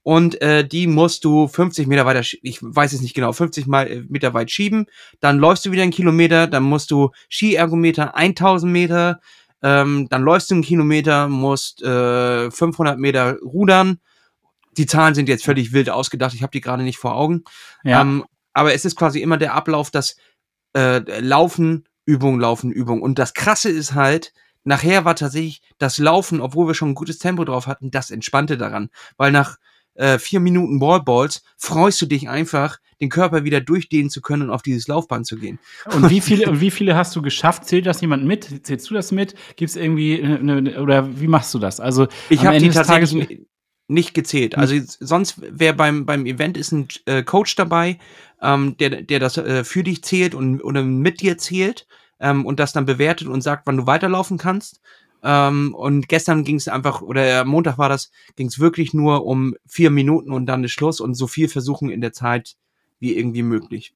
Und 0.05 0.40
äh, 0.40 0.67
die 0.67 0.87
musst 0.87 1.25
du 1.25 1.49
50 1.49 1.88
Meter 1.88 2.07
weiter, 2.07 2.21
ich 2.21 2.59
weiß 2.62 2.93
es 2.93 3.01
nicht 3.01 3.14
genau, 3.14 3.33
50 3.33 3.67
mal, 3.67 3.90
äh, 3.90 4.05
Meter 4.09 4.33
weit 4.33 4.53
schieben. 4.53 4.87
Dann 5.19 5.38
läufst 5.38 5.67
du 5.67 5.73
wieder 5.73 5.83
einen 5.83 5.90
Kilometer, 5.90 6.47
dann 6.47 6.62
musst 6.62 6.93
du 6.93 7.11
Skiergometer 7.29 8.14
1000 8.14 8.71
Meter, 8.71 9.21
ähm, 9.62 10.07
dann 10.09 10.23
läufst 10.23 10.51
du 10.51 10.55
einen 10.55 10.62
Kilometer, 10.62 11.29
musst 11.29 11.83
äh, 11.83 12.51
500 12.53 12.99
Meter 12.99 13.38
rudern 13.40 13.99
die 14.77 14.87
Zahlen 14.87 15.14
sind 15.14 15.29
jetzt 15.29 15.45
völlig 15.45 15.73
wild 15.73 15.90
ausgedacht, 15.90 16.35
ich 16.35 16.43
habe 16.43 16.51
die 16.51 16.61
gerade 16.61 16.83
nicht 16.83 16.99
vor 16.99 17.14
Augen. 17.14 17.45
Ja. 17.83 18.01
Ähm, 18.01 18.25
aber 18.53 18.75
es 18.75 18.85
ist 18.85 18.97
quasi 18.97 19.21
immer 19.21 19.37
der 19.37 19.55
Ablauf, 19.55 19.90
dass 19.90 20.17
äh, 20.75 20.99
Laufen, 21.21 21.85
Übung, 22.05 22.40
Laufen, 22.40 22.71
Übung. 22.71 23.03
Und 23.03 23.19
das 23.19 23.35
Krasse 23.35 23.71
ist 23.71 23.95
halt, 23.95 24.33
nachher 24.64 25.05
war 25.05 25.17
tatsächlich 25.17 25.62
das 25.79 25.99
Laufen, 25.99 26.40
obwohl 26.40 26.67
wir 26.67 26.75
schon 26.75 26.90
ein 26.90 26.95
gutes 26.95 27.19
Tempo 27.19 27.45
drauf 27.45 27.67
hatten, 27.67 27.90
das 27.90 28.11
Entspannte 28.11 28.57
daran. 28.57 28.90
Weil 29.17 29.33
nach 29.33 29.57
äh, 29.94 30.18
vier 30.18 30.40
Minuten 30.40 30.78
Ballballs 30.78 31.42
freust 31.57 32.00
du 32.02 32.07
dich 32.07 32.28
einfach, 32.28 32.78
den 33.00 33.09
Körper 33.09 33.44
wieder 33.44 33.61
durchdehnen 33.61 34.11
zu 34.11 34.20
können 34.20 34.42
und 34.42 34.50
auf 34.50 34.62
dieses 34.62 34.88
Laufband 34.88 35.26
zu 35.26 35.37
gehen. 35.37 35.59
Und 35.92 36.11
wie 36.11 36.20
viele, 36.20 36.48
und 36.48 36.61
wie 36.61 36.70
viele 36.70 36.96
hast 36.96 37.14
du 37.16 37.22
geschafft? 37.22 37.66
Zählt 37.66 37.87
das 37.87 38.00
jemand 38.00 38.24
mit? 38.24 38.66
Zählst 38.66 38.88
du 38.90 38.94
das 38.94 39.12
mit? 39.12 39.35
Gibt 39.57 39.70
es 39.70 39.76
irgendwie, 39.76 40.22
eine, 40.22 40.80
oder 40.80 41.20
wie 41.20 41.28
machst 41.28 41.52
du 41.54 41.59
das? 41.59 41.80
Also, 41.80 42.07
Ich 42.28 42.44
habe 42.44 42.59
die 42.59 42.68
Tages- 42.70 43.11
tatsächlich 43.11 43.46
nicht 43.87 44.14
gezählt. 44.14 44.57
Also 44.57 44.76
sonst 45.00 45.37
wäre 45.40 45.74
beim, 45.74 46.07
beim 46.07 46.24
Event 46.24 46.57
ist 46.57 46.72
ein 46.72 46.88
äh, 47.04 47.22
Coach 47.22 47.54
dabei, 47.57 47.98
ähm, 48.40 48.76
der, 48.78 49.02
der 49.02 49.20
das 49.20 49.37
äh, 49.37 49.64
für 49.64 49.83
dich 49.83 50.02
zählt 50.02 50.35
und 50.35 50.62
oder 50.62 50.83
mit 50.83 51.20
dir 51.20 51.37
zählt 51.37 51.87
ähm, 52.18 52.46
und 52.46 52.61
das 52.61 52.72
dann 52.72 52.87
bewertet 52.87 53.28
und 53.28 53.42
sagt, 53.42 53.66
wann 53.66 53.76
du 53.76 53.87
weiterlaufen 53.87 54.38
kannst. 54.38 54.80
Ähm, 55.25 55.75
und 55.75 56.09
gestern 56.09 56.45
ging 56.45 56.57
es 56.57 56.69
einfach, 56.69 57.03
oder 57.03 57.45
Montag 57.45 57.79
war 57.79 57.89
das, 57.89 58.11
ging 58.37 58.47
es 58.47 58.59
wirklich 58.59 58.93
nur 58.93 59.25
um 59.25 59.55
vier 59.67 59.91
Minuten 59.91 60.31
und 60.31 60.47
dann 60.47 60.63
ist 60.63 60.73
Schluss 60.73 61.01
und 61.01 61.15
so 61.15 61.27
viel 61.27 61.49
versuchen 61.49 61.91
in 61.91 62.01
der 62.01 62.13
Zeit 62.13 62.57
wie 63.01 63.17
irgendwie 63.17 63.43
möglich. 63.43 63.95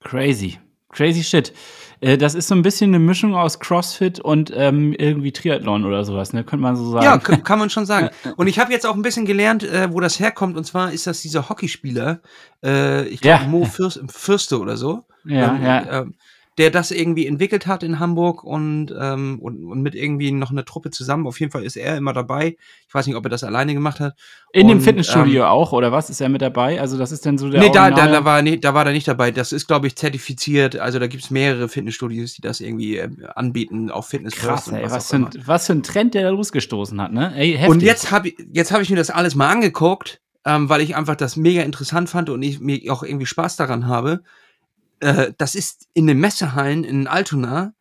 Crazy. 0.00 0.58
Crazy 0.90 1.22
shit. 1.22 1.52
Äh, 2.00 2.16
das 2.16 2.34
ist 2.34 2.48
so 2.48 2.54
ein 2.54 2.62
bisschen 2.62 2.90
eine 2.90 2.98
Mischung 2.98 3.34
aus 3.34 3.58
CrossFit 3.60 4.20
und 4.20 4.52
ähm, 4.54 4.94
irgendwie 4.94 5.32
Triathlon 5.32 5.84
oder 5.84 6.04
sowas, 6.04 6.32
ne? 6.32 6.44
Könnte 6.44 6.62
man 6.62 6.76
so 6.76 6.90
sagen. 6.90 7.04
Ja, 7.04 7.18
kann, 7.18 7.44
kann 7.44 7.58
man 7.58 7.68
schon 7.68 7.84
sagen. 7.84 8.08
Und 8.36 8.46
ich 8.46 8.58
habe 8.58 8.72
jetzt 8.72 8.86
auch 8.86 8.94
ein 8.94 9.02
bisschen 9.02 9.26
gelernt, 9.26 9.64
äh, 9.64 9.92
wo 9.92 10.00
das 10.00 10.18
herkommt. 10.18 10.56
Und 10.56 10.64
zwar 10.64 10.92
ist 10.92 11.06
das 11.06 11.20
dieser 11.20 11.48
Hockeyspieler, 11.48 12.20
äh, 12.64 13.06
ich 13.08 13.20
glaube 13.20 13.42
Ja. 13.42 13.48
Mo 13.48 13.64
Fürst, 13.66 14.00
Fürste 14.08 14.58
oder 14.58 14.76
so, 14.76 15.04
ja, 15.24 15.54
ähm, 15.54 15.62
ja. 15.62 16.00
ähm, 16.00 16.14
der 16.58 16.70
das 16.70 16.90
irgendwie 16.90 17.26
entwickelt 17.26 17.66
hat 17.66 17.82
in 17.82 18.00
Hamburg 18.00 18.42
und, 18.42 18.92
ähm, 18.98 19.38
und, 19.40 19.64
und 19.64 19.80
mit 19.80 19.94
irgendwie 19.94 20.32
noch 20.32 20.50
einer 20.50 20.64
Truppe 20.64 20.90
zusammen. 20.90 21.26
Auf 21.26 21.38
jeden 21.38 21.52
Fall 21.52 21.62
ist 21.62 21.76
er 21.76 21.96
immer 21.96 22.12
dabei. 22.12 22.56
Ich 22.88 22.94
weiß 22.94 23.06
nicht, 23.06 23.16
ob 23.16 23.24
er 23.24 23.30
das 23.30 23.44
alleine 23.44 23.74
gemacht 23.74 24.00
hat. 24.00 24.16
In 24.52 24.66
dem 24.66 24.78
und, 24.78 24.84
Fitnessstudio 24.84 25.46
auch, 25.46 25.72
oder 25.72 25.92
was? 25.92 26.10
Ist 26.10 26.20
er 26.20 26.28
mit 26.28 26.42
dabei? 26.42 26.80
Also, 26.80 26.98
das 26.98 27.12
ist 27.12 27.24
dann 27.24 27.38
so 27.38 27.48
der. 27.48 27.60
Nee, 27.60 27.70
da, 27.72 27.90
da, 27.90 28.08
da, 28.08 28.24
war, 28.24 28.42
nee, 28.42 28.56
da 28.56 28.74
war 28.74 28.84
er 28.86 28.92
nicht 28.92 29.06
dabei. 29.06 29.30
Das 29.30 29.52
ist, 29.52 29.68
glaube 29.68 29.86
ich, 29.86 29.96
zertifiziert. 29.96 30.76
Also 30.76 30.98
da 30.98 31.06
gibt's 31.06 31.30
mehrere 31.30 31.68
Fitnessstudios, 31.68 32.34
die 32.34 32.42
das 32.42 32.60
irgendwie 32.60 32.96
äh, 32.96 33.08
anbieten 33.34 33.90
auf 33.90 34.08
Fitness 34.08 34.34
Krass, 34.34 34.68
ey, 34.68 34.82
was, 34.84 34.92
auch 34.92 35.10
für 35.10 35.16
ein, 35.16 35.28
was 35.46 35.66
für 35.66 35.74
ein 35.74 35.82
Trend, 35.82 36.14
der 36.14 36.24
da 36.24 36.30
losgestoßen 36.30 37.00
hat, 37.00 37.12
ne? 37.12 37.32
Ey, 37.36 37.52
heftig. 37.52 37.68
Und 37.68 37.82
jetzt 37.82 38.10
habe 38.10 38.28
ich, 38.28 38.36
jetzt 38.52 38.72
hab 38.72 38.80
ich 38.80 38.90
mir 38.90 38.96
das 38.96 39.10
alles 39.10 39.34
mal 39.34 39.48
angeguckt, 39.48 40.20
ähm, 40.44 40.68
weil 40.68 40.80
ich 40.80 40.96
einfach 40.96 41.16
das 41.16 41.36
mega 41.36 41.62
interessant 41.62 42.08
fand 42.08 42.30
und 42.30 42.42
ich 42.42 42.60
mir 42.60 42.92
auch 42.92 43.02
irgendwie 43.02 43.26
Spaß 43.26 43.56
daran 43.56 43.86
habe. 43.86 44.22
Äh, 45.00 45.32
das 45.38 45.54
ist 45.54 45.88
in 45.94 46.06
den 46.06 46.18
Messehallen 46.18 46.84
in 46.84 47.06
Altona 47.06 47.74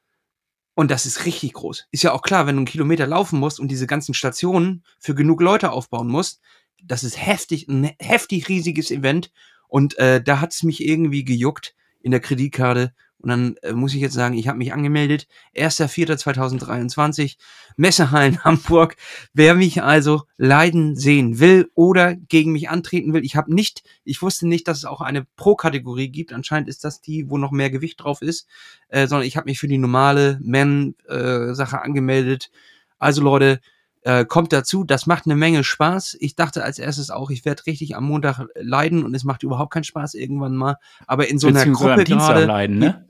und 0.76 0.92
das 0.92 1.06
ist 1.06 1.26
richtig 1.26 1.54
groß. 1.54 1.88
Ist 1.92 2.04
ja 2.04 2.14
auch 2.14 2.22
klar, 2.22 2.46
wenn 2.46 2.56
du 2.56 2.60
einen 2.60 2.68
Kilometer 2.68 3.08
laufen 3.08 3.40
musst 3.40 3.60
und 3.60 3.70
diese 3.70 3.88
ganzen 3.88 4.14
Stationen 4.14 4.84
für 5.00 5.16
genug 5.16 5.42
Leute 5.42 5.72
aufbauen 5.72 6.08
musst, 6.08 6.42
das 6.84 7.04
ist 7.04 7.18
heftig, 7.18 7.68
ein 7.68 7.92
heftig 8.00 8.50
riesiges 8.50 8.92
Event 8.92 9.32
und 9.68 9.98
äh, 9.98 10.22
da 10.22 10.40
hat's 10.40 10.64
mich 10.64 10.84
irgendwie 10.84 11.26
gejuckt 11.26 11.76
in 12.00 12.12
der 12.12 12.20
Kreditkarte. 12.20 12.94
Und 13.20 13.30
dann 13.30 13.56
äh, 13.64 13.74
muss 13.74 13.94
ich 13.94 14.02
jetzt 14.02 14.14
sagen, 14.14 14.36
ich 14.36 14.48
habe 14.48 14.58
mich 14.58 14.74
angemeldet. 14.74 15.28
1.4.2023, 15.56 17.38
Messehallen 17.76 18.40
Hamburg. 18.44 18.96
Wer 19.34 19.56
mich 19.56 19.82
also 19.82 20.24
leiden 20.38 20.96
sehen 20.96 21.40
will 21.40 21.70
oder 21.74 22.16
gegen 22.16 22.52
mich 22.52 22.70
antreten 22.70 23.14
will, 23.14 23.26
ich 23.26 23.36
habe 23.36 23.54
nicht, 23.54 23.84
ich 24.04 24.22
wusste 24.22 24.48
nicht, 24.48 24.68
dass 24.68 24.78
es 24.78 24.86
auch 24.86 25.02
eine 25.02 25.26
Pro-Kategorie 25.36 26.10
gibt. 26.10 26.32
Anscheinend 26.32 26.70
ist 26.70 26.84
das 26.84 27.02
die, 27.02 27.30
wo 27.30 27.38
noch 27.38 27.52
mehr 27.52 27.70
Gewicht 27.70 28.04
drauf 28.04 28.22
ist, 28.22 28.48
äh, 28.90 29.08
sondern 29.08 29.28
ich 29.28 29.36
habe 29.36 29.50
mich 29.50 29.60
für 29.60 29.68
die 29.68 29.80
normale 29.80 30.40
Men-Sache 30.42 31.82
angemeldet. 31.82 32.52
Also 33.00 33.22
Leute, 33.22 33.62
äh, 34.04 34.26
kommt 34.26 34.54
dazu, 34.54 34.84
das 34.84 35.06
macht 35.06 35.26
eine 35.26 35.36
Menge 35.36 35.64
Spaß. 35.64 36.18
Ich 36.20 36.36
dachte 36.36 36.64
als 36.64 36.80
erstes 36.80 37.10
auch, 37.10 37.30
ich 37.30 37.46
werde 37.46 37.66
richtig 37.66 37.96
am 37.96 38.06
Montag 38.06 38.46
leiden 38.56 39.04
und 39.04 39.14
es 39.16 39.24
macht 39.24 39.44
überhaupt 39.44 39.74
keinen 39.74 39.84
Spaß 39.84 40.14
irgendwann 40.14 40.56
mal. 40.56 40.76
Aber 41.08 41.28
in 41.28 41.40
so 41.40 41.48
einer 41.48 41.66
Gruppe 41.66 41.94
am 41.94 42.06
Dienstag 42.06 42.36
gerade, 42.36 42.46
leiden, 42.46 42.80
ne? 42.80 43.08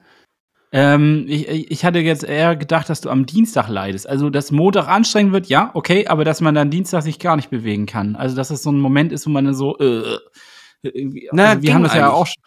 Ähm, 0.73 1.25
ich, 1.27 1.47
ich 1.71 1.85
hatte 1.85 1.99
jetzt 1.99 2.23
eher 2.25 2.55
gedacht, 2.55 2.89
dass 2.89 2.99
du 3.01 3.09
am 3.09 3.25
Dienstag 3.25 3.69
leidest. 3.69 4.07
Also, 4.07 4.29
dass 4.29 4.51
Montag 4.51 4.87
anstrengend 4.87 5.31
wird, 5.31 5.47
ja, 5.47 5.71
okay, 5.73 6.07
aber 6.07 6.25
dass 6.25 6.41
man 6.41 6.55
dann 6.55 6.69
Dienstag 6.69 7.03
sich 7.03 7.19
gar 7.19 7.37
nicht 7.37 7.49
bewegen 7.49 7.85
kann. 7.85 8.15
Also, 8.17 8.35
dass 8.35 8.49
es 8.49 8.63
so 8.63 8.71
ein 8.71 8.79
Moment 8.79 9.11
ist, 9.13 9.25
wo 9.25 9.29
man 9.29 9.45
dann 9.45 9.55
so, 9.55 9.77
äh, 9.79 10.17
irgendwie, 10.81 11.29
Na, 11.31 11.51
also 11.51 11.61
wir 11.61 11.73
haben 11.73 11.83
das 11.83 11.93
ja 11.93 12.07
eigentlich. 12.07 12.13
auch 12.21 12.27
schon. 12.27 12.43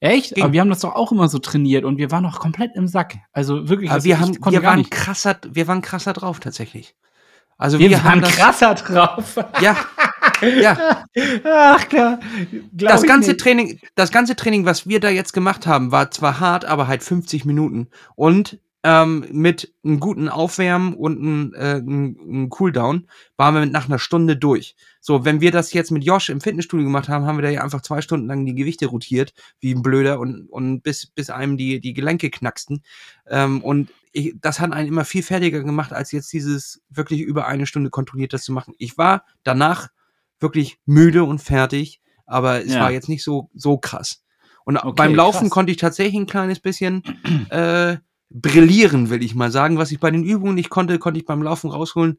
Echt? 0.00 0.34
Ging. 0.34 0.44
Aber 0.44 0.52
wir 0.52 0.60
haben 0.60 0.70
das 0.70 0.80
doch 0.80 0.94
auch 0.94 1.12
immer 1.12 1.28
so 1.28 1.38
trainiert 1.38 1.84
und 1.84 1.98
wir 1.98 2.10
waren 2.10 2.22
noch 2.22 2.40
komplett 2.40 2.74
im 2.74 2.88
Sack. 2.88 3.18
Also 3.32 3.68
wirklich, 3.68 3.90
aber 3.90 3.98
das- 3.98 4.04
wir, 4.04 4.18
haben, 4.18 4.34
wir, 4.34 4.62
waren 4.62 4.88
krasser, 4.90 5.36
wir 5.48 5.68
waren 5.68 5.82
krasser 5.82 6.14
drauf 6.14 6.40
tatsächlich. 6.40 6.96
Also 7.60 7.78
Wir, 7.78 7.90
wir, 7.90 8.02
haben 8.02 8.22
krasser 8.22 8.74
drauf. 8.74 9.36
Ja, 9.60 9.76
ja. 10.40 11.04
Ach 11.44 11.88
klar. 11.90 12.18
Glaub 12.74 12.92
Das 12.92 13.02
ganze 13.02 13.32
nicht. 13.32 13.40
Training, 13.40 13.78
das 13.96 14.10
ganze 14.10 14.34
Training, 14.34 14.64
was 14.64 14.88
wir 14.88 14.98
da 14.98 15.10
jetzt 15.10 15.34
gemacht 15.34 15.66
haben, 15.66 15.92
war 15.92 16.10
zwar 16.10 16.40
hart, 16.40 16.64
aber 16.64 16.88
halt 16.88 17.02
50 17.02 17.44
Minuten 17.44 17.88
und 18.16 18.58
ähm, 18.82 19.26
mit 19.30 19.74
einem 19.84 20.00
guten 20.00 20.30
Aufwärmen 20.30 20.94
und 20.94 21.18
einem, 21.18 21.54
äh, 21.54 21.74
einem 21.74 22.48
Cooldown 22.48 23.08
waren 23.36 23.54
wir 23.54 23.66
nach 23.66 23.88
einer 23.88 23.98
Stunde 23.98 24.38
durch. 24.38 24.74
So, 25.02 25.26
wenn 25.26 25.42
wir 25.42 25.50
das 25.50 25.74
jetzt 25.74 25.90
mit 25.90 26.02
Josh 26.02 26.30
im 26.30 26.40
Fitnessstudio 26.40 26.86
gemacht 26.86 27.10
haben, 27.10 27.26
haben 27.26 27.36
wir 27.36 27.42
da 27.42 27.50
ja 27.50 27.62
einfach 27.62 27.82
zwei 27.82 28.00
Stunden 28.00 28.26
lang 28.26 28.46
die 28.46 28.54
Gewichte 28.54 28.86
rotiert, 28.86 29.34
wie 29.60 29.74
ein 29.74 29.82
Blöder 29.82 30.18
und, 30.18 30.46
und 30.48 30.80
bis, 30.80 31.08
bis 31.08 31.28
einem 31.28 31.58
die, 31.58 31.78
die 31.78 31.92
Gelenke 31.92 32.30
knacksten. 32.30 32.82
Ähm, 33.28 33.60
und 33.60 33.90
ich, 34.12 34.34
das 34.40 34.60
hat 34.60 34.72
einen 34.72 34.88
immer 34.88 35.04
viel 35.04 35.22
fertiger 35.22 35.62
gemacht, 35.62 35.92
als 35.92 36.12
jetzt 36.12 36.32
dieses 36.32 36.82
wirklich 36.88 37.20
über 37.20 37.46
eine 37.46 37.66
Stunde 37.66 37.90
kontrolliert 37.90 38.32
das 38.32 38.42
zu 38.44 38.52
machen. 38.52 38.74
Ich 38.78 38.98
war 38.98 39.24
danach 39.44 39.88
wirklich 40.40 40.78
müde 40.86 41.24
und 41.24 41.40
fertig, 41.40 42.00
aber 42.26 42.64
es 42.64 42.72
Ja. 42.74 42.80
war 42.80 42.90
jetzt 42.90 43.08
nicht 43.08 43.22
so, 43.22 43.50
so 43.54 43.78
krass. 43.78 44.22
Und 44.64 44.76
Okay, 44.78 44.92
beim 44.96 45.14
Laufen 45.14 45.42
krass. 45.42 45.50
konnte 45.50 45.72
ich 45.72 45.78
tatsächlich 45.78 46.14
ein 46.20 46.26
kleines 46.26 46.60
bisschen 46.60 47.02
äh, 47.50 47.96
brillieren, 48.30 49.10
will 49.10 49.22
ich 49.22 49.34
mal 49.34 49.50
sagen. 49.50 49.78
Was 49.78 49.92
ich 49.92 50.00
bei 50.00 50.10
den 50.10 50.24
Übungen 50.24 50.54
nicht 50.54 50.70
konnte, 50.70 50.98
konnte 50.98 51.18
ich 51.20 51.26
beim 51.26 51.42
Laufen 51.42 51.70
rausholen. 51.70 52.18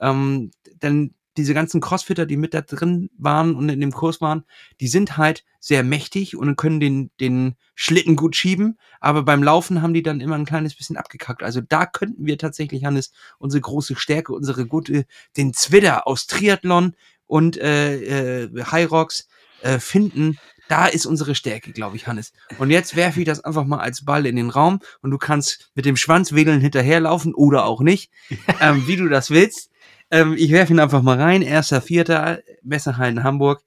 Ähm, 0.00 0.50
denn 0.82 1.14
diese 1.36 1.54
ganzen 1.54 1.80
Crossfitter, 1.80 2.26
die 2.26 2.36
mit 2.36 2.54
da 2.54 2.60
drin 2.60 3.10
waren 3.16 3.54
und 3.54 3.68
in 3.68 3.80
dem 3.80 3.92
Kurs 3.92 4.20
waren, 4.20 4.44
die 4.80 4.88
sind 4.88 5.16
halt 5.16 5.44
sehr 5.60 5.82
mächtig 5.82 6.36
und 6.36 6.56
können 6.56 6.80
den, 6.80 7.10
den 7.20 7.56
Schlitten 7.74 8.16
gut 8.16 8.36
schieben, 8.36 8.78
aber 9.00 9.22
beim 9.22 9.42
Laufen 9.42 9.80
haben 9.80 9.94
die 9.94 10.02
dann 10.02 10.20
immer 10.20 10.34
ein 10.34 10.44
kleines 10.44 10.74
bisschen 10.74 10.96
abgekackt. 10.96 11.42
Also 11.42 11.60
da 11.60 11.86
könnten 11.86 12.26
wir 12.26 12.36
tatsächlich, 12.36 12.84
Hannes, 12.84 13.12
unsere 13.38 13.60
große 13.60 13.96
Stärke, 13.96 14.32
unsere 14.32 14.66
gute, 14.66 15.06
den 15.36 15.54
Zwitter 15.54 16.06
aus 16.06 16.26
Triathlon 16.26 16.94
und 17.26 17.56
äh, 17.56 18.42
äh, 18.44 18.64
High 18.64 18.90
Rocks 18.90 19.28
äh, 19.62 19.78
finden. 19.78 20.38
Da 20.68 20.86
ist 20.86 21.06
unsere 21.06 21.34
Stärke, 21.34 21.72
glaube 21.72 21.96
ich, 21.96 22.06
Hannes. 22.06 22.32
Und 22.58 22.70
jetzt 22.70 22.96
werfe 22.96 23.20
ich 23.20 23.26
das 23.26 23.44
einfach 23.44 23.64
mal 23.64 23.80
als 23.80 24.04
Ball 24.04 24.26
in 24.26 24.36
den 24.36 24.50
Raum 24.50 24.80
und 25.00 25.10
du 25.10 25.18
kannst 25.18 25.70
mit 25.74 25.84
dem 25.84 25.96
Schwanz 25.96 26.32
wedeln 26.32 26.60
hinterherlaufen 26.60 27.34
oder 27.34 27.64
auch 27.64 27.80
nicht, 27.80 28.10
ähm, 28.60 28.86
wie 28.86 28.96
du 28.96 29.08
das 29.08 29.30
willst. 29.30 29.71
Ähm, 30.12 30.34
ich 30.38 30.52
werfe 30.52 30.74
ihn 30.74 30.78
einfach 30.78 31.02
mal 31.02 31.20
rein. 31.20 31.42
Erster, 31.42 31.80
vierter, 31.80 32.40
Messerhallen 32.62 33.24
Hamburg. 33.24 33.62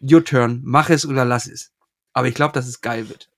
Your 0.00 0.22
turn. 0.22 0.60
Mach 0.62 0.90
es 0.90 1.06
oder 1.06 1.24
lass 1.24 1.46
es. 1.46 1.72
Aber 2.12 2.28
ich 2.28 2.34
glaube, 2.34 2.52
dass 2.52 2.68
es 2.68 2.82
geil 2.82 3.08
wird. 3.08 3.30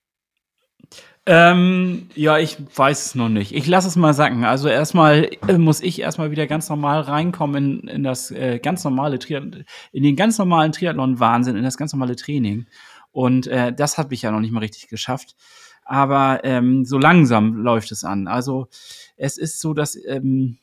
Ähm, 1.25 2.09
ja, 2.15 2.39
ich 2.39 2.57
weiß 2.75 3.07
es 3.07 3.15
noch 3.15 3.29
nicht. 3.29 3.53
Ich 3.53 3.67
lasse 3.67 3.89
es 3.89 3.97
mal 3.97 4.12
sacken. 4.12 4.45
Also 4.45 4.69
erstmal 4.69 5.31
äh, 5.47 5.57
muss 5.57 5.81
ich 5.81 6.01
erstmal 6.01 6.33
wieder 6.33 6.47
ganz 6.49 6.69
normal 6.69 7.01
reinkommen 7.01 7.81
in, 7.81 7.89
in 7.89 8.03
das 8.03 8.33
äh, 8.33 8.59
ganz 8.59 8.83
normale 8.83 9.19
Triathlon, 9.19 9.65
in 9.93 10.03
den 10.03 10.17
ganz 10.17 10.39
normalen 10.39 10.73
Triathlon-Wahnsinn, 10.73 11.57
in 11.57 11.65
das 11.65 11.77
ganz 11.77 11.93
normale 11.93 12.17
Training. 12.17 12.67
Und 13.12 13.47
äh, 13.47 13.73
das 13.73 13.99
habe 13.99 14.15
ich 14.15 14.23
ja 14.23 14.33
noch 14.33 14.41
nicht 14.41 14.53
mal 14.53 14.61
richtig 14.61 14.89
geschafft. 14.89 15.37
Aber 15.85 16.41
ähm, 16.43 16.85
so 16.85 16.99
langsam 16.99 17.55
läuft 17.55 17.93
es 17.93 18.03
an. 18.03 18.27
Also 18.27 18.69
es 19.17 19.39
ist 19.39 19.61
so, 19.61 19.75
dass 19.75 19.97
ähm, 20.07 20.59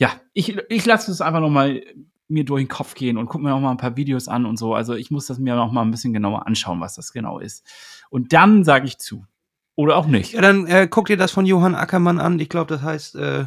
ja, 0.00 0.10
ich, 0.32 0.56
ich 0.70 0.86
lasse 0.86 1.12
es 1.12 1.20
einfach 1.20 1.40
noch 1.40 1.50
mal 1.50 1.82
mir 2.26 2.44
durch 2.44 2.62
den 2.62 2.68
Kopf 2.68 2.94
gehen 2.94 3.18
und 3.18 3.26
gucke 3.26 3.44
mir 3.44 3.50
noch 3.50 3.60
mal 3.60 3.70
ein 3.70 3.76
paar 3.76 3.96
Videos 3.96 4.28
an 4.28 4.46
und 4.46 4.56
so. 4.56 4.74
Also 4.74 4.94
ich 4.94 5.10
muss 5.10 5.26
das 5.26 5.38
mir 5.38 5.54
noch 5.56 5.72
mal 5.72 5.82
ein 5.82 5.90
bisschen 5.90 6.14
genauer 6.14 6.46
anschauen, 6.46 6.80
was 6.80 6.94
das 6.94 7.12
genau 7.12 7.38
ist. 7.38 7.66
Und 8.08 8.32
dann 8.32 8.64
sage 8.64 8.86
ich 8.86 8.98
zu. 8.98 9.26
Oder 9.76 9.96
auch 9.96 10.06
nicht. 10.06 10.32
Ja, 10.32 10.40
dann 10.40 10.66
äh, 10.66 10.88
guck 10.90 11.06
dir 11.06 11.16
das 11.16 11.32
von 11.32 11.44
Johann 11.44 11.74
Ackermann 11.74 12.18
an. 12.18 12.38
Ich 12.38 12.48
glaube, 12.48 12.72
das 12.72 12.82
heißt 12.82 13.16
äh, 13.16 13.40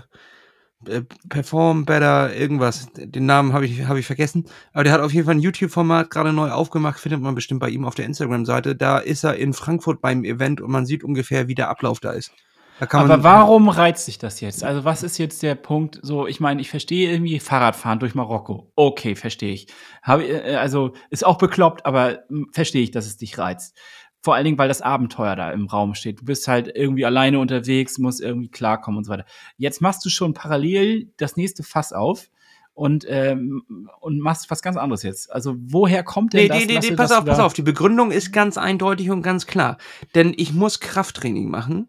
äh, 0.87 1.01
Perform 1.27 1.85
Better 1.85 2.35
irgendwas. 2.35 2.87
Den 2.93 3.25
Namen 3.25 3.53
habe 3.53 3.65
ich, 3.65 3.87
hab 3.87 3.97
ich 3.97 4.05
vergessen. 4.05 4.45
Aber 4.73 4.83
der 4.83 4.93
hat 4.93 5.01
auf 5.01 5.13
jeden 5.13 5.25
Fall 5.25 5.35
ein 5.35 5.41
YouTube-Format 5.41 6.11
gerade 6.11 6.33
neu 6.33 6.51
aufgemacht. 6.51 6.99
Findet 6.99 7.21
man 7.21 7.35
bestimmt 7.35 7.61
bei 7.61 7.69
ihm 7.69 7.85
auf 7.85 7.95
der 7.95 8.05
Instagram-Seite. 8.05 8.75
Da 8.75 8.99
ist 8.99 9.23
er 9.23 9.37
in 9.37 9.53
Frankfurt 9.53 10.01
beim 10.01 10.23
Event 10.23 10.61
und 10.61 10.71
man 10.71 10.85
sieht 10.85 11.03
ungefähr, 11.03 11.47
wie 11.47 11.55
der 11.55 11.69
Ablauf 11.69 11.99
da 11.99 12.11
ist. 12.11 12.31
Aber 12.79 13.23
warum 13.23 13.69
reizt 13.69 14.05
sich 14.05 14.17
das 14.17 14.41
jetzt? 14.41 14.63
Also, 14.63 14.83
was 14.83 15.03
ist 15.03 15.17
jetzt 15.17 15.43
der 15.43 15.55
Punkt? 15.55 15.99
So, 16.01 16.27
ich 16.27 16.39
meine, 16.39 16.61
ich 16.61 16.69
verstehe 16.69 17.11
irgendwie 17.11 17.39
Fahrradfahren 17.39 17.99
durch 17.99 18.15
Marokko. 18.15 18.71
Okay, 18.75 19.15
verstehe 19.15 19.53
ich. 19.53 19.67
Habe, 20.01 20.25
äh, 20.25 20.55
also, 20.55 20.93
ist 21.09 21.25
auch 21.25 21.37
bekloppt, 21.37 21.85
aber 21.85 22.19
hm, 22.29 22.49
verstehe 22.51 22.83
ich, 22.83 22.91
dass 22.91 23.05
es 23.05 23.17
dich 23.17 23.37
reizt. 23.37 23.77
Vor 24.21 24.35
allen 24.35 24.45
Dingen, 24.45 24.57
weil 24.57 24.69
das 24.69 24.81
Abenteuer 24.81 25.35
da 25.35 25.51
im 25.51 25.67
Raum 25.67 25.95
steht. 25.95 26.21
Du 26.21 26.25
bist 26.25 26.47
halt 26.47 26.71
irgendwie 26.73 27.05
alleine 27.05 27.39
unterwegs, 27.39 27.97
musst 27.97 28.21
irgendwie 28.21 28.49
klarkommen 28.49 28.99
und 28.99 29.03
so 29.03 29.11
weiter. 29.11 29.25
Jetzt 29.57 29.81
machst 29.81 30.05
du 30.05 30.09
schon 30.09 30.33
parallel 30.33 31.11
das 31.17 31.35
nächste 31.35 31.63
Fass 31.63 31.91
auf 31.91 32.29
und, 32.73 33.05
ähm, 33.07 33.63
und 33.99 34.19
machst 34.19 34.49
was 34.49 34.61
ganz 34.61 34.77
anderes 34.77 35.03
jetzt. 35.03 35.31
Also 35.31 35.55
woher 35.57 36.03
kommt 36.03 36.33
denn 36.33 36.43
nee, 36.43 36.47
das? 36.47 36.57
Nee, 36.59 36.65
nee, 36.65 36.79
nee, 36.89 36.95
pass 36.95 37.11
auf, 37.11 37.25
pass 37.25 37.39
auf. 37.39 37.53
Die 37.53 37.61
Begründung 37.61 38.11
ist 38.11 38.31
ganz 38.31 38.57
eindeutig 38.57 39.09
und 39.11 39.21
ganz 39.21 39.45
klar. 39.45 39.77
Denn 40.15 40.33
ich 40.35 40.53
muss 40.53 40.79
Krafttraining 40.79 41.49
machen, 41.49 41.87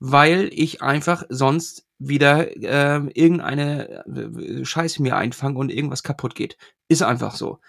weil 0.00 0.50
ich 0.52 0.82
einfach 0.82 1.24
sonst 1.28 1.86
wieder 1.98 2.56
äh, 2.56 3.06
irgendeine 3.14 4.04
äh, 4.06 4.64
Scheiße 4.64 5.02
mir 5.02 5.16
einfange 5.16 5.58
und 5.58 5.70
irgendwas 5.70 6.02
kaputt 6.02 6.34
geht. 6.34 6.56
Ist 6.88 7.02
einfach 7.02 7.36
so. 7.36 7.60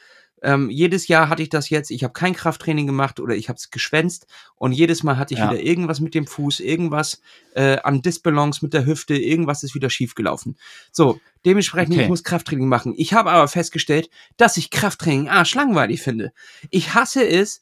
Ähm, 0.41 0.69
jedes 0.69 1.07
Jahr 1.07 1.29
hatte 1.29 1.43
ich 1.43 1.49
das 1.49 1.69
jetzt, 1.69 1.91
ich 1.91 2.03
habe 2.03 2.13
kein 2.13 2.33
Krafttraining 2.33 2.87
gemacht 2.87 3.19
oder 3.19 3.35
ich 3.35 3.47
habe 3.49 3.57
es 3.57 3.69
geschwänzt 3.69 4.25
und 4.55 4.71
jedes 4.71 5.03
Mal 5.03 5.17
hatte 5.17 5.33
ich 5.33 5.39
ja. 5.39 5.51
wieder 5.51 5.61
irgendwas 5.61 5.99
mit 5.99 6.15
dem 6.15 6.25
Fuß, 6.25 6.59
irgendwas 6.59 7.21
äh, 7.53 7.77
an 7.79 8.01
Disbalance 8.01 8.63
mit 8.63 8.73
der 8.73 8.85
Hüfte, 8.85 9.15
irgendwas 9.15 9.63
ist 9.63 9.75
wieder 9.75 9.89
schief 9.89 10.15
gelaufen. 10.15 10.57
So, 10.91 11.19
dementsprechend, 11.45 11.93
okay. 11.93 12.03
ich 12.03 12.09
muss 12.09 12.23
Krafttraining 12.23 12.67
machen. 12.67 12.93
Ich 12.97 13.13
habe 13.13 13.31
aber 13.31 13.47
festgestellt, 13.47 14.09
dass 14.37 14.57
ich 14.57 14.71
Krafttraining 14.71 15.29
arschlangweilig 15.29 16.01
finde. 16.01 16.33
Ich 16.71 16.95
hasse 16.95 17.27
es, 17.27 17.61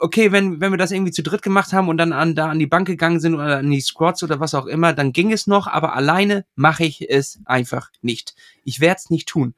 okay, 0.00 0.32
wenn, 0.32 0.60
wenn 0.60 0.72
wir 0.72 0.78
das 0.78 0.90
irgendwie 0.90 1.12
zu 1.12 1.22
dritt 1.22 1.42
gemacht 1.42 1.72
haben 1.72 1.88
und 1.88 1.98
dann 1.98 2.12
an, 2.12 2.34
da 2.34 2.48
an 2.48 2.58
die 2.58 2.66
Bank 2.66 2.86
gegangen 2.86 3.20
sind 3.20 3.34
oder 3.34 3.58
an 3.58 3.70
die 3.70 3.80
Squats 3.80 4.22
oder 4.22 4.40
was 4.40 4.54
auch 4.54 4.66
immer, 4.66 4.92
dann 4.92 5.12
ging 5.12 5.32
es 5.32 5.46
noch, 5.46 5.66
aber 5.66 5.94
alleine 5.94 6.44
mache 6.54 6.84
ich 6.84 7.08
es 7.10 7.40
einfach 7.44 7.90
nicht. 8.00 8.34
Ich 8.64 8.80
werde 8.80 9.00
es 9.02 9.10
nicht 9.10 9.28
tun. 9.28 9.54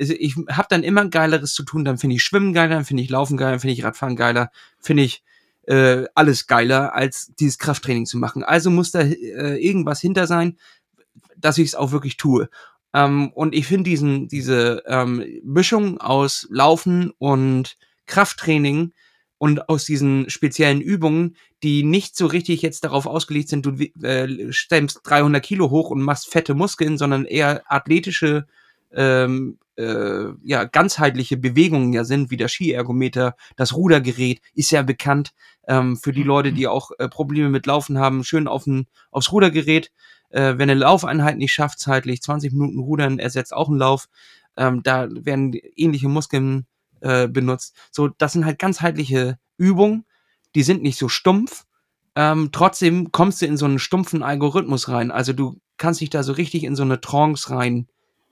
Also 0.00 0.14
ich 0.18 0.34
habe 0.48 0.66
dann 0.70 0.82
immer 0.82 1.06
Geileres 1.06 1.52
zu 1.52 1.62
tun, 1.62 1.84
dann 1.84 1.98
finde 1.98 2.16
ich 2.16 2.22
Schwimmen 2.22 2.54
geiler, 2.54 2.76
dann 2.76 2.84
finde 2.86 3.02
ich 3.02 3.10
Laufen 3.10 3.36
geiler, 3.36 3.52
dann 3.52 3.60
finde 3.60 3.74
ich 3.74 3.84
Radfahren 3.84 4.16
geiler, 4.16 4.50
finde 4.78 5.02
ich 5.02 5.22
äh, 5.66 6.04
alles 6.14 6.46
geiler, 6.46 6.94
als 6.94 7.32
dieses 7.38 7.58
Krafttraining 7.58 8.06
zu 8.06 8.18
machen. 8.18 8.42
Also 8.42 8.70
muss 8.70 8.90
da 8.90 9.00
äh, 9.00 9.56
irgendwas 9.62 10.00
hinter 10.00 10.26
sein, 10.26 10.56
dass 11.36 11.58
ich 11.58 11.68
es 11.68 11.74
auch 11.74 11.92
wirklich 11.92 12.16
tue. 12.16 12.48
Ähm, 12.92 13.30
und 13.32 13.54
ich 13.54 13.66
finde 13.66 13.90
diesen, 13.90 14.28
diese 14.28 14.82
ähm, 14.86 15.24
Mischung 15.44 16.00
aus 16.00 16.46
Laufen 16.50 17.12
und 17.18 17.76
Krafttraining 18.06 18.92
und 19.38 19.68
aus 19.68 19.84
diesen 19.84 20.28
speziellen 20.28 20.80
Übungen, 20.80 21.36
die 21.62 21.82
nicht 21.82 22.16
so 22.16 22.26
richtig 22.26 22.62
jetzt 22.62 22.84
darauf 22.84 23.06
ausgelegt 23.06 23.48
sind, 23.48 23.64
du 23.64 23.72
äh, 24.04 24.52
stemmst 24.52 25.00
300 25.04 25.42
Kilo 25.42 25.70
hoch 25.70 25.90
und 25.90 26.02
machst 26.02 26.28
fette 26.28 26.54
Muskeln, 26.54 26.98
sondern 26.98 27.24
eher 27.24 27.62
athletische 27.70 28.46
ähm, 28.92 29.58
äh, 29.76 30.32
ja, 30.42 30.64
ganzheitliche 30.64 31.36
Bewegungen 31.36 31.92
ja 31.92 32.04
sind, 32.04 32.30
wie 32.30 32.36
der 32.36 32.48
Skiergometer, 32.48 33.36
das 33.56 33.74
Rudergerät 33.74 34.40
ist 34.54 34.70
ja 34.70 34.82
bekannt 34.82 35.32
ähm, 35.66 35.96
für 35.96 36.12
die 36.12 36.22
Leute, 36.22 36.52
die 36.52 36.66
auch 36.66 36.90
äh, 36.98 37.08
Probleme 37.08 37.48
mit 37.48 37.66
Laufen 37.66 37.98
haben, 37.98 38.24
schön 38.24 38.48
auf 38.48 38.66
ein, 38.66 38.86
aufs 39.10 39.32
Rudergerät. 39.32 39.90
Äh, 40.30 40.58
wenn 40.58 40.70
eine 40.70 40.74
Laufeinheit 40.74 41.38
nicht 41.38 41.52
schafft, 41.52 41.80
zeitlich 41.80 42.22
20 42.22 42.52
Minuten 42.52 42.78
Rudern 42.78 43.18
ersetzt 43.18 43.52
auch 43.52 43.68
einen 43.68 43.78
Lauf. 43.78 44.08
Ähm, 44.56 44.82
da 44.82 45.08
werden 45.10 45.54
ähnliche 45.76 46.08
Muskeln 46.08 46.66
äh, 47.00 47.28
benutzt. 47.28 47.76
So, 47.90 48.08
das 48.08 48.32
sind 48.32 48.44
halt 48.44 48.58
ganzheitliche 48.58 49.38
Übungen, 49.56 50.04
die 50.54 50.62
sind 50.62 50.82
nicht 50.82 50.98
so 50.98 51.08
stumpf. 51.08 51.64
Ähm, 52.16 52.50
trotzdem 52.52 53.12
kommst 53.12 53.40
du 53.40 53.46
in 53.46 53.56
so 53.56 53.64
einen 53.64 53.78
stumpfen 53.78 54.22
Algorithmus 54.22 54.88
rein. 54.88 55.10
Also 55.10 55.32
du 55.32 55.56
kannst 55.78 56.00
dich 56.00 56.10
da 56.10 56.22
so 56.22 56.32
richtig 56.32 56.64
in 56.64 56.76
so 56.76 56.82
eine 56.82 57.00
Trance 57.00 57.50
rein 57.50 57.88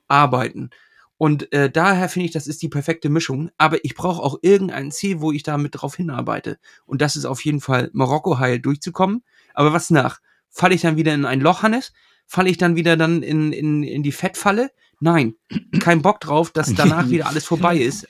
arbeiten. 0.08 0.70
Und 1.18 1.52
äh, 1.52 1.68
daher 1.68 2.08
finde 2.08 2.26
ich, 2.26 2.32
das 2.32 2.46
ist 2.46 2.62
die 2.62 2.68
perfekte 2.68 3.08
Mischung. 3.08 3.50
Aber 3.58 3.84
ich 3.84 3.94
brauche 3.94 4.22
auch 4.22 4.38
irgendein 4.42 4.92
Ziel, 4.92 5.20
wo 5.20 5.32
ich 5.32 5.42
damit 5.42 5.72
drauf 5.74 5.96
hinarbeite. 5.96 6.58
Und 6.86 7.02
das 7.02 7.16
ist 7.16 7.24
auf 7.24 7.44
jeden 7.44 7.60
Fall 7.60 7.90
Marokko 7.92 8.38
heil 8.38 8.60
durchzukommen. 8.60 9.24
Aber 9.52 9.72
was 9.72 9.90
nach? 9.90 10.20
Falle 10.48 10.74
ich 10.74 10.80
dann 10.80 10.96
wieder 10.96 11.12
in 11.12 11.24
ein 11.24 11.40
Loch, 11.40 11.62
Hannes? 11.62 11.92
Falle 12.26 12.50
ich 12.50 12.56
dann 12.56 12.76
wieder 12.76 12.96
dann 12.96 13.22
in, 13.22 13.52
in, 13.52 13.82
in 13.82 14.02
die 14.02 14.12
Fettfalle? 14.12 14.70
Nein, 15.00 15.34
kein 15.80 16.02
Bock 16.02 16.20
drauf, 16.20 16.50
dass 16.52 16.74
danach 16.74 17.08
wieder 17.10 17.26
alles 17.26 17.44
vorbei 17.44 17.78
ist. 17.78 18.06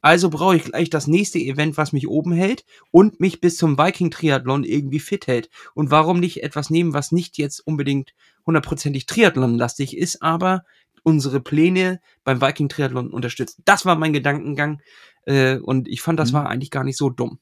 Also 0.00 0.30
brauche 0.30 0.56
ich 0.56 0.64
gleich 0.64 0.88
das 0.88 1.08
nächste 1.08 1.38
Event, 1.38 1.76
was 1.76 1.92
mich 1.92 2.06
oben 2.06 2.32
hält 2.32 2.64
und 2.90 3.18
mich 3.18 3.40
bis 3.40 3.56
zum 3.56 3.76
Viking-Triathlon 3.76 4.62
irgendwie 4.62 5.00
fit 5.00 5.26
hält. 5.26 5.50
Und 5.74 5.90
warum 5.90 6.20
nicht 6.20 6.42
etwas 6.42 6.70
nehmen, 6.70 6.92
was 6.94 7.12
nicht 7.12 7.38
jetzt 7.38 7.60
unbedingt 7.66 8.14
hundertprozentig 8.46 9.06
Triathlon-lastig 9.06 9.96
ist, 9.96 10.22
aber 10.22 10.64
unsere 11.06 11.40
Pläne 11.40 12.00
beim 12.24 12.40
Viking 12.40 12.68
Triathlon 12.68 13.10
unterstützen. 13.10 13.62
Das 13.64 13.86
war 13.86 13.94
mein 13.94 14.12
Gedankengang 14.12 14.82
äh, 15.24 15.56
und 15.58 15.86
ich 15.86 16.02
fand, 16.02 16.18
das 16.18 16.32
mhm. 16.32 16.38
war 16.38 16.48
eigentlich 16.48 16.72
gar 16.72 16.82
nicht 16.82 16.98
so 16.98 17.10
dumm. 17.10 17.38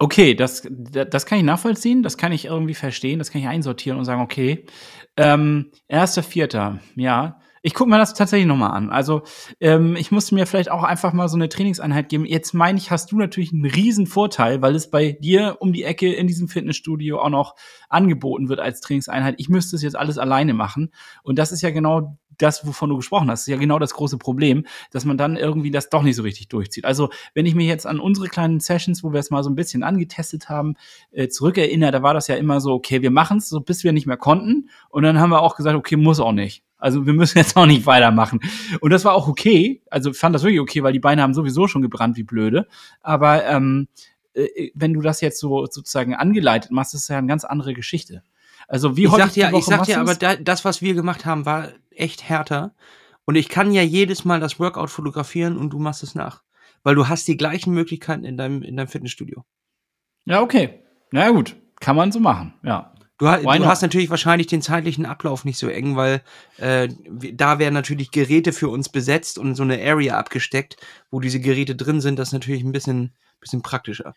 Okay, 0.00 0.34
das, 0.34 0.66
das 0.68 1.24
kann 1.24 1.38
ich 1.38 1.44
nachvollziehen, 1.44 2.02
das 2.02 2.16
kann 2.16 2.32
ich 2.32 2.46
irgendwie 2.46 2.74
verstehen, 2.74 3.20
das 3.20 3.30
kann 3.30 3.42
ich 3.42 3.46
einsortieren 3.46 3.96
und 3.96 4.06
sagen, 4.06 4.22
okay, 4.22 4.66
ähm, 5.16 5.70
erster 5.86 6.24
Vierter, 6.24 6.80
ja, 6.96 7.38
ich 7.62 7.74
gucke 7.74 7.90
mir 7.90 7.98
das 7.98 8.14
tatsächlich 8.14 8.46
nochmal 8.46 8.70
an. 8.70 8.90
Also 8.90 9.22
ähm, 9.60 9.96
ich 9.96 10.10
musste 10.10 10.34
mir 10.34 10.46
vielleicht 10.46 10.70
auch 10.70 10.82
einfach 10.82 11.12
mal 11.12 11.28
so 11.28 11.36
eine 11.36 11.48
Trainingseinheit 11.48 12.08
geben. 12.08 12.24
Jetzt 12.24 12.54
meine 12.54 12.78
ich, 12.78 12.90
hast 12.90 13.12
du 13.12 13.18
natürlich 13.18 13.52
einen 13.52 13.66
riesen 13.66 14.06
Vorteil, 14.06 14.62
weil 14.62 14.74
es 14.74 14.90
bei 14.90 15.12
dir 15.12 15.58
um 15.60 15.72
die 15.72 15.84
Ecke 15.84 16.12
in 16.12 16.26
diesem 16.26 16.48
Fitnessstudio 16.48 17.20
auch 17.20 17.28
noch 17.28 17.56
angeboten 17.88 18.48
wird 18.48 18.60
als 18.60 18.80
Trainingseinheit. 18.80 19.34
Ich 19.38 19.48
müsste 19.48 19.76
es 19.76 19.82
jetzt 19.82 19.96
alles 19.96 20.16
alleine 20.16 20.54
machen. 20.54 20.90
Und 21.22 21.38
das 21.38 21.52
ist 21.52 21.60
ja 21.62 21.70
genau 21.70 22.18
das, 22.38 22.66
wovon 22.66 22.88
du 22.88 22.96
gesprochen 22.96 23.30
hast, 23.30 23.40
ist 23.40 23.48
ja 23.48 23.56
genau 23.56 23.78
das 23.78 23.92
große 23.92 24.16
Problem, 24.16 24.64
dass 24.90 25.04
man 25.04 25.18
dann 25.18 25.36
irgendwie 25.36 25.70
das 25.70 25.90
doch 25.90 26.02
nicht 26.02 26.16
so 26.16 26.22
richtig 26.22 26.48
durchzieht. 26.48 26.86
Also, 26.86 27.10
wenn 27.34 27.44
ich 27.44 27.54
mich 27.54 27.66
jetzt 27.66 27.86
an 27.86 28.00
unsere 28.00 28.28
kleinen 28.28 28.60
Sessions, 28.60 29.04
wo 29.04 29.12
wir 29.12 29.20
es 29.20 29.30
mal 29.30 29.42
so 29.42 29.50
ein 29.50 29.56
bisschen 29.56 29.82
angetestet 29.82 30.48
haben, 30.48 30.74
äh, 31.10 31.28
zurückerinnere, 31.28 31.90
da 31.90 32.02
war 32.02 32.14
das 32.14 32.28
ja 32.28 32.36
immer 32.36 32.60
so, 32.60 32.72
okay, 32.72 33.02
wir 33.02 33.10
machen 33.10 33.38
es 33.38 33.48
so, 33.50 33.60
bis 33.60 33.84
wir 33.84 33.92
nicht 33.92 34.06
mehr 34.06 34.16
konnten. 34.16 34.70
Und 34.88 35.02
dann 35.02 35.18
haben 35.20 35.30
wir 35.30 35.42
auch 35.42 35.56
gesagt, 35.56 35.76
okay, 35.76 35.96
muss 35.96 36.20
auch 36.20 36.32
nicht. 36.32 36.64
Also 36.80 37.06
wir 37.06 37.12
müssen 37.12 37.38
jetzt 37.38 37.56
auch 37.56 37.66
nicht 37.66 37.86
weitermachen. 37.86 38.40
Und 38.80 38.90
das 38.90 39.04
war 39.04 39.14
auch 39.14 39.28
okay. 39.28 39.82
Also 39.90 40.10
ich 40.10 40.18
fand 40.18 40.34
das 40.34 40.42
wirklich 40.42 40.60
okay, 40.60 40.82
weil 40.82 40.92
die 40.92 41.00
Beine 41.00 41.22
haben 41.22 41.34
sowieso 41.34 41.68
schon 41.68 41.82
gebrannt 41.82 42.16
wie 42.16 42.22
blöde. 42.22 42.66
Aber 43.00 43.44
ähm, 43.46 43.88
äh, 44.34 44.70
wenn 44.74 44.94
du 44.94 45.00
das 45.00 45.20
jetzt 45.20 45.38
so 45.38 45.66
sozusagen 45.66 46.14
angeleitet 46.14 46.70
machst, 46.70 46.94
ist 46.94 47.08
ja 47.08 47.18
eine 47.18 47.26
ganz 47.26 47.44
andere 47.44 47.74
Geschichte. 47.74 48.22
Also 48.68 48.96
wie 48.96 49.04
ich 49.04 49.10
sag 49.10 49.32
dir, 49.32 49.52
ich 49.52 49.64
sag 49.64 49.84
dir, 49.84 50.00
aber 50.00 50.14
da, 50.14 50.36
das, 50.36 50.64
was 50.64 50.80
wir 50.80 50.94
gemacht 50.94 51.26
haben, 51.26 51.44
war 51.44 51.68
echt 51.90 52.28
härter. 52.28 52.74
Und 53.24 53.34
ich 53.34 53.48
kann 53.48 53.72
ja 53.72 53.82
jedes 53.82 54.24
Mal 54.24 54.40
das 54.40 54.58
Workout 54.58 54.90
fotografieren 54.90 55.56
und 55.56 55.70
du 55.70 55.78
machst 55.78 56.02
es 56.02 56.14
nach. 56.14 56.42
Weil 56.82 56.94
du 56.94 57.08
hast 57.08 57.28
die 57.28 57.36
gleichen 57.36 57.74
Möglichkeiten 57.74 58.24
in 58.24 58.36
deinem, 58.36 58.62
in 58.62 58.76
deinem 58.76 58.88
Fitnessstudio. 58.88 59.44
Ja, 60.24 60.40
okay. 60.40 60.82
Na 61.10 61.22
ja, 61.22 61.30
gut. 61.30 61.56
Kann 61.80 61.96
man 61.96 62.12
so 62.12 62.20
machen, 62.20 62.54
ja. 62.62 62.92
Du, 63.20 63.26
du 63.26 63.66
hast 63.66 63.82
natürlich 63.82 64.08
wahrscheinlich 64.08 64.46
den 64.46 64.62
zeitlichen 64.62 65.04
Ablauf 65.04 65.44
nicht 65.44 65.58
so 65.58 65.68
eng, 65.68 65.94
weil 65.94 66.22
äh, 66.56 66.88
da 67.34 67.58
werden 67.58 67.74
natürlich 67.74 68.10
Geräte 68.10 68.52
für 68.52 68.70
uns 68.70 68.88
besetzt 68.88 69.38
und 69.38 69.54
so 69.54 69.62
eine 69.62 69.78
Area 69.78 70.18
abgesteckt, 70.18 70.78
wo 71.10 71.20
diese 71.20 71.38
Geräte 71.38 71.76
drin 71.76 72.00
sind. 72.00 72.18
Das 72.18 72.28
ist 72.28 72.32
natürlich 72.32 72.62
ein 72.62 72.72
bisschen, 72.72 73.12
bisschen 73.38 73.60
praktischer. 73.60 74.14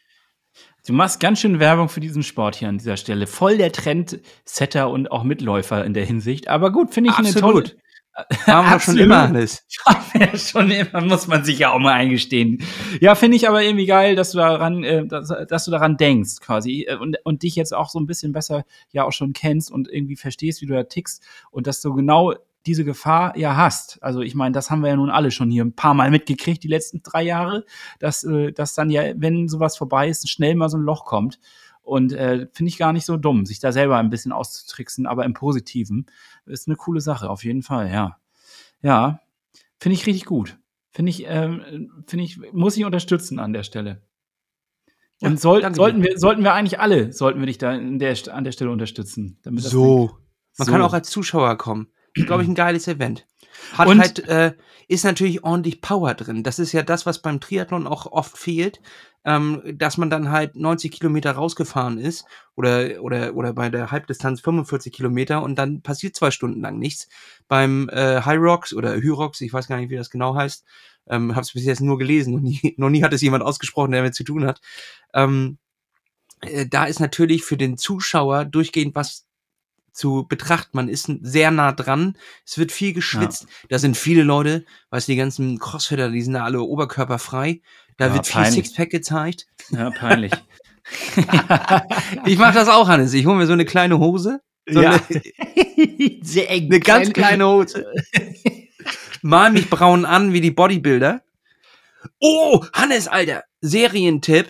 Du 0.85 0.93
machst 0.93 1.19
ganz 1.19 1.41
schön 1.41 1.59
Werbung 1.59 1.89
für 1.89 1.99
diesen 1.99 2.23
Sport 2.23 2.55
hier 2.55 2.69
an 2.69 2.77
dieser 2.77 2.95
Stelle. 2.95 3.27
Voll 3.27 3.57
der 3.57 3.73
Trendsetter 3.73 4.89
und 4.89 5.11
auch 5.11 5.23
Mitläufer 5.23 5.83
in 5.83 5.93
der 5.93 6.05
Hinsicht. 6.05 6.47
Aber 6.47 6.71
gut, 6.71 6.93
finde 6.93 7.09
ich 7.09 7.17
Absolut. 7.17 7.43
eine 7.43 7.63
tolle. 7.63 7.82
Haben 8.45 8.70
wir 8.70 8.80
schon 8.80 8.97
immer 8.97 9.24
alles. 9.24 9.66
Ja, 10.14 10.38
schon 10.38 10.70
immer, 10.70 11.01
muss 11.01 11.28
man 11.28 11.43
sich 11.43 11.57
ja 11.57 11.72
auch 11.72 11.80
mal 11.80 11.93
eingestehen. 11.93 12.64
Ja, 13.01 13.16
finde 13.16 13.36
ich 13.36 13.49
aber 13.49 13.64
irgendwie 13.64 13.88
geil, 13.88 14.16
dass 14.16 14.32
du 14.32 14.38
daran, 14.38 14.84
äh, 14.84 15.07
dass, 15.07 15.34
dass, 15.47 15.66
du 15.66 15.72
daran 15.72 15.97
denkst, 15.97 16.39
quasi. 16.39 16.86
Äh, 16.88 16.97
und, 16.97 17.18
und 17.24 17.41
dich 17.41 17.55
jetzt 17.55 17.74
auch 17.74 17.89
so 17.89 17.99
ein 17.99 18.05
bisschen 18.05 18.32
besser 18.32 18.64
ja 18.91 19.03
auch 19.05 19.11
schon 19.11 19.34
kennst 19.34 19.72
und 19.72 19.89
irgendwie 19.89 20.16
verstehst, 20.16 20.61
wie 20.61 20.68
du 20.68 20.76
da 20.76 20.84
tickst 20.84 21.24
und 21.49 21.66
dass 21.66 21.82
du 21.82 21.93
genau 21.93 22.36
diese 22.66 22.86
Gefahr 22.86 23.38
ja 23.38 23.57
hast. 23.57 24.01
Also 24.01 24.22
ich 24.22 24.36
meine, 24.36 24.53
das 24.53 24.70
haben 24.70 24.82
wir 24.82 24.89
ja 24.89 24.95
nun 24.95 25.09
alle 25.09 25.32
schon 25.32 25.49
hier 25.49 25.66
ein 25.66 25.76
paar 25.76 25.93
Mal 25.93 26.11
mitgekriegt, 26.11 26.64
die 26.64 26.70
letzten 26.70 27.01
drei 27.03 27.24
Jahre, 27.24 27.66
dass, 27.99 28.24
äh, 28.24 28.51
dass 28.51 28.76
dann 28.76 28.89
ja, 28.89 29.03
wenn 29.16 29.47
sowas 29.47 29.76
vorbei 29.78 30.07
ist, 30.07 30.30
schnell 30.30 30.55
mal 30.55 30.70
so 30.70 30.78
ein 30.78 30.84
Loch 30.84 31.05
kommt. 31.05 31.39
Und 31.84 32.13
äh, 32.13 32.47
finde 32.53 32.69
ich 32.69 32.77
gar 32.77 32.93
nicht 32.93 33.05
so 33.05 33.17
dumm, 33.17 33.45
sich 33.45 33.59
da 33.59 33.71
selber 33.71 33.97
ein 33.97 34.09
bisschen 34.09 34.31
auszutricksen, 34.31 35.05
aber 35.05 35.25
im 35.25 35.34
Positiven. 35.34 36.07
Ist 36.45 36.67
eine 36.67 36.77
coole 36.77 37.01
Sache, 37.01 37.29
auf 37.29 37.43
jeden 37.43 37.61
Fall, 37.61 37.91
ja. 37.91 38.17
Ja, 38.81 39.19
finde 39.79 39.95
ich 39.95 40.07
richtig 40.07 40.25
gut. 40.25 40.57
Finde 40.91 41.09
ich, 41.09 41.25
ähm, 41.27 42.03
finde 42.07 42.25
ich, 42.25 42.39
muss 42.53 42.77
ich 42.77 42.86
unterstützen 42.86 43.39
an 43.39 43.53
der 43.53 43.63
Stelle. 43.63 44.01
Und 45.21 45.31
ja, 45.31 45.38
soll, 45.38 45.75
sollten, 45.75 46.03
wir, 46.03 46.17
sollten 46.17 46.43
wir 46.43 46.53
eigentlich 46.53 46.79
alle, 46.79 47.11
sollten 47.13 47.39
wir 47.39 47.47
dich 47.47 47.57
da 47.57 47.77
der, 47.77 48.15
an 48.31 48.43
der 48.43 48.51
Stelle 48.51 48.71
unterstützen. 48.71 49.39
so. 49.43 50.17
Man 50.57 50.65
so. 50.67 50.71
kann 50.71 50.81
auch 50.81 50.93
als 50.93 51.09
Zuschauer 51.09 51.57
kommen. 51.57 51.88
Glaube 52.14 52.43
ich, 52.43 52.49
ein 52.49 52.55
geiles 52.55 52.88
Event. 52.88 53.26
Hat 53.74 53.88
Und- 53.88 53.99
halt, 53.99 54.20
äh, 54.28 54.53
ist 54.88 55.05
natürlich 55.05 55.43
ordentlich 55.43 55.82
Power 55.82 56.14
drin. 56.14 56.43
Das 56.43 56.59
ist 56.59 56.72
ja 56.74 56.84
das, 56.84 57.05
was 57.05 57.22
beim 57.22 57.39
Triathlon 57.39 57.88
auch 57.88 58.05
oft 58.11 58.38
fehlt, 58.38 58.82
ähm, 59.26 59.61
dass 59.78 59.97
man 59.97 60.09
dann 60.09 60.32
halt 60.32 60.55
90 60.55 60.91
Kilometer 60.91 61.32
rausgefahren 61.32 61.97
ist 61.97 62.26
oder, 62.55 63.01
oder, 63.01 63.36
oder 63.36 63.53
bei 63.53 63.70
der 63.70 63.91
Halbdistanz 63.91 64.41
45 64.41 64.91
Kilometer 64.91 65.41
und 65.41 65.55
dann 65.55 65.82
passiert 65.82 66.16
zwei 66.16 66.30
Stunden 66.32 66.61
lang 66.61 66.78
nichts. 66.78 67.07
Beim 67.47 67.89
äh, 67.89 68.22
High 68.22 68.39
Rocks 68.39 68.74
oder 68.74 68.95
Hyrox, 68.95 69.39
ich 69.41 69.53
weiß 69.53 69.68
gar 69.68 69.78
nicht, 69.78 69.89
wie 69.89 69.95
das 69.95 70.09
genau 70.09 70.36
heißt, 70.36 70.66
ähm, 71.07 71.32
habe 71.32 71.41
es 71.41 71.53
bis 71.53 71.66
jetzt 71.66 71.82
nur 71.82 71.97
gelesen, 71.97 72.34
noch 72.34 72.41
nie, 72.41 72.74
noch 72.78 72.89
nie 72.89 73.03
hat 73.03 73.14
es 73.14 73.22
jemand 73.22 73.43
ausgesprochen, 73.43 73.91
der 73.91 74.01
damit 74.01 74.16
zu 74.16 74.24
tun 74.26 74.45
hat. 74.45 74.59
Ähm, 75.14 75.57
äh, 76.41 76.68
da 76.68 76.86
ist 76.86 76.99
natürlich 76.99 77.43
für 77.45 77.57
den 77.57 77.78
Zuschauer 77.78 78.45
durchgehend 78.45 78.95
was 78.95 79.26
zu 79.93 80.25
betrachten. 80.27 80.71
Man 80.75 80.89
ist 80.89 81.09
sehr 81.21 81.51
nah 81.51 81.71
dran. 81.71 82.17
Es 82.45 82.57
wird 82.57 82.71
viel 82.71 82.93
geschwitzt. 82.93 83.47
Da 83.69 83.79
sind 83.79 83.95
viele 83.95 84.23
Leute, 84.23 84.65
weißt 84.89 85.07
du, 85.07 85.11
die 85.13 85.17
ganzen 85.17 85.59
Crossfitter, 85.59 86.09
die 86.09 86.21
sind 86.21 86.33
da 86.33 86.43
alle 86.43 86.61
oberkörperfrei. 86.61 87.61
Da 87.97 88.07
Ja, 88.07 88.13
wird 88.15 88.25
viel 88.27 88.41
peinlich. 88.41 88.65
Sixpack 88.65 88.89
gezeigt. 88.89 89.47
Ja, 89.69 89.89
peinlich. 89.91 90.33
Ich 92.25 92.37
mache 92.37 92.53
das 92.53 92.67
auch, 92.67 92.87
Hannes. 92.89 93.13
Ich 93.13 93.25
hole 93.25 93.37
mir 93.37 93.45
so 93.47 93.53
eine 93.53 93.63
kleine 93.65 93.99
Hose. 93.99 94.41
So 94.67 94.81
Ja. 94.81 94.91
eine, 95.09 95.21
Sehr 96.23 96.49
eng. 96.49 96.65
eine 96.65 96.79
ganz 96.81 97.13
kleine 97.13 97.47
Hose. 97.47 97.85
Mal 99.21 99.51
mich 99.53 99.69
braun 99.69 100.03
an 100.05 100.33
wie 100.33 100.41
die 100.41 100.51
Bodybuilder. 100.51 101.21
Oh, 102.19 102.65
Hannes, 102.73 103.07
Alter. 103.07 103.43
Serientipp. 103.61 104.47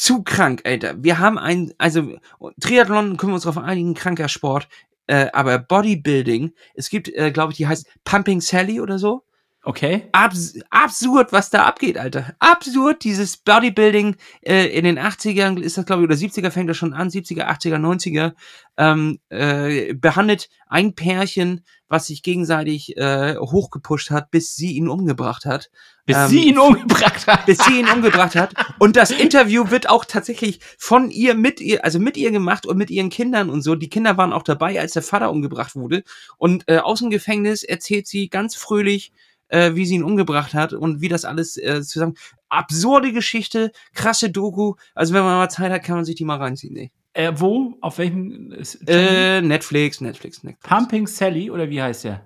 Zu 0.00 0.22
krank, 0.22 0.62
Alter. 0.64 1.04
Wir 1.04 1.18
haben 1.18 1.36
ein, 1.36 1.74
also 1.76 2.16
Triathlon 2.58 3.18
können 3.18 3.32
wir 3.32 3.34
uns 3.34 3.42
darauf 3.42 3.62
einigen, 3.62 3.92
kranker 3.92 4.30
Sport. 4.30 4.66
Äh, 5.06 5.26
aber 5.34 5.58
Bodybuilding, 5.58 6.54
es 6.72 6.88
gibt, 6.88 7.10
äh, 7.10 7.30
glaube 7.30 7.52
ich, 7.52 7.58
die 7.58 7.66
heißt 7.66 7.86
Pumping 8.02 8.40
Sally 8.40 8.80
oder 8.80 8.98
so. 8.98 9.24
Okay. 9.62 10.08
Abs 10.12 10.54
absurd, 10.70 11.32
was 11.32 11.50
da 11.50 11.66
abgeht, 11.66 11.98
Alter. 11.98 12.34
Absurd, 12.38 13.04
dieses 13.04 13.36
Bodybuilding 13.36 14.16
äh, 14.40 14.66
in 14.68 14.84
den 14.84 14.98
80ern 14.98 15.60
ist 15.60 15.76
das, 15.76 15.84
glaube 15.84 16.02
ich, 16.02 16.08
oder 16.08 16.16
70er 16.16 16.50
fängt 16.50 16.70
das 16.70 16.78
schon 16.78 16.94
an, 16.94 17.10
70er, 17.10 17.46
80er, 17.46 17.76
90er, 17.76 18.32
ähm, 18.78 19.18
äh, 19.28 19.92
behandelt 19.92 20.48
ein 20.66 20.94
Pärchen, 20.94 21.62
was 21.88 22.06
sich 22.06 22.22
gegenseitig 22.22 22.96
äh, 22.96 23.36
hochgepusht 23.36 24.10
hat, 24.10 24.30
bis 24.30 24.56
sie 24.56 24.72
ihn 24.72 24.88
umgebracht 24.88 25.44
hat. 25.44 25.70
Bis 26.06 26.16
Ähm, 26.16 26.28
sie 26.28 26.44
ihn 26.48 26.58
umgebracht 26.58 27.26
hat. 27.26 27.44
bis 27.44 27.58
sie 27.58 27.80
ihn 27.80 27.88
umgebracht 27.88 28.36
hat. 28.36 28.54
Und 28.78 28.96
das 28.96 29.10
Interview 29.10 29.70
wird 29.70 29.90
auch 29.90 30.06
tatsächlich 30.06 30.60
von 30.78 31.10
ihr 31.10 31.34
mit 31.34 31.60
ihr, 31.60 31.84
also 31.84 31.98
mit 31.98 32.16
ihr 32.16 32.30
gemacht 32.30 32.64
und 32.64 32.78
mit 32.78 32.90
ihren 32.90 33.10
Kindern 33.10 33.50
und 33.50 33.60
so. 33.60 33.74
Die 33.74 33.90
Kinder 33.90 34.16
waren 34.16 34.32
auch 34.32 34.44
dabei, 34.44 34.80
als 34.80 34.92
der 34.94 35.02
Vater 35.02 35.30
umgebracht 35.30 35.76
wurde. 35.76 36.02
Und 36.38 36.64
äh, 36.66 36.78
aus 36.78 37.00
dem 37.00 37.10
Gefängnis 37.10 37.62
erzählt 37.62 38.06
sie 38.06 38.30
ganz 38.30 38.54
fröhlich, 38.56 39.12
äh, 39.50 39.74
wie 39.74 39.84
sie 39.86 39.96
ihn 39.96 40.02
umgebracht 40.02 40.54
hat 40.54 40.72
und 40.72 41.00
wie 41.00 41.08
das 41.08 41.24
alles 41.24 41.56
äh, 41.56 41.82
zusammen. 41.82 42.14
Absurde 42.48 43.12
Geschichte, 43.12 43.70
krasse 43.94 44.30
Doku. 44.30 44.74
Also 44.94 45.14
wenn 45.14 45.22
man 45.22 45.36
mal 45.36 45.48
Zeit 45.48 45.70
hat, 45.70 45.84
kann 45.84 45.96
man 45.96 46.04
sich 46.04 46.16
die 46.16 46.24
mal 46.24 46.38
reinziehen. 46.38 46.74
Nee. 46.74 46.90
Äh, 47.12 47.32
wo? 47.36 47.76
Auf 47.80 47.98
welchem? 47.98 48.52
äh? 48.86 49.38
Äh, 49.38 49.40
Netflix, 49.42 50.00
Netflix, 50.00 50.42
Netflix. 50.42 50.68
Pumping 50.68 51.06
Sally 51.06 51.50
oder 51.50 51.68
wie 51.68 51.82
heißt 51.82 52.04
der? 52.04 52.24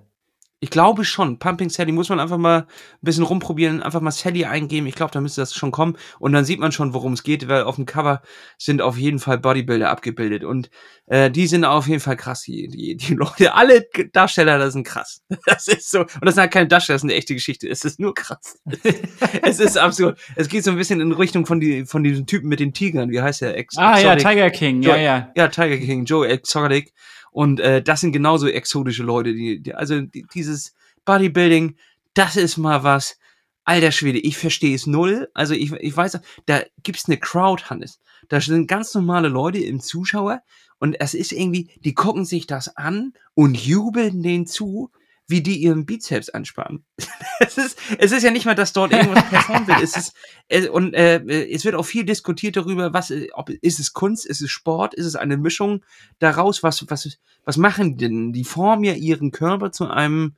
Ich 0.65 0.71
glaube 0.71 1.05
schon. 1.05 1.37
Pumping 1.37 1.69
Sally 1.69 1.91
muss 1.91 2.09
man 2.09 2.19
einfach 2.19 2.39
mal 2.39 2.61
ein 2.61 2.65
bisschen 3.01 3.23
rumprobieren, 3.23 3.83
einfach 3.83 4.01
mal 4.01 4.09
Sally 4.09 4.45
eingeben. 4.45 4.87
Ich 4.87 4.95
glaube, 4.95 5.11
da 5.11 5.21
müsste 5.21 5.41
das 5.41 5.53
schon 5.53 5.69
kommen. 5.69 5.95
Und 6.17 6.33
dann 6.33 6.43
sieht 6.43 6.59
man 6.59 6.71
schon, 6.71 6.95
worum 6.95 7.13
es 7.13 7.21
geht, 7.21 7.47
weil 7.47 7.61
auf 7.65 7.75
dem 7.75 7.85
Cover 7.85 8.23
sind 8.57 8.81
auf 8.81 8.97
jeden 8.97 9.19
Fall 9.19 9.37
Bodybuilder 9.37 9.91
abgebildet. 9.91 10.43
Und 10.43 10.71
äh, 11.05 11.29
die 11.29 11.45
sind 11.45 11.65
auf 11.65 11.85
jeden 11.87 11.99
Fall 11.99 12.15
krass, 12.17 12.41
die, 12.41 12.67
die, 12.67 12.97
die 12.97 13.13
Leute. 13.13 13.53
Alle 13.53 13.85
Darsteller, 14.11 14.57
das 14.57 14.73
sind 14.73 14.87
krass. 14.87 15.21
Das 15.45 15.67
ist 15.67 15.91
so. 15.91 15.99
Und 15.99 16.25
das 16.25 16.33
sind 16.33 16.41
halt 16.41 16.51
keine 16.51 16.67
Darsteller, 16.67 16.95
das 16.95 17.03
ist 17.03 17.09
eine 17.11 17.13
echte 17.13 17.35
Geschichte. 17.35 17.69
Es 17.69 17.85
ist 17.85 17.99
nur 17.99 18.15
krass. 18.15 18.57
es 19.43 19.59
ist 19.59 19.77
absurd. 19.77 20.17
Es 20.35 20.49
geht 20.49 20.63
so 20.63 20.71
ein 20.71 20.77
bisschen 20.77 20.99
in 20.99 21.11
Richtung 21.11 21.45
von, 21.45 21.59
die, 21.59 21.85
von 21.85 22.03
diesem 22.03 22.25
Typen 22.25 22.49
mit 22.49 22.59
den 22.59 22.73
Tigern. 22.73 23.11
Wie 23.11 23.21
heißt 23.21 23.41
der? 23.41 23.55
Ex 23.55 23.77
Ah 23.77 23.99
ja, 23.99 24.13
Exotic. 24.13 24.27
Tiger 24.27 24.49
King. 24.49 24.81
Ja, 24.81 24.95
Joe- 24.95 25.03
ja. 25.03 25.31
Ja, 25.37 25.47
Tiger 25.47 25.77
King, 25.77 26.05
Joe 26.05 26.27
Exotic. 26.27 26.91
Und 27.35 27.59
äh, 27.59 27.81
das 27.81 27.99
sind 27.99 28.13
genauso 28.13 28.47
exotische 28.47 29.03
Leute. 29.03 29.33
Die, 29.33 29.61
die, 29.61 29.75
also 29.75 29.99
die, 29.99 30.25
dieses 30.33 30.73
Bodybuilding, 31.03 31.75
das 32.13 32.37
ist 32.37 32.55
mal 32.55 32.85
was. 32.85 33.19
Alter 33.65 33.91
Schwede, 33.91 34.19
ich 34.19 34.37
verstehe 34.37 34.73
es 34.73 34.87
null. 34.87 35.27
Also 35.33 35.53
ich, 35.53 35.73
ich 35.73 35.97
weiß, 35.97 36.17
da 36.45 36.61
gibt's 36.81 37.09
eine 37.09 37.17
Crowd, 37.17 37.65
Hannes. 37.65 37.99
Da 38.29 38.39
sind 38.39 38.67
ganz 38.67 38.93
normale 38.93 39.27
Leute 39.27 39.57
im 39.57 39.81
Zuschauer 39.81 40.43
und 40.79 40.93
es 41.01 41.13
ist 41.13 41.33
irgendwie, 41.33 41.71
die 41.83 41.93
gucken 41.93 42.23
sich 42.23 42.47
das 42.47 42.77
an 42.77 43.11
und 43.33 43.57
jubeln 43.57 44.23
denen 44.23 44.47
zu, 44.47 44.89
wie 45.27 45.41
die 45.41 45.57
ihren 45.57 45.85
Bizeps 45.85 46.29
anspannen. 46.29 46.85
es, 47.39 47.57
ist, 47.57 47.79
es 47.97 48.11
ist 48.11 48.23
ja 48.23 48.29
nicht 48.31 48.45
mal, 48.45 48.53
dass 48.55 48.73
dort 48.73 48.91
irgendwas 48.93 49.23
performt 49.29 49.67
wird. 49.67 49.81
Es 49.81 49.97
ist, 49.97 50.13
es, 50.49 50.67
und 50.69 50.93
äh, 50.93 51.19
es 51.49 51.65
wird 51.65 51.73
auch 51.75 51.85
viel 51.85 52.03
diskutiert 52.05 52.55
darüber, 52.57 52.93
was, 52.93 53.09
äh, 53.11 53.29
ob 53.33 53.49
ist 53.49 53.79
es 53.79 53.93
Kunst, 53.93 54.25
ist 54.25 54.41
es 54.41 54.51
Sport, 54.51 54.93
ist 54.93 55.05
es 55.07 55.15
eine 55.15 55.37
Mischung 55.37 55.83
daraus, 56.19 56.61
was, 56.63 56.85
was, 56.89 57.17
was 57.43 57.57
machen 57.57 57.97
die 57.97 58.05
denn? 58.05 58.33
Die 58.33 58.43
formen 58.43 58.83
ja 58.83 58.93
ihren 58.93 59.31
Körper 59.31 59.71
zu 59.71 59.87
einem 59.89 60.35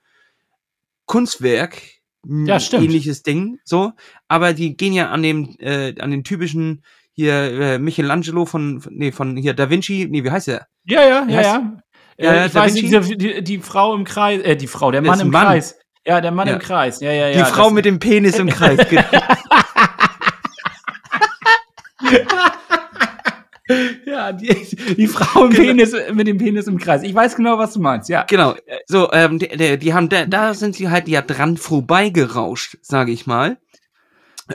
Kunstwerk, 1.06 1.82
Ja, 2.26 2.60
stimmt. 2.60 2.84
ähnliches 2.86 3.24
Ding, 3.24 3.60
so, 3.64 3.94
aber 4.28 4.54
die 4.54 4.76
gehen 4.76 4.94
ja 4.94 5.10
an 5.10 5.24
dem, 5.24 5.56
äh, 5.60 6.00
an 6.00 6.12
den 6.12 6.24
typischen 6.24 6.84
hier 7.14 7.34
äh, 7.34 7.80
Michelangelo 7.80 8.46
von, 8.46 8.80
von, 8.82 8.94
nee, 8.94 9.12
von 9.12 9.38
hier 9.38 9.54
Da 9.56 9.70
Vinci, 9.70 10.08
nee, 10.10 10.24
wie 10.24 10.30
heißt 10.32 10.48
der? 10.48 10.68
Ja, 10.86 11.02
ja, 11.08 11.28
Wie 11.28 11.34
ja, 11.34 11.40
heißt- 11.40 11.44
ja. 11.44 11.84
Ja, 12.18 12.32
Äh, 12.32 12.36
ja, 12.38 12.45
ich 12.47 12.55
weiß 12.55 12.74
nicht, 12.74 12.91
die, 12.91 13.18
die, 13.18 13.43
die 13.43 13.59
Frau 13.59 13.93
im 13.95 14.03
Kreis, 14.03 14.41
äh, 14.41 14.55
die 14.55 14.68
Frau, 14.68 14.91
der 14.91 15.01
Mann 15.01 15.20
im 15.20 15.30
Mann. 15.30 15.45
Kreis. 15.47 15.76
Ja, 16.05 16.20
der 16.22 16.32
Mann 16.32 16.47
Ja. 16.47 16.53
im 16.53 16.59
Kreis. 16.59 16.99
Ja, 16.99 17.11
ja, 17.11 17.32
Die 17.32 17.38
ja. 17.39 17.45
Frau 17.45 17.65
das- 17.65 17.74
mit 17.74 17.86
dem 17.86 17.99
Penis 17.99 18.39
im 18.39 18.49
Kreis. 18.49 18.80
genau. 18.89 19.03
Ja, 24.05 24.32
die, 24.32 24.65
die 24.95 25.07
Frau 25.07 25.43
im 25.43 25.49
Penis, 25.51 25.93
mit 26.13 26.26
dem 26.26 26.38
Penis 26.38 26.68
im 26.68 26.78
Kreis. 26.78 27.03
Ich 27.03 27.13
weiß 27.13 27.36
genau, 27.36 27.57
was 27.57 27.74
du 27.74 27.82
meinst, 27.82 28.07
ja. 28.07 28.24
Genau. 28.24 28.55
So, 28.86 29.11
ähm, 29.11 29.39
die, 29.39 29.49
die, 29.49 29.78
die 29.78 29.93
haben, 29.93 30.07
da, 30.07 30.26
da 30.26 30.53
sind 30.53 30.76
sie 30.76 30.88
halt 30.89 31.09
ja 31.09 31.22
dran 31.22 31.57
vorbeigerauscht, 31.57 32.78
sage 32.82 33.11
ich 33.11 33.28
mal. 33.28 33.57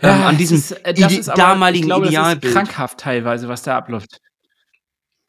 Ähm, 0.00 0.22
an 0.22 0.38
diesem 0.38 0.56
das 0.56 0.70
ist, 0.70 0.86
äh, 0.86 0.94
das 0.94 1.12
ist 1.12 1.28
aber, 1.28 1.36
damaligen 1.42 1.82
ich 1.84 1.88
glaube, 1.88 2.06
Das 2.06 2.12
Idealbild. 2.14 2.44
ist 2.44 2.52
krankhaft 2.54 2.98
teilweise, 3.00 3.48
was 3.48 3.62
da 3.62 3.76
abläuft. 3.76 4.18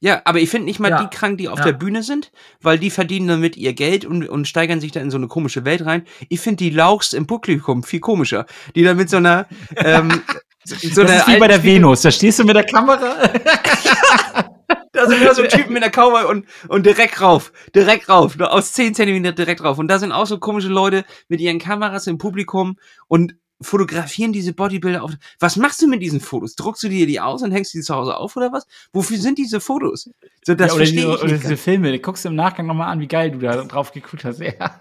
Ja, 0.03 0.21
aber 0.25 0.39
ich 0.39 0.49
finde 0.49 0.65
nicht 0.65 0.81
mal 0.81 0.89
Ja. 0.89 1.01
die 1.01 1.15
krank, 1.15 1.37
die 1.37 1.47
auf 1.47 1.59
Ja. 1.59 1.63
der 1.63 1.71
Bühne 1.71 2.03
sind, 2.03 2.33
weil 2.61 2.77
die 2.77 2.89
verdienen 2.89 3.29
damit 3.29 3.55
ihr 3.55 3.71
Geld 3.71 4.03
und, 4.03 4.27
und 4.27 4.49
steigern 4.49 4.81
sich 4.81 4.91
da 4.91 4.99
in 4.99 5.09
so 5.09 5.15
eine 5.15 5.29
komische 5.29 5.63
Welt 5.63 5.85
rein. 5.85 6.03
Ich 6.27 6.41
finde 6.41 6.57
die 6.57 6.71
Lauchs 6.71 7.13
im 7.13 7.25
Publikum 7.25 7.83
viel 7.83 8.01
komischer, 8.01 8.45
die 8.75 8.83
da 8.83 8.95
mit 8.95 9.09
so 9.09 9.15
einer 9.15 9.47
ähm, 9.77 10.21
so, 10.65 10.75
so 10.75 11.03
das 11.03 11.11
einer 11.11 11.19
ist 11.21 11.27
wie 11.29 11.39
bei 11.39 11.47
der 11.47 11.63
Venus. 11.63 12.01
Da 12.01 12.11
stehst 12.11 12.37
du 12.39 12.43
mit 12.43 12.53
der 12.55 12.65
Kamera. 12.65 13.15
Da 14.91 15.07
sind 15.07 15.21
immer 15.23 15.33
so 15.33 15.41
Typen 15.47 15.73
mit 15.73 15.81
der 15.83 15.89
Cowboy 15.89 16.25
und, 16.25 16.45
und 16.67 16.85
direkt 16.85 17.19
rauf. 17.19 17.51
Direkt 17.75 18.09
rauf. 18.09 18.39
Aus 18.39 18.73
10 18.73 18.93
Zentimeter 18.93 19.31
direkt 19.31 19.63
rauf. 19.63 19.79
Und 19.79 19.87
da 19.87 19.97
sind 19.97 20.11
auch 20.11 20.27
so 20.27 20.37
komische 20.37 20.67
Leute 20.67 21.03
mit 21.29 21.41
ihren 21.41 21.57
Kameras 21.57 22.05
im 22.05 22.19
Publikum 22.19 22.77
und 23.07 23.35
fotografieren 23.63 24.33
diese 24.33 24.53
Bodybuilder 24.53 25.03
auf. 25.03 25.11
Was 25.39 25.55
machst 25.55 25.81
du 25.81 25.87
mit 25.87 26.01
diesen 26.01 26.19
Fotos? 26.19 26.55
Druckst 26.55 26.83
du 26.83 26.89
dir 26.89 27.07
die 27.07 27.19
aus 27.19 27.41
und 27.41 27.51
hängst 27.51 27.73
die 27.73 27.81
zu 27.81 27.95
Hause 27.95 28.15
auf 28.17 28.35
oder 28.35 28.51
was? 28.51 28.67
Wofür 28.91 29.17
sind 29.17 29.37
diese 29.37 29.59
Fotos? 29.59 30.09
So, 30.45 30.55
das 30.55 30.67
ja, 30.69 30.73
oder, 30.75 30.85
die, 30.85 30.99
ich 30.99 31.05
oder 31.05 31.25
nicht. 31.25 31.43
diese 31.43 31.57
Filme. 31.57 31.91
Da 31.91 31.97
guckst 31.97 32.25
du 32.25 32.29
im 32.29 32.35
Nachgang 32.35 32.67
nochmal 32.67 32.89
an, 32.89 32.99
wie 32.99 33.07
geil 33.07 33.31
du 33.31 33.39
da 33.39 33.63
drauf 33.63 33.91
geguckt 33.91 34.25
hast. 34.25 34.41
Ja. 34.53 34.75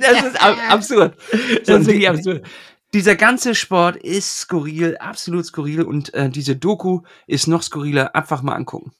Das 0.00 0.24
ist 0.24 0.42
ab 0.42 0.56
absurd. 0.68 1.16
Das 1.64 1.76
und 1.76 1.80
ist 1.80 1.86
die, 1.86 1.86
wirklich 1.86 2.08
absurd. 2.08 2.46
dieser 2.94 3.16
ganze 3.16 3.54
Sport 3.54 3.96
ist 3.96 4.40
skurril, 4.40 4.96
absolut 4.98 5.46
skurril 5.46 5.82
und 5.82 6.12
äh, 6.14 6.30
diese 6.30 6.56
Doku 6.56 7.02
ist 7.26 7.48
noch 7.48 7.62
skurriler. 7.62 8.14
Einfach 8.14 8.42
mal 8.42 8.54
angucken. 8.54 8.92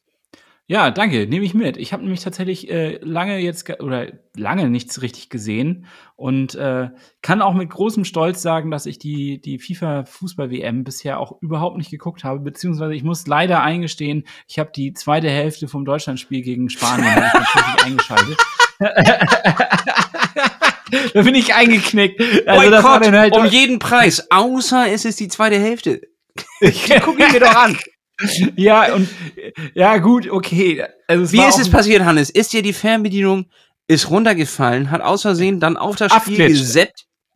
Ja, 0.71 0.91
danke, 0.91 1.27
nehme 1.27 1.47
ich 1.47 1.55
mit. 1.55 1.79
Ich 1.79 1.95
habe 1.95 2.03
nämlich 2.03 2.21
tatsächlich 2.21 2.71
äh, 2.71 2.99
lange 3.01 3.39
jetzt 3.39 3.81
oder 3.81 4.09
lange 4.37 4.69
nichts 4.69 5.01
richtig 5.01 5.31
gesehen 5.31 5.87
und 6.14 6.55
äh, 6.57 6.91
kann 7.23 7.41
auch 7.41 7.55
mit 7.55 7.71
großem 7.71 8.05
Stolz 8.05 8.43
sagen, 8.43 8.71
dass 8.71 8.85
ich 8.85 8.99
die 8.99 9.41
die 9.41 9.59
FIFA 9.59 10.05
Fußball 10.05 10.51
WM 10.51 10.85
bisher 10.85 11.21
auch 11.21 11.41
überhaupt 11.41 11.79
nicht 11.79 11.91
geguckt 11.91 12.23
habe, 12.23 12.41
beziehungsweise 12.41 12.93
ich 12.93 13.03
muss 13.03 13.27
leider 13.27 13.62
eingestehen, 13.62 14.25
ich 14.47 14.59
habe 14.59 14.71
die 14.77 14.93
zweite 14.93 15.31
Hälfte 15.31 15.69
vom 15.69 15.87
Deutschlandspiel 15.87 16.43
gegen 16.43 16.69
Spanien 16.69 17.14
ich 17.16 17.33
natürlich 17.33 17.77
eingeschaltet. 17.87 18.37
da 21.14 21.23
bin 21.23 21.35
ich 21.35 21.55
eingeknickt. 21.55 22.21
Also 22.47 22.71
Boykott 22.71 23.11
halt 23.11 23.35
um 23.35 23.47
jeden 23.47 23.79
Preis, 23.79 24.31
außer 24.31 24.93
es 24.93 25.07
ist 25.07 25.19
die 25.19 25.29
zweite 25.29 25.59
Hälfte. 25.59 26.03
Guck 26.61 27.19
ihn 27.19 27.33
mir 27.33 27.41
doch 27.41 27.57
an. 27.57 27.79
Ja, 28.57 28.95
und 28.95 29.09
ja, 29.75 29.99
gut, 29.99 30.29
okay. 30.29 30.85
Also 31.07 31.33
Wie 31.33 31.43
ist 31.43 31.59
es 31.59 31.71
passiert, 31.71 32.05
Hannes? 32.05 32.31
Ist 32.31 32.53
dir 32.53 32.62
die 32.62 32.73
Fernbedienung 32.73 33.47
ist 33.89 34.11
runtergefallen, 34.11 34.91
hat 34.91 35.01
aus 35.01 35.23
Versehen 35.23 35.61
dann 35.61 35.77
auf 35.77 35.97
das 35.97 36.12
Spiel 36.12 36.55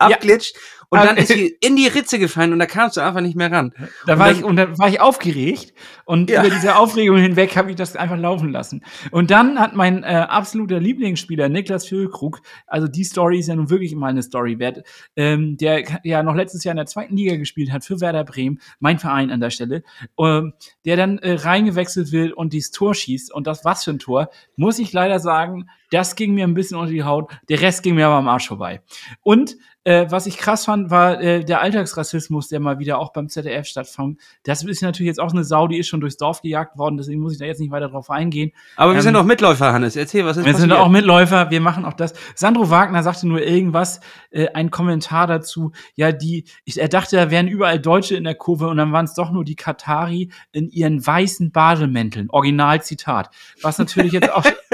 Abglitscht. 0.03 0.57
abglitscht 0.57 0.57
und 0.91 0.99
dann 1.05 1.17
ist 1.17 1.29
sie 1.33 1.57
in 1.61 1.75
die 1.77 1.87
Ritze 1.87 2.19
gefallen 2.19 2.53
und 2.53 2.59
da 2.59 2.67
kamst 2.67 2.99
du 2.99 3.01
einfach 3.01 3.23
nicht 3.23 3.35
mehr 3.37 3.51
ran. 3.51 3.73
Da 4.07 4.19
war 4.19 4.29
dann- 4.29 4.37
ich, 4.39 4.45
und 4.45 4.57
dann 4.57 4.79
war 4.79 4.89
ich 4.89 5.01
aufgeregt 5.01 5.73
und 6.05 6.29
Ja. 6.31 6.45
über 6.45 6.55
diese 6.55 6.77
Aufregung 6.77 7.17
hinweg 7.17 7.57
habe 7.57 7.71
ich 7.71 7.77
das 7.77 7.97
einfach 7.97 8.19
laufen 8.19 8.51
lassen. 8.53 8.85
Und 9.11 9.31
dann 9.31 9.59
hat 9.59 9.75
mein 9.75 10.03
äh, 10.05 10.27
absoluter 10.29 10.81
Lieblingsspieler 10.81 11.49
Niklas 11.49 11.87
Füllkrug, 11.87 12.43
also 12.67 12.89
die 12.89 13.05
Story 13.05 13.39
ist 13.39 13.47
ja 13.49 13.57
nun 13.57 13.71
wirklich 13.71 13.95
mal 13.95 14.09
eine 14.11 14.23
Story 14.23 14.59
wert, 14.59 14.83
ähm, 15.17 15.57
der 15.57 15.83
ja 16.05 16.23
noch 16.23 16.35
letztes 16.35 16.63
Jahr 16.65 16.73
in 16.73 16.77
der 16.77 16.87
zweiten 16.87 17.17
Liga 17.17 17.37
gespielt 17.37 17.73
hat 17.73 17.85
für 17.85 18.01
Werder 18.03 18.25
Bremen, 18.25 18.61
mein 18.79 18.99
Verein 18.99 19.31
an 19.31 19.41
der 19.41 19.51
Stelle, 19.51 19.83
ähm, 20.19 20.53
der 20.85 20.97
dann 20.99 21.19
äh, 21.21 21.33
reingewechselt 21.35 22.13
wird 22.13 22.35
und 22.35 22.53
dieses 22.53 22.71
Tor 22.71 22.95
schießt 22.95 23.33
und 23.33 23.47
das 23.47 23.65
was 23.65 23.85
für 23.85 23.93
ein 23.93 23.99
Tor, 23.99 24.29
muss 24.57 24.79
ich 24.79 24.93
leider 24.93 25.21
sagen, 25.21 25.71
das 25.91 26.17
ging 26.17 26.35
mir 26.35 26.47
ein 26.47 26.55
bisschen 26.55 26.77
unter 26.79 26.93
die 26.93 27.03
Haut, 27.05 27.31
der 27.49 27.61
Rest 27.63 27.83
ging 27.83 27.95
mir 27.95 28.07
aber 28.07 28.17
am 28.17 28.29
Arsch 28.29 28.49
vorbei. 28.49 28.83
Und 29.23 29.57
äh, 29.85 30.07
was 30.11 30.27
ich 30.27 30.37
krass 30.39 30.65
fand, 30.67 30.91
war 30.91 31.21
äh, 31.21 31.45
der 31.45 31.61
Alltagsrassismus, 31.61 32.49
der 32.49 32.61
mal 32.61 32.79
wieder 32.79 32.99
auch 32.99 33.13
beim 33.13 33.29
ZDF 33.29 33.67
stattfand. 33.67 34.19
Das 34.45 34.63
ist 34.63 34.83
natürlich 34.83 35.09
jetzt 35.09 35.21
auch 35.21 35.33
eine 35.33 35.45
Sau, 35.45 35.67
die 35.69 35.79
ist 35.79 35.89
schon 35.89 36.01
durchs 36.01 36.17
Dorf 36.17 36.43
gejagt 36.43 36.79
worden, 36.79 36.97
deswegen 36.97 37.21
muss 37.21 37.33
ich 37.33 37.39
da 37.39 37.45
jetzt 37.45 37.61
nicht 37.61 37.71
weiter 37.73 37.89
drauf 37.89 38.11
eingehen. 38.11 38.53
Aber 38.77 38.93
wir 38.93 38.99
Ähm, 38.99 39.03
sind 39.03 39.15
doch 39.15 39.25
Mitläufer, 39.25 39.73
Hannes. 39.73 39.97
Erzähl, 39.97 40.25
was 40.25 40.37
ist 40.37 40.45
Wir 40.45 40.55
sind 40.55 40.69
passiert? 40.71 40.87
auch 40.87 40.91
Mitläufer, 40.91 41.51
wir 41.51 41.61
machen 41.61 41.85
auch 41.85 41.95
das. 41.95 42.15
Sandro 42.35 42.71
Wagner 42.71 43.03
sagte 43.03 43.27
nur 43.27 43.43
irgendwas, 43.43 44.01
äh, 44.31 44.49
ein 44.55 44.71
Kommentar 44.71 45.27
dazu, 45.27 45.73
ja, 45.95 46.13
die, 46.13 46.45
ich, 46.65 46.81
er 46.81 46.89
dachte, 46.89 47.17
da 47.17 47.31
wären 47.31 47.49
überall 47.49 47.79
Deutsche 47.81 48.17
in 48.17 48.25
der 48.25 48.35
Kurve 48.35 48.69
und 48.69 48.77
dann 48.77 48.93
waren 48.93 49.05
es 49.07 49.15
doch 49.15 49.31
nur 49.31 49.45
die 49.45 49.57
Katari 49.57 50.31
in 50.53 50.69
ihren 50.71 51.05
weißen 51.05 51.51
Bademänteln. 51.53 52.31
Originalzitat. 52.31 53.31
Was 53.63 53.79
natürlich 53.79 54.13
jetzt 54.13 54.31
auch, 54.33 54.45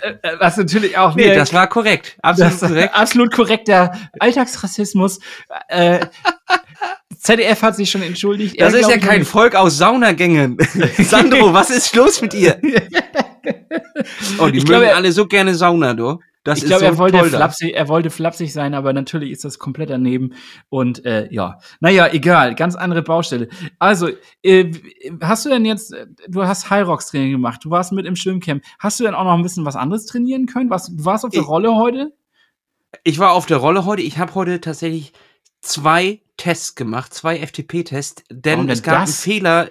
äh, 0.00 0.08
äh, 0.22 0.36
was 0.38 0.56
natürlich 0.56 0.96
auch 0.98 1.14
Nee, 1.14 1.34
das 1.34 1.52
war 1.52 1.66
korrekt. 1.66 2.16
Absolut 2.22 2.58
korrekt. 2.60 2.94
absolut 2.94 3.32
korrekter 3.34 3.92
Alltagsrassismus. 4.52 5.20
Äh, 5.68 6.06
ZDF 7.18 7.62
hat 7.62 7.76
sich 7.76 7.90
schon 7.90 8.02
entschuldigt. 8.02 8.60
Das 8.60 8.74
Er 8.74 8.80
ist 8.80 8.90
ja 8.90 8.98
kein 8.98 9.20
nicht. 9.20 9.28
Volk 9.30 9.54
aus 9.54 9.78
Saunagängen. 9.78 10.56
Sandro, 10.98 11.52
was 11.54 11.70
ist 11.70 11.94
los 11.94 12.20
mit 12.20 12.34
ihr? 12.34 12.60
Oh, 14.38 14.46
die 14.46 14.58
Ich 14.58 14.64
mögen 14.64 14.66
glaube, 14.66 14.86
er- 14.86 14.96
alle 14.96 15.10
so 15.12 15.26
gerne 15.26 15.54
Sauna, 15.54 15.94
du. 15.94 16.18
Das 16.44 16.58
ich 16.58 16.64
glaube, 16.66 16.80
so 16.80 16.86
er, 16.86 16.98
wollte 16.98 17.24
flapsig, 17.24 17.74
er 17.74 17.88
wollte 17.88 18.10
flapsig 18.10 18.52
sein, 18.52 18.74
aber 18.74 18.92
natürlich 18.92 19.30
ist 19.30 19.44
das 19.44 19.58
komplett 19.60 19.90
daneben. 19.90 20.34
Und 20.68 21.04
äh, 21.04 21.28
ja, 21.30 21.58
naja, 21.80 22.08
egal, 22.12 22.54
ganz 22.56 22.74
andere 22.76 23.02
Baustelle. 23.02 23.48
Also, 23.78 24.08
äh, 24.42 24.70
hast 25.20 25.44
du 25.44 25.50
denn 25.50 25.64
jetzt, 25.64 25.92
äh, 25.92 26.06
du 26.28 26.42
hast 26.44 26.68
High 26.70 26.86
Rocks 26.86 27.06
Training 27.08 27.32
gemacht, 27.32 27.64
du 27.64 27.70
warst 27.70 27.92
mit 27.92 28.06
im 28.06 28.16
Schwimmcamp. 28.16 28.62
Hast 28.80 28.98
du 29.00 29.04
denn 29.04 29.14
auch 29.14 29.24
noch 29.24 29.34
ein 29.34 29.42
bisschen 29.42 29.64
was 29.64 29.76
anderes 29.76 30.04
trainieren 30.06 30.46
können? 30.46 30.68
Was, 30.70 30.86
du 30.86 31.04
warst 31.04 31.24
auf 31.24 31.30
der 31.30 31.42
Ich- 31.42 31.48
Rolle 31.48 31.74
heute? 31.76 32.12
Ich 33.04 33.18
war 33.18 33.32
auf 33.32 33.46
der 33.46 33.58
Rolle 33.58 33.84
heute. 33.84 34.02
Ich 34.02 34.18
habe 34.18 34.34
heute 34.34 34.60
tatsächlich 34.60 35.12
zwei 35.60 36.20
Tests 36.36 36.74
gemacht, 36.74 37.14
zwei 37.14 37.38
FTP-Tests, 37.38 38.24
denn 38.30 38.60
denn 38.60 38.70
es 38.70 38.82
gab 38.82 38.96
einen 38.96 39.06
das? 39.06 39.20
Fehler. 39.20 39.70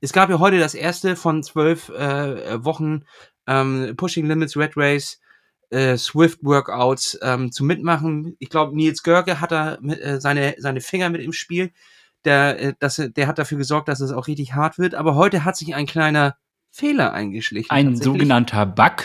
Es 0.00 0.12
gab 0.12 0.30
ja 0.30 0.38
heute 0.38 0.58
das 0.58 0.74
erste 0.74 1.16
von 1.16 1.42
zwölf 1.42 1.88
äh, 1.88 2.64
Wochen 2.64 3.04
ähm, 3.46 3.94
Pushing 3.96 4.26
Limits 4.26 4.56
Red 4.56 4.76
Race 4.76 5.20
äh, 5.70 5.96
Swift 5.96 6.38
Workouts 6.42 7.18
ähm, 7.22 7.52
zu 7.52 7.64
mitmachen. 7.64 8.36
Ich 8.38 8.48
glaube, 8.48 8.74
Nils 8.76 9.02
Görke 9.02 9.40
hat 9.40 9.52
da 9.52 9.78
mit, 9.80 10.00
äh, 10.00 10.20
seine, 10.20 10.54
seine 10.58 10.80
Finger 10.80 11.10
mit 11.10 11.22
im 11.22 11.32
Spiel. 11.32 11.72
Der, 12.24 12.60
äh, 12.60 12.74
das, 12.78 12.96
der 12.96 13.26
hat 13.26 13.38
dafür 13.38 13.58
gesorgt, 13.58 13.88
dass 13.88 14.00
es 14.00 14.12
auch 14.12 14.26
richtig 14.26 14.54
hart 14.54 14.78
wird. 14.78 14.94
Aber 14.94 15.14
heute 15.14 15.44
hat 15.44 15.56
sich 15.56 15.74
ein 15.74 15.86
kleiner 15.86 16.36
Fehler 16.70 17.12
eingeschlichen. 17.12 17.70
Ein 17.70 17.96
sogenannter 17.96 18.66
Bug. 18.66 19.04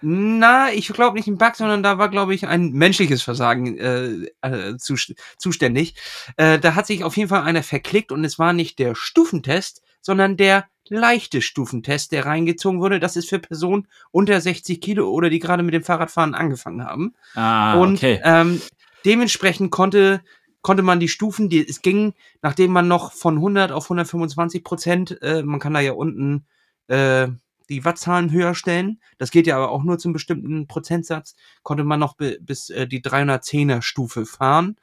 Na, 0.00 0.72
ich 0.72 0.88
glaube 0.88 1.16
nicht 1.16 1.26
ein 1.26 1.38
Bug, 1.38 1.56
sondern 1.56 1.82
da 1.82 1.98
war, 1.98 2.08
glaube 2.08 2.34
ich, 2.34 2.46
ein 2.46 2.70
menschliches 2.72 3.22
Versagen 3.22 3.78
äh, 3.78 4.26
äh, 4.42 4.76
zu, 4.76 4.94
zuständig. 5.38 5.94
Äh, 6.36 6.58
da 6.58 6.74
hat 6.74 6.86
sich 6.86 7.04
auf 7.04 7.16
jeden 7.16 7.28
Fall 7.28 7.42
einer 7.42 7.62
verklickt 7.62 8.12
und 8.12 8.24
es 8.24 8.38
war 8.38 8.52
nicht 8.52 8.78
der 8.78 8.94
Stufentest, 8.94 9.82
sondern 10.00 10.36
der 10.36 10.66
leichte 10.88 11.42
Stufentest, 11.42 12.12
der 12.12 12.26
reingezogen 12.26 12.80
wurde. 12.80 13.00
Das 13.00 13.16
ist 13.16 13.28
für 13.28 13.38
Personen 13.38 13.88
unter 14.10 14.40
60 14.40 14.80
Kilo 14.80 15.10
oder 15.10 15.30
die 15.30 15.38
gerade 15.38 15.62
mit 15.62 15.74
dem 15.74 15.84
Fahrradfahren 15.84 16.34
angefangen 16.34 16.84
haben. 16.84 17.14
Ah, 17.34 17.74
und 17.74 17.96
okay. 17.96 18.20
ähm, 18.24 18.62
dementsprechend 19.04 19.70
konnte 19.70 20.20
konnte 20.60 20.82
man 20.82 21.00
die 21.00 21.08
Stufen, 21.08 21.48
die 21.48 21.66
es 21.66 21.82
ging, 21.82 22.14
nachdem 22.42 22.72
man 22.72 22.88
noch 22.88 23.12
von 23.12 23.36
100 23.36 23.72
auf 23.72 23.84
125 23.84 24.64
Prozent, 24.64 25.22
äh, 25.22 25.42
man 25.42 25.60
kann 25.60 25.72
da 25.72 25.80
ja 25.80 25.92
unten 25.92 26.46
äh, 26.88 27.28
die 27.68 27.84
Wattzahlen 27.84 28.30
höher 28.32 28.54
stellen. 28.54 29.00
Das 29.18 29.30
geht 29.30 29.46
ja 29.46 29.56
aber 29.56 29.70
auch 29.70 29.82
nur 29.82 29.98
zum 29.98 30.12
bestimmten 30.12 30.66
Prozentsatz. 30.66 31.34
Konnte 31.62 31.84
man 31.84 32.00
noch 32.00 32.16
bi- 32.16 32.38
bis 32.40 32.70
äh, 32.70 32.86
die 32.86 33.02
310er 33.02 33.82
Stufe 33.82 34.26
fahren. 34.26 34.76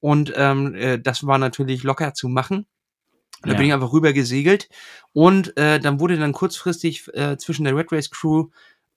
Und 0.00 0.32
ähm, 0.36 0.74
äh, 0.74 0.98
das 0.98 1.26
war 1.26 1.38
natürlich 1.38 1.82
locker 1.84 2.14
zu 2.14 2.28
machen. 2.28 2.66
Da 3.42 3.50
Ja. 3.52 3.56
bin 3.56 3.66
ich 3.66 3.72
einfach 3.72 3.92
rüber 3.92 4.12
gesegelt. 4.12 4.68
Und 5.12 5.56
äh, 5.56 5.78
dann 5.80 6.00
wurde 6.00 6.18
dann 6.18 6.32
kurzfristig 6.32 7.08
äh, 7.14 7.36
zwischen 7.38 7.64
der 7.64 7.76
Red 7.76 7.92
Race 7.92 8.10
Crew 8.10 8.48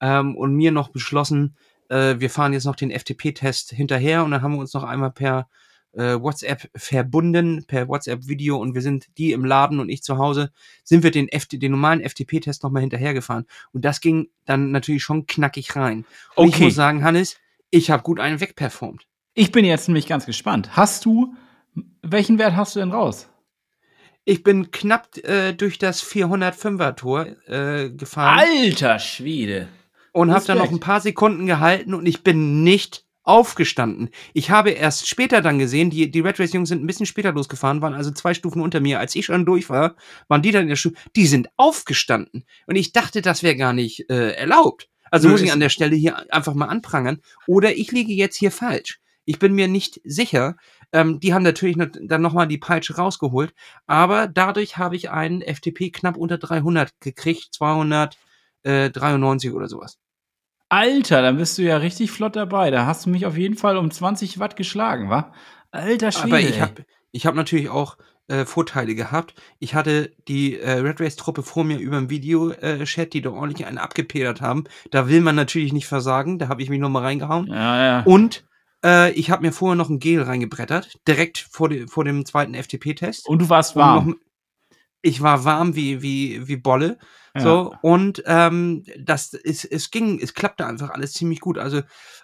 ähm, 0.02 0.36
und 0.36 0.54
mir 0.56 0.72
noch 0.72 0.90
beschlossen, 0.90 1.56
äh, 1.90 2.16
wir 2.20 2.30
fahren 2.30 2.54
jetzt 2.54 2.66
noch 2.66 2.76
den 2.76 2.92
FTP-Test 2.92 3.72
hinterher 3.72 4.24
und 4.24 4.32
dann 4.32 4.42
haben 4.42 4.54
wir 4.54 4.60
uns 4.60 4.74
noch 4.74 4.84
einmal 4.84 5.12
per 5.12 5.48
äh, 5.96 6.22
WhatsApp 6.22 6.70
verbunden, 6.76 7.66
per 7.68 7.88
WhatsApp-Video 7.88 8.58
und 8.58 8.74
wir 8.76 8.82
sind 8.82 9.08
die 9.18 9.32
im 9.32 9.46
Laden 9.46 9.80
und 9.80 9.90
ich 9.90 10.04
zu 10.04 10.18
Hause, 10.18 10.52
sind 10.84 11.04
wir 11.04 11.12
den, 11.12 11.28
FT, 11.30 11.62
den 11.62 11.72
normalen 11.72 12.02
FTP-Test 12.08 12.64
nochmal 12.64 12.82
hinterhergefahren. 12.82 13.46
Und 13.72 13.86
das 13.86 14.02
ging 14.02 14.30
dann 14.46 14.72
natürlich 14.72 15.04
schon 15.04 15.26
knackig 15.26 15.76
rein. 15.76 16.06
Und 16.36 16.50
ich 16.50 16.56
Okay. 16.56 16.64
muss 16.66 16.76
sagen, 16.76 17.04
Hannes, 17.04 17.38
ich 17.72 17.90
habe 17.92 18.04
gut 18.04 18.20
einen 18.20 18.40
wegperformt. 18.40 19.06
Ich 19.34 19.52
bin 19.52 19.66
jetzt 19.66 19.88
nämlich 19.88 20.08
ganz 20.08 20.26
gespannt. 20.26 20.76
Hast 20.78 21.06
du, 21.06 21.34
welchen 22.02 22.38
Wert 22.40 22.56
hast 22.56 22.76
du 22.76 22.80
denn 22.80 22.92
raus? 22.92 23.28
Ich 24.24 24.44
bin 24.44 24.72
knapp 24.72 25.16
äh, 25.18 25.54
durch 25.54 25.78
das 25.78 26.02
405er-Tor 26.04 27.28
äh, 27.48 27.90
gefahren. 27.92 28.40
Alter 28.40 29.00
Schwede. 29.00 29.68
und 30.14 30.32
habe 30.32 30.46
dann 30.46 30.58
noch 30.58 30.72
ein 30.72 30.80
paar 30.80 31.02
Sekunden 31.02 31.46
gehalten 31.46 31.94
und 31.94 32.06
ich 32.08 32.24
bin 32.24 32.64
nicht 32.64 33.05
aufgestanden. 33.26 34.10
Ich 34.34 34.52
habe 34.52 34.70
erst 34.70 35.08
später 35.08 35.42
dann 35.42 35.60
gesehen, 35.60 35.90
die, 35.90 36.10
die 36.10 36.20
Red 36.22 36.40
Race 36.40 36.54
Jungs 36.54 36.70
sind 36.70 36.84
ein 36.84 36.88
bisschen 36.88 37.06
später 37.06 37.34
losgefahren, 37.34 37.82
waren 37.82 37.94
also 37.94 38.12
zwei 38.12 38.34
Stufen 38.34 38.62
unter 38.62 38.80
mir. 38.80 39.00
Als 39.00 39.16
ich 39.16 39.26
schon 39.26 39.46
durch 39.46 39.70
war, 39.70 39.96
waren 40.28 40.42
die 40.42 40.52
dann 40.52 40.64
in 40.64 40.70
der 40.70 40.76
Stufe, 40.76 40.96
die 41.16 41.26
sind 41.26 41.50
aufgestanden. 41.58 42.46
Und 42.68 42.76
ich 42.76 42.94
dachte, 42.94 43.22
das 43.22 43.44
wäre 43.44 43.56
gar 43.56 43.74
nicht 43.74 44.10
äh, 44.10 44.32
erlaubt. 44.32 44.88
Also 45.12 45.28
Nö, 45.28 45.34
muss 45.34 45.42
ich 45.42 45.52
an 45.52 45.60
der 45.60 45.70
Stelle 45.70 45.96
hier 45.96 46.32
einfach 46.34 46.54
mal 46.54 46.68
anprangern. 46.68 47.20
Oder 47.48 47.76
ich 47.76 47.92
liege 47.92 48.14
jetzt 48.14 48.38
hier 48.38 48.52
falsch. 48.52 49.00
Ich 49.26 49.40
bin 49.40 49.54
mir 49.54 49.68
nicht 49.68 50.00
sicher. 50.04 50.56
Ähm, 50.94 51.20
die 51.20 51.34
haben 51.34 51.44
natürlich 51.44 51.78
noch, 51.78 51.88
dann 52.00 52.22
nochmal 52.22 52.48
die 52.48 52.60
Peitsche 52.60 52.96
rausgeholt. 52.96 53.54
Aber 53.88 54.28
dadurch 54.28 54.78
habe 54.78 54.96
ich 54.96 55.10
einen 55.10 55.42
FTP 55.42 55.92
knapp 55.92 56.16
unter 56.16 56.38
300 56.38 56.92
gekriegt. 57.00 57.48
293 57.54 59.52
oder 59.52 59.68
sowas. 59.68 59.98
Alter, 60.70 61.22
dann 61.22 61.38
bist 61.38 61.58
du 61.58 61.62
ja 61.62 61.78
richtig 61.78 62.12
flott 62.12 62.36
dabei. 62.36 62.72
Da 62.72 62.86
hast 62.86 63.06
du 63.06 63.10
mich 63.10 63.26
auf 63.26 63.38
jeden 63.38 63.56
Fall 63.58 63.78
um 63.78 63.92
20 63.92 64.40
Watt 64.40 64.56
geschlagen, 64.56 65.10
wa? 65.10 65.32
Alter 65.72 66.12
Schwede. 66.12 66.28
Aber 66.28 66.40
ich 66.40 66.62
habe 66.62 66.86
ich 67.12 67.26
hab 67.26 67.36
natürlich 67.36 67.70
auch 67.70 67.98
äh, 68.28 68.46
Vorteile 68.46 68.96
gehabt. 68.96 69.36
Ich 69.60 69.76
hatte 69.76 70.12
die 70.28 70.58
äh, 70.60 70.80
Red 70.80 71.00
Race-Truppe 71.00 71.44
vor 71.44 71.64
mir 71.64 71.78
über 71.78 71.98
dem 71.98 72.10
Video-Chat, 72.10 73.14
die 73.14 73.22
da 73.22 73.30
ordentlich 73.30 73.68
einen 73.68 73.78
abgepedert 73.78 74.42
haben. 74.42 74.64
Da 74.92 75.08
will 75.08 75.22
man 75.22 75.36
natürlich 75.36 75.74
nicht 75.74 75.86
versagen. 75.88 76.40
Da 76.40 76.48
habe 76.48 76.62
ich 76.64 76.70
mich 76.70 76.80
nochmal 76.80 77.04
reingehauen. 77.04 77.48
Ja, 77.48 77.84
ja. 77.86 78.04
Und 78.04 78.44
äh, 78.84 79.12
ich 79.12 79.30
habe 79.30 79.44
mir 79.46 79.52
vorher 79.52 79.76
noch 79.76 79.90
ein 79.90 80.00
Gel 80.00 80.22
reingebrettert, 80.24 81.00
direkt 81.08 81.38
vor, 81.52 81.70
de, 81.70 81.88
vor 81.88 82.04
dem 82.04 82.26
zweiten 82.26 82.56
FTP-Test. 82.56 83.30
Und 83.30 83.40
du 83.44 83.50
warst 83.50 83.76
Um 83.76 83.82
warm. 83.82 84.08
noch- 84.10 84.16
Ich 85.06 85.22
war 85.22 85.46
warm 85.46 85.76
wie, 85.76 86.02
wie, 86.02 86.48
wie 86.48 86.58
Bolle. 86.58 86.98
Ja. 87.36 87.42
So, 87.42 87.76
und 87.84 88.24
ähm, 88.26 88.84
das 88.98 89.34
ist, 89.34 89.64
es 89.64 89.92
ging, 89.92 90.20
es 90.20 90.34
klappte 90.34 90.66
einfach 90.66 90.90
alles 90.90 91.14
ziemlich 91.14 91.42
gut. 91.42 91.60
Also 91.60 91.82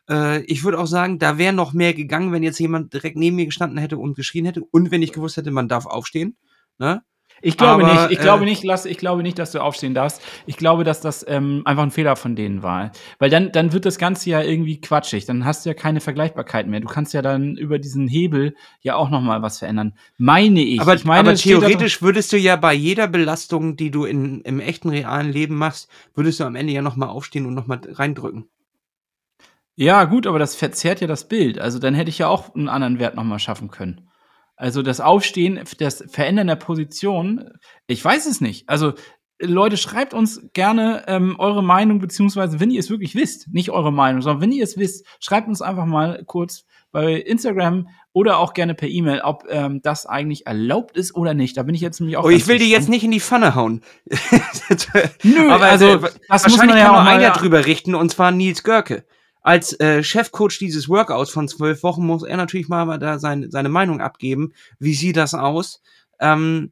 äh, 0.09 0.41
ich 0.45 0.63
würde 0.63 0.79
auch 0.79 0.87
sagen, 0.87 1.19
da 1.19 1.37
wäre 1.37 1.53
noch 1.53 1.73
mehr 1.73 1.93
gegangen, 1.93 2.31
wenn 2.31 2.41
jetzt 2.41 2.59
jemand 2.59 2.91
direkt 2.91 3.17
neben 3.17 3.35
mir 3.35 3.45
gestanden 3.45 3.77
hätte 3.77 3.99
und 3.99 4.15
geschrien 4.15 4.45
hätte 4.45 4.63
und 4.63 4.89
wenn 4.89 5.03
ich 5.03 5.13
gewusst 5.13 5.37
hätte, 5.37 5.51
man 5.51 5.67
darf 5.67 5.85
aufstehen. 5.85 6.37
Ne? 6.79 7.03
Ich 7.41 7.57
glaube 7.57 7.83
Aber, 7.83 7.93
nicht, 7.93 8.11
ich 8.11 8.19
äh, 8.19 8.21
glaube 8.21 8.45
nicht, 8.45 8.63
lass, 8.63 8.85
ich 8.85 8.97
glaube 8.97 9.23
nicht, 9.23 9.39
dass 9.39 9.51
du 9.51 9.59
aufstehen 9.59 9.93
darfst. 9.93 10.21
Ich 10.45 10.57
glaube, 10.57 10.83
dass 10.83 11.01
das 11.01 11.25
ähm, 11.27 11.63
einfach 11.65 11.83
ein 11.83 11.91
Fehler 11.91 12.15
von 12.15 12.35
denen 12.35 12.61
war. 12.61 12.91
Weil 13.19 13.29
dann, 13.29 13.51
dann 13.51 13.73
wird 13.73 13.85
das 13.85 13.97
Ganze 13.97 14.29
ja 14.29 14.41
irgendwie 14.41 14.79
quatschig. 14.79 15.25
Dann 15.25 15.43
hast 15.43 15.65
du 15.65 15.69
ja 15.69 15.73
keine 15.73 15.99
Vergleichbarkeit 15.99 16.67
mehr. 16.67 16.79
Du 16.79 16.87
kannst 16.87 17.13
ja 17.13 17.21
dann 17.21 17.55
über 17.57 17.79
diesen 17.79 18.07
Hebel 18.07 18.55
ja 18.81 18.95
auch 18.95 19.09
noch 19.09 19.21
mal 19.21 19.41
was 19.41 19.59
verändern. 19.59 19.93
Meine 20.17 20.61
ich. 20.61 20.79
Aber, 20.79 20.93
ich 20.93 21.05
meine, 21.05 21.29
aber 21.29 21.35
theoretisch 21.35 22.01
würdest 22.01 22.31
du 22.31 22.37
ja 22.37 22.55
bei 22.55 22.73
jeder 22.73 23.07
Belastung, 23.07 23.75
die 23.75 23.91
du 23.91 24.05
in, 24.05 24.41
im 24.41 24.59
echten 24.59 24.89
realen 24.89 25.31
Leben 25.31 25.55
machst, 25.55 25.89
würdest 26.13 26.39
du 26.39 26.43
am 26.43 26.55
Ende 26.55 26.73
ja 26.73 26.81
nochmal 26.81 27.09
aufstehen 27.09 27.45
und 27.45 27.55
nochmal 27.55 27.81
reindrücken. 27.89 28.45
Ja, 29.75 30.03
gut, 30.03 30.27
aber 30.27 30.37
das 30.37 30.55
verzerrt 30.55 31.01
ja 31.01 31.07
das 31.07 31.27
Bild. 31.27 31.57
Also 31.57 31.79
dann 31.79 31.95
hätte 31.95 32.09
ich 32.09 32.19
ja 32.19 32.27
auch 32.27 32.53
einen 32.53 32.69
anderen 32.69 32.99
Wert 32.99 33.15
noch 33.15 33.23
mal 33.23 33.39
schaffen 33.39 33.71
können. 33.71 34.10
Also 34.61 34.83
das 34.83 35.01
Aufstehen, 35.01 35.59
das 35.79 36.03
Verändern 36.07 36.45
der 36.45 36.55
Position, 36.55 37.49
ich 37.87 38.05
weiß 38.05 38.27
es 38.27 38.41
nicht. 38.41 38.69
Also 38.69 38.93
Leute, 39.41 39.75
schreibt 39.75 40.13
uns 40.13 40.39
gerne 40.53 41.03
ähm, 41.07 41.35
eure 41.39 41.63
Meinung, 41.63 41.97
beziehungsweise 41.97 42.59
wenn 42.59 42.69
ihr 42.69 42.79
es 42.79 42.91
wirklich 42.91 43.15
wisst, 43.15 43.47
nicht 43.51 43.71
eure 43.71 43.91
Meinung, 43.91 44.21
sondern 44.21 44.39
wenn 44.39 44.51
ihr 44.51 44.63
es 44.63 44.77
wisst, 44.77 45.07
schreibt 45.19 45.47
uns 45.47 45.63
einfach 45.63 45.87
mal 45.87 46.23
kurz 46.27 46.65
bei 46.91 47.15
Instagram 47.15 47.87
oder 48.13 48.37
auch 48.37 48.53
gerne 48.53 48.75
per 48.75 48.87
E-Mail, 48.87 49.21
ob 49.21 49.45
ähm, 49.49 49.81
das 49.81 50.05
eigentlich 50.05 50.45
erlaubt 50.45 50.95
ist 50.95 51.15
oder 51.15 51.33
nicht. 51.33 51.57
Da 51.57 51.63
bin 51.63 51.73
ich 51.73 51.81
jetzt 51.81 51.99
nämlich 51.99 52.17
auch. 52.17 52.25
Oh, 52.25 52.29
ich 52.29 52.45
will 52.45 52.59
die 52.59 52.69
jetzt 52.69 52.87
nicht 52.87 53.03
in 53.03 53.09
die 53.09 53.19
Pfanne 53.19 53.55
hauen. 53.55 53.81
Nö, 55.23 55.49
Aber 55.49 55.65
also 55.65 55.87
äh, 55.87 55.99
das 56.01 56.11
muss 56.11 56.29
wahrscheinlich 56.29 56.57
man 56.59 56.77
ja 56.77 56.85
kann 56.85 56.91
auch 56.91 56.95
nur 56.97 57.03
mal, 57.05 57.17
einer 57.17 57.31
drüber 57.31 57.65
richten, 57.65 57.95
und 57.95 58.11
zwar 58.11 58.31
Nils 58.31 58.61
Görke. 58.61 59.05
Als 59.41 59.79
äh, 59.79 60.03
Chefcoach 60.03 60.59
dieses 60.59 60.87
Workouts 60.87 61.31
von 61.31 61.47
zwölf 61.47 61.83
Wochen 61.83 62.05
muss 62.05 62.23
er 62.23 62.37
natürlich 62.37 62.67
mal 62.67 62.97
da 62.99 63.19
sein, 63.19 63.49
seine 63.49 63.69
Meinung 63.69 63.99
abgeben. 63.99 64.53
Wie 64.79 64.93
sieht 64.93 65.17
das 65.17 65.33
aus? 65.33 65.81
Ähm, 66.19 66.71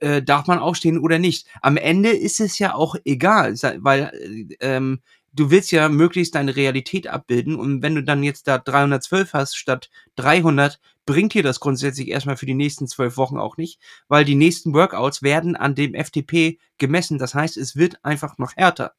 äh, 0.00 0.22
darf 0.22 0.46
man 0.46 0.58
aufstehen 0.58 0.98
oder 0.98 1.18
nicht? 1.18 1.46
Am 1.60 1.76
Ende 1.76 2.10
ist 2.10 2.40
es 2.40 2.58
ja 2.58 2.74
auch 2.74 2.96
egal, 3.04 3.54
weil 3.80 4.10
äh, 4.14 4.56
ähm, 4.60 5.00
du 5.34 5.50
willst 5.50 5.72
ja 5.72 5.88
möglichst 5.88 6.34
deine 6.34 6.56
Realität 6.56 7.06
abbilden 7.06 7.56
und 7.56 7.82
wenn 7.82 7.94
du 7.94 8.02
dann 8.02 8.22
jetzt 8.22 8.48
da 8.48 8.58
312 8.58 9.32
hast 9.32 9.56
statt 9.56 9.90
300, 10.16 10.80
bringt 11.06 11.34
dir 11.34 11.42
das 11.42 11.60
grundsätzlich 11.60 12.08
erstmal 12.08 12.36
für 12.36 12.46
die 12.46 12.54
nächsten 12.54 12.86
zwölf 12.86 13.16
Wochen 13.16 13.36
auch 13.36 13.56
nicht, 13.56 13.78
weil 14.08 14.24
die 14.24 14.36
nächsten 14.36 14.72
Workouts 14.72 15.22
werden 15.22 15.56
an 15.56 15.74
dem 15.74 15.94
FTP 15.94 16.58
gemessen. 16.78 17.18
Das 17.18 17.34
heißt, 17.34 17.56
es 17.56 17.76
wird 17.76 18.02
einfach 18.04 18.38
noch 18.38 18.56
härter. 18.56 18.94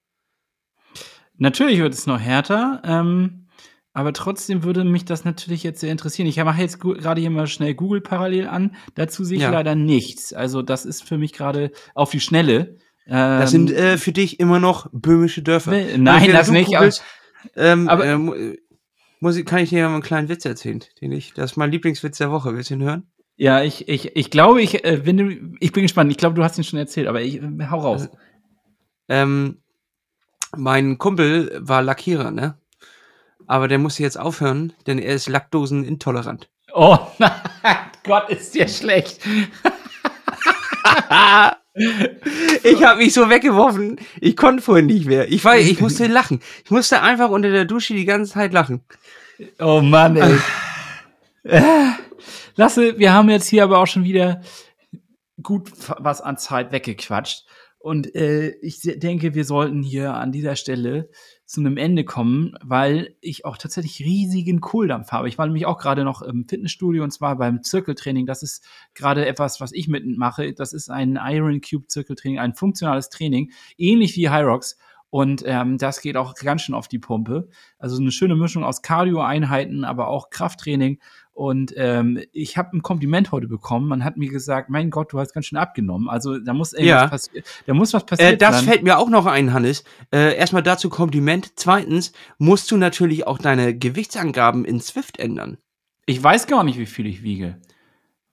Natürlich 1.38 1.80
wird 1.80 1.94
es 1.94 2.08
noch 2.08 2.20
härter, 2.20 2.82
ähm, 2.86 3.48
aber 3.94 4.14
trotzdem 4.14 4.64
würde 4.64 4.84
mich 4.84 5.06
das 5.06 5.24
natürlich 5.26 5.64
jetzt 5.64 5.80
sehr 5.82 5.92
interessieren. 5.92 6.28
Ich 6.28 6.38
mache 6.44 6.62
jetzt 6.62 6.80
gerade 6.80 7.22
hier 7.22 7.30
mal 7.30 7.48
schnell 7.48 7.74
Google 7.76 8.02
parallel 8.02 8.48
an. 8.48 8.76
Dazu 8.96 9.24
sehe 9.24 9.38
ich 9.38 9.44
Ja. 9.44 9.52
leider 9.52 9.76
nichts. 9.76 10.34
Also 10.34 10.62
das 10.62 10.86
ist 10.86 11.04
für 11.08 11.18
mich 11.18 11.34
gerade 11.34 11.72
auf 11.94 12.12
die 12.12 12.20
Schnelle. 12.20 12.78
Ähm, 13.08 13.40
Das 13.40 13.52
sind 13.52 13.72
äh, 13.72 13.98
für 13.98 14.12
dich 14.12 14.40
immer 14.40 14.60
noch 14.60 14.90
böhmische 14.92 15.42
Dörfer. 15.42 15.72
Wel- 15.72 15.98
nein, 15.98 16.32
das 16.32 16.50
nicht, 16.52 16.72
googelst, 16.74 17.04
ähm, 17.56 17.88
aber- 17.88 18.06
äh, 18.06 18.18
mu- 18.18 18.36
muss 19.20 19.38
ich, 19.38 19.46
kann 19.46 19.60
ich 19.60 19.70
dir 19.70 19.80
ja 19.80 19.88
mal 19.88 19.94
einen 19.96 20.04
kleinen 20.04 20.28
Witz 20.30 20.44
erzählen, 20.46 20.84
den 21.02 21.12
ich, 21.12 21.34
das 21.34 21.52
ist 21.52 21.58
mein 21.58 21.72
Lieblingswitz 21.72 22.18
der 22.18 22.32
Woche. 22.32 22.54
Willst 22.56 22.70
du 22.70 22.74
ihn 22.76 22.84
hören? 22.84 23.04
ja, 23.38 23.62
ich, 23.64 23.88
ich, 23.90 24.16
ich 24.16 24.30
glaube, 24.32 24.62
ich, 24.62 24.84
äh, 24.86 25.06
wenn 25.06 25.18
du, 25.18 25.30
ich 25.60 25.72
bin 25.74 25.84
gespannt. 25.84 26.10
Ich 26.12 26.18
glaube, 26.18 26.36
du 26.36 26.44
hast 26.44 26.58
ihn 26.58 26.64
schon 26.64 26.80
erzählt, 26.80 27.08
aber 27.08 27.22
ich 27.22 27.42
äh, 27.42 27.68
hau 27.70 27.80
raus. 27.80 28.10
Ähm, 29.08 29.58
mein 30.58 30.98
Kumpel 30.98 31.58
war 31.62 31.82
Lackierer, 31.82 32.32
ne? 32.32 32.58
Aber 33.48 33.68
der 33.68 33.78
musste 33.78 34.04
jetzt 34.04 34.20
aufhören, 34.20 34.74
denn 34.88 35.00
er 35.00 35.16
ist 35.16 35.30
laktosenintolerant. 35.30 36.50
Oh 36.74 36.98
nein, 37.20 37.32
Gott, 38.04 38.30
ist 38.30 38.54
dir 38.56 38.68
schlecht. 38.68 39.20
Ich 42.64 42.84
habe 42.86 43.00
mich 43.00 43.14
so 43.14 43.30
weggeworfen. 43.30 44.00
Ich 44.22 44.38
konnte 44.38 44.64
vorhin 44.64 44.86
nicht 44.86 45.08
mehr. 45.08 45.30
Ich 45.30 45.44
war, 45.44 45.58
ich 45.58 45.82
musste 45.82 46.08
lachen. 46.08 46.40
Ich 46.64 46.72
musste 46.72 47.02
einfach 47.02 47.30
unter 47.30 47.52
der 47.52 47.66
Dusche 47.66 47.94
die 47.94 48.06
ganze 48.06 48.32
Zeit 48.32 48.54
lachen. 48.54 48.86
Oh 49.60 49.82
Mann, 49.82 50.16
ey. 50.16 50.38
Lasse, 52.56 52.98
wir 52.98 53.14
haben 53.14 53.30
jetzt 53.30 53.50
hier 53.50 53.64
aber 53.64 53.80
auch 53.80 53.88
schon 53.88 54.06
wieder 54.06 54.42
gut 55.44 55.70
was 56.00 56.22
an 56.22 56.38
Zeit 56.38 56.72
weggequatscht. 56.72 57.46
Und 57.86 58.16
äh, 58.16 58.56
ich 58.64 58.82
denke, 58.82 59.36
wir 59.36 59.46
sollten 59.46 59.84
hier 59.84 60.16
an 60.16 60.32
dieser 60.32 60.56
Stelle 60.56 61.08
zu 61.46 61.60
einem 61.60 61.78
Ende 61.78 62.04
kommen, 62.04 62.58
weil 62.64 63.16
ich 63.22 63.46
auch 63.46 63.60
tatsächlich 63.60 64.00
riesigen 64.00 64.60
Kohldampf 64.60 65.12
habe. 65.12 65.28
Ich 65.28 65.38
war 65.38 65.46
nämlich 65.46 65.68
auch 65.68 65.78
gerade 65.78 66.04
noch 66.04 66.24
im 66.24 66.48
Fitnessstudio 66.48 67.04
und 67.04 67.12
zwar 67.12 67.38
beim 67.38 67.62
Zirkeltraining. 67.62 68.26
Das 68.26 68.42
ist 68.42 68.66
gerade 68.96 69.28
etwas, 69.28 69.62
was 69.62 69.72
ich 69.72 69.88
mitmache. 69.88 70.52
Das 70.54 70.74
ist 70.74 70.90
ein 70.90 71.20
Iron 71.24 71.62
Cube 71.62 71.86
Zirkeltraining, 71.86 72.40
ein 72.40 72.56
funktionales 72.56 73.10
Training, 73.10 73.52
ähnlich 73.78 74.16
wie 74.16 74.32
Hyrox. 74.32 74.80
Und 75.12 75.44
ähm, 75.46 75.78
das 75.78 76.02
geht 76.02 76.18
auch 76.18 76.34
ganz 76.34 76.64
schön 76.64 76.74
auf 76.74 76.88
die 76.88 76.98
Pumpe. 76.98 77.50
Also 77.78 78.02
eine 78.02 78.12
schöne 78.12 78.36
Mischung 78.36 78.64
aus 78.64 78.82
Cardio-Einheiten, 78.82 79.84
aber 79.84 80.08
auch 80.08 80.32
Krafttraining. 80.32 81.00
Und 81.36 81.74
ähm, 81.76 82.22
ich 82.32 82.58
habe 82.58 82.76
ein 82.78 82.82
Kompliment 82.82 83.32
heute 83.34 83.48
bekommen. 83.48 83.90
Man 83.90 84.06
hat 84.06 84.16
mir 84.16 84.30
gesagt, 84.30 84.70
mein 84.70 84.90
Gott, 84.90 85.12
du 85.12 85.20
hast 85.20 85.34
ganz 85.34 85.48
schön 85.48 85.58
abgenommen. 85.60 86.10
Also 86.10 86.40
da 86.40 86.54
muss 86.54 86.72
irgendwas 86.72 87.02
Ja. 87.02 87.08
passieren. 87.08 87.44
Da 87.68 87.74
muss 87.74 87.94
was 87.94 88.06
passieren. 88.06 88.34
Äh, 88.36 88.38
das 88.38 88.62
fällt 88.62 88.84
mir 88.84 88.98
auch 88.98 89.10
noch 89.10 89.26
ein, 89.26 89.52
Hannes. 89.54 89.84
Äh, 90.14 90.38
erstmal 90.38 90.64
dazu 90.64 90.90
Kompliment. 90.90 91.52
Zweitens 91.58 92.14
musst 92.38 92.72
du 92.72 92.78
natürlich 92.78 93.28
auch 93.28 93.38
deine 93.38 93.78
Gewichtsangaben 93.78 94.64
in 94.64 94.80
Swift 94.80 95.20
ändern. 95.20 95.58
ich 96.06 96.24
weiß 96.24 96.48
gar 96.48 96.64
nicht, 96.64 96.80
wie 96.80 96.86
viel 96.86 97.06
ich 97.06 97.22
wiege. 97.22 97.60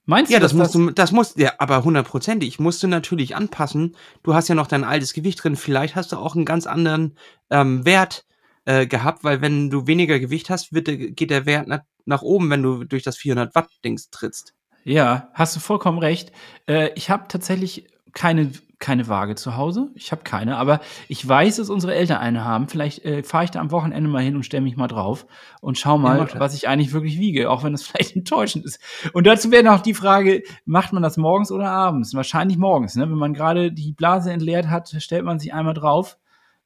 Meinst 0.05 0.31
Ja, 0.31 0.39
du, 0.39 0.43
das 0.43 0.53
musst 0.53 0.73
du, 0.75 0.89
das 0.91 1.11
musst, 1.11 1.37
ja, 1.37 1.53
aber 1.59 1.83
hundertprozentig 1.83 2.59
musst 2.59 2.83
du 2.83 2.87
natürlich 2.87 3.35
anpassen. 3.35 3.95
Du 4.23 4.33
hast 4.33 4.47
ja 4.47 4.55
noch 4.55 4.67
dein 4.67 4.83
altes 4.85 5.13
Gewicht 5.13 5.43
drin. 5.43 5.55
Vielleicht 5.57 5.95
hast 5.97 6.11
du 6.13 6.17
auch 6.17 6.35
einen 6.35 6.45
ganz 6.45 6.67
anderen 6.67 7.17
ähm, 7.49 7.85
Wert 7.85 8.25
äh, 8.65 8.85
gehabt, 8.87 9.23
weil 9.25 9.41
wenn 9.41 9.69
du 9.69 9.87
weniger 9.87 10.19
Gewicht 10.19 10.49
hast, 10.49 10.73
wird, 10.73 10.85
geht 10.87 11.31
der 11.31 11.45
Wert 11.45 11.67
nach, 12.05 12.21
oben, 12.21 12.49
wenn 12.49 12.63
du 12.63 12.83
durch 12.83 13.03
das 13.03 13.17
400 13.17 13.55
Watt 13.55 13.69
Dings 13.83 14.09
trittst. 14.09 14.53
Ja, 14.83 15.29
hast 15.33 15.55
du 15.55 15.59
vollkommen 15.59 15.99
recht. 15.99 16.31
Äh, 16.67 16.89
ich 16.95 17.09
habe 17.09 17.27
tatsächlich 17.27 17.87
keine, 18.13 18.51
keine 18.79 19.07
Waage 19.07 19.35
zu 19.35 19.55
Hause. 19.55 19.89
Ich 19.95 20.11
habe 20.11 20.23
keine, 20.23 20.57
aber 20.57 20.81
ich 21.07 21.27
weiß, 21.27 21.55
dass 21.55 21.69
unsere 21.69 21.95
Eltern 21.95 22.17
eine 22.17 22.43
haben. 22.43 22.67
Vielleicht 22.67 23.03
äh, 23.05 23.23
fahre 23.23 23.45
ich 23.45 23.51
da 23.51 23.59
am 23.59 23.71
Wochenende 23.71 24.09
mal 24.09 24.21
hin 24.21 24.35
und 24.35 24.43
stelle 24.43 24.63
mich 24.63 24.75
mal 24.75 24.87
drauf 24.87 25.25
und 25.61 25.77
schau 25.77 25.97
mal, 25.97 26.25
das. 26.25 26.39
was 26.39 26.53
ich 26.53 26.67
eigentlich 26.67 26.91
wirklich 26.91 27.17
wiege, 27.17 27.49
auch 27.49 27.63
wenn 27.63 27.71
das 27.71 27.83
vielleicht 27.87 28.15
enttäuschend 28.15 28.65
ist. 28.65 28.79
Und 29.13 29.25
dazu 29.25 29.51
wäre 29.51 29.63
noch 29.63 29.81
die 29.81 29.93
Frage, 29.93 30.43
macht 30.65 30.93
man 30.93 31.01
das 31.01 31.17
morgens 31.17 31.51
oder 31.51 31.69
abends? 31.69 32.13
Wahrscheinlich 32.13 32.57
morgens. 32.57 32.95
Ne? 32.95 33.09
Wenn 33.09 33.17
man 33.17 33.33
gerade 33.33 33.71
die 33.71 33.93
Blase 33.93 34.31
entleert 34.31 34.69
hat, 34.69 34.93
stellt 34.99 35.25
man 35.25 35.39
sich 35.39 35.53
einmal 35.53 35.73
drauf 35.73 36.17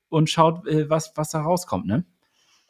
und 0.10 0.30
schaut, 0.30 0.68
äh, 0.68 0.90
was, 0.90 1.14
was 1.16 1.30
da 1.30 1.42
rauskommt. 1.42 1.86
Ne? 1.86 2.06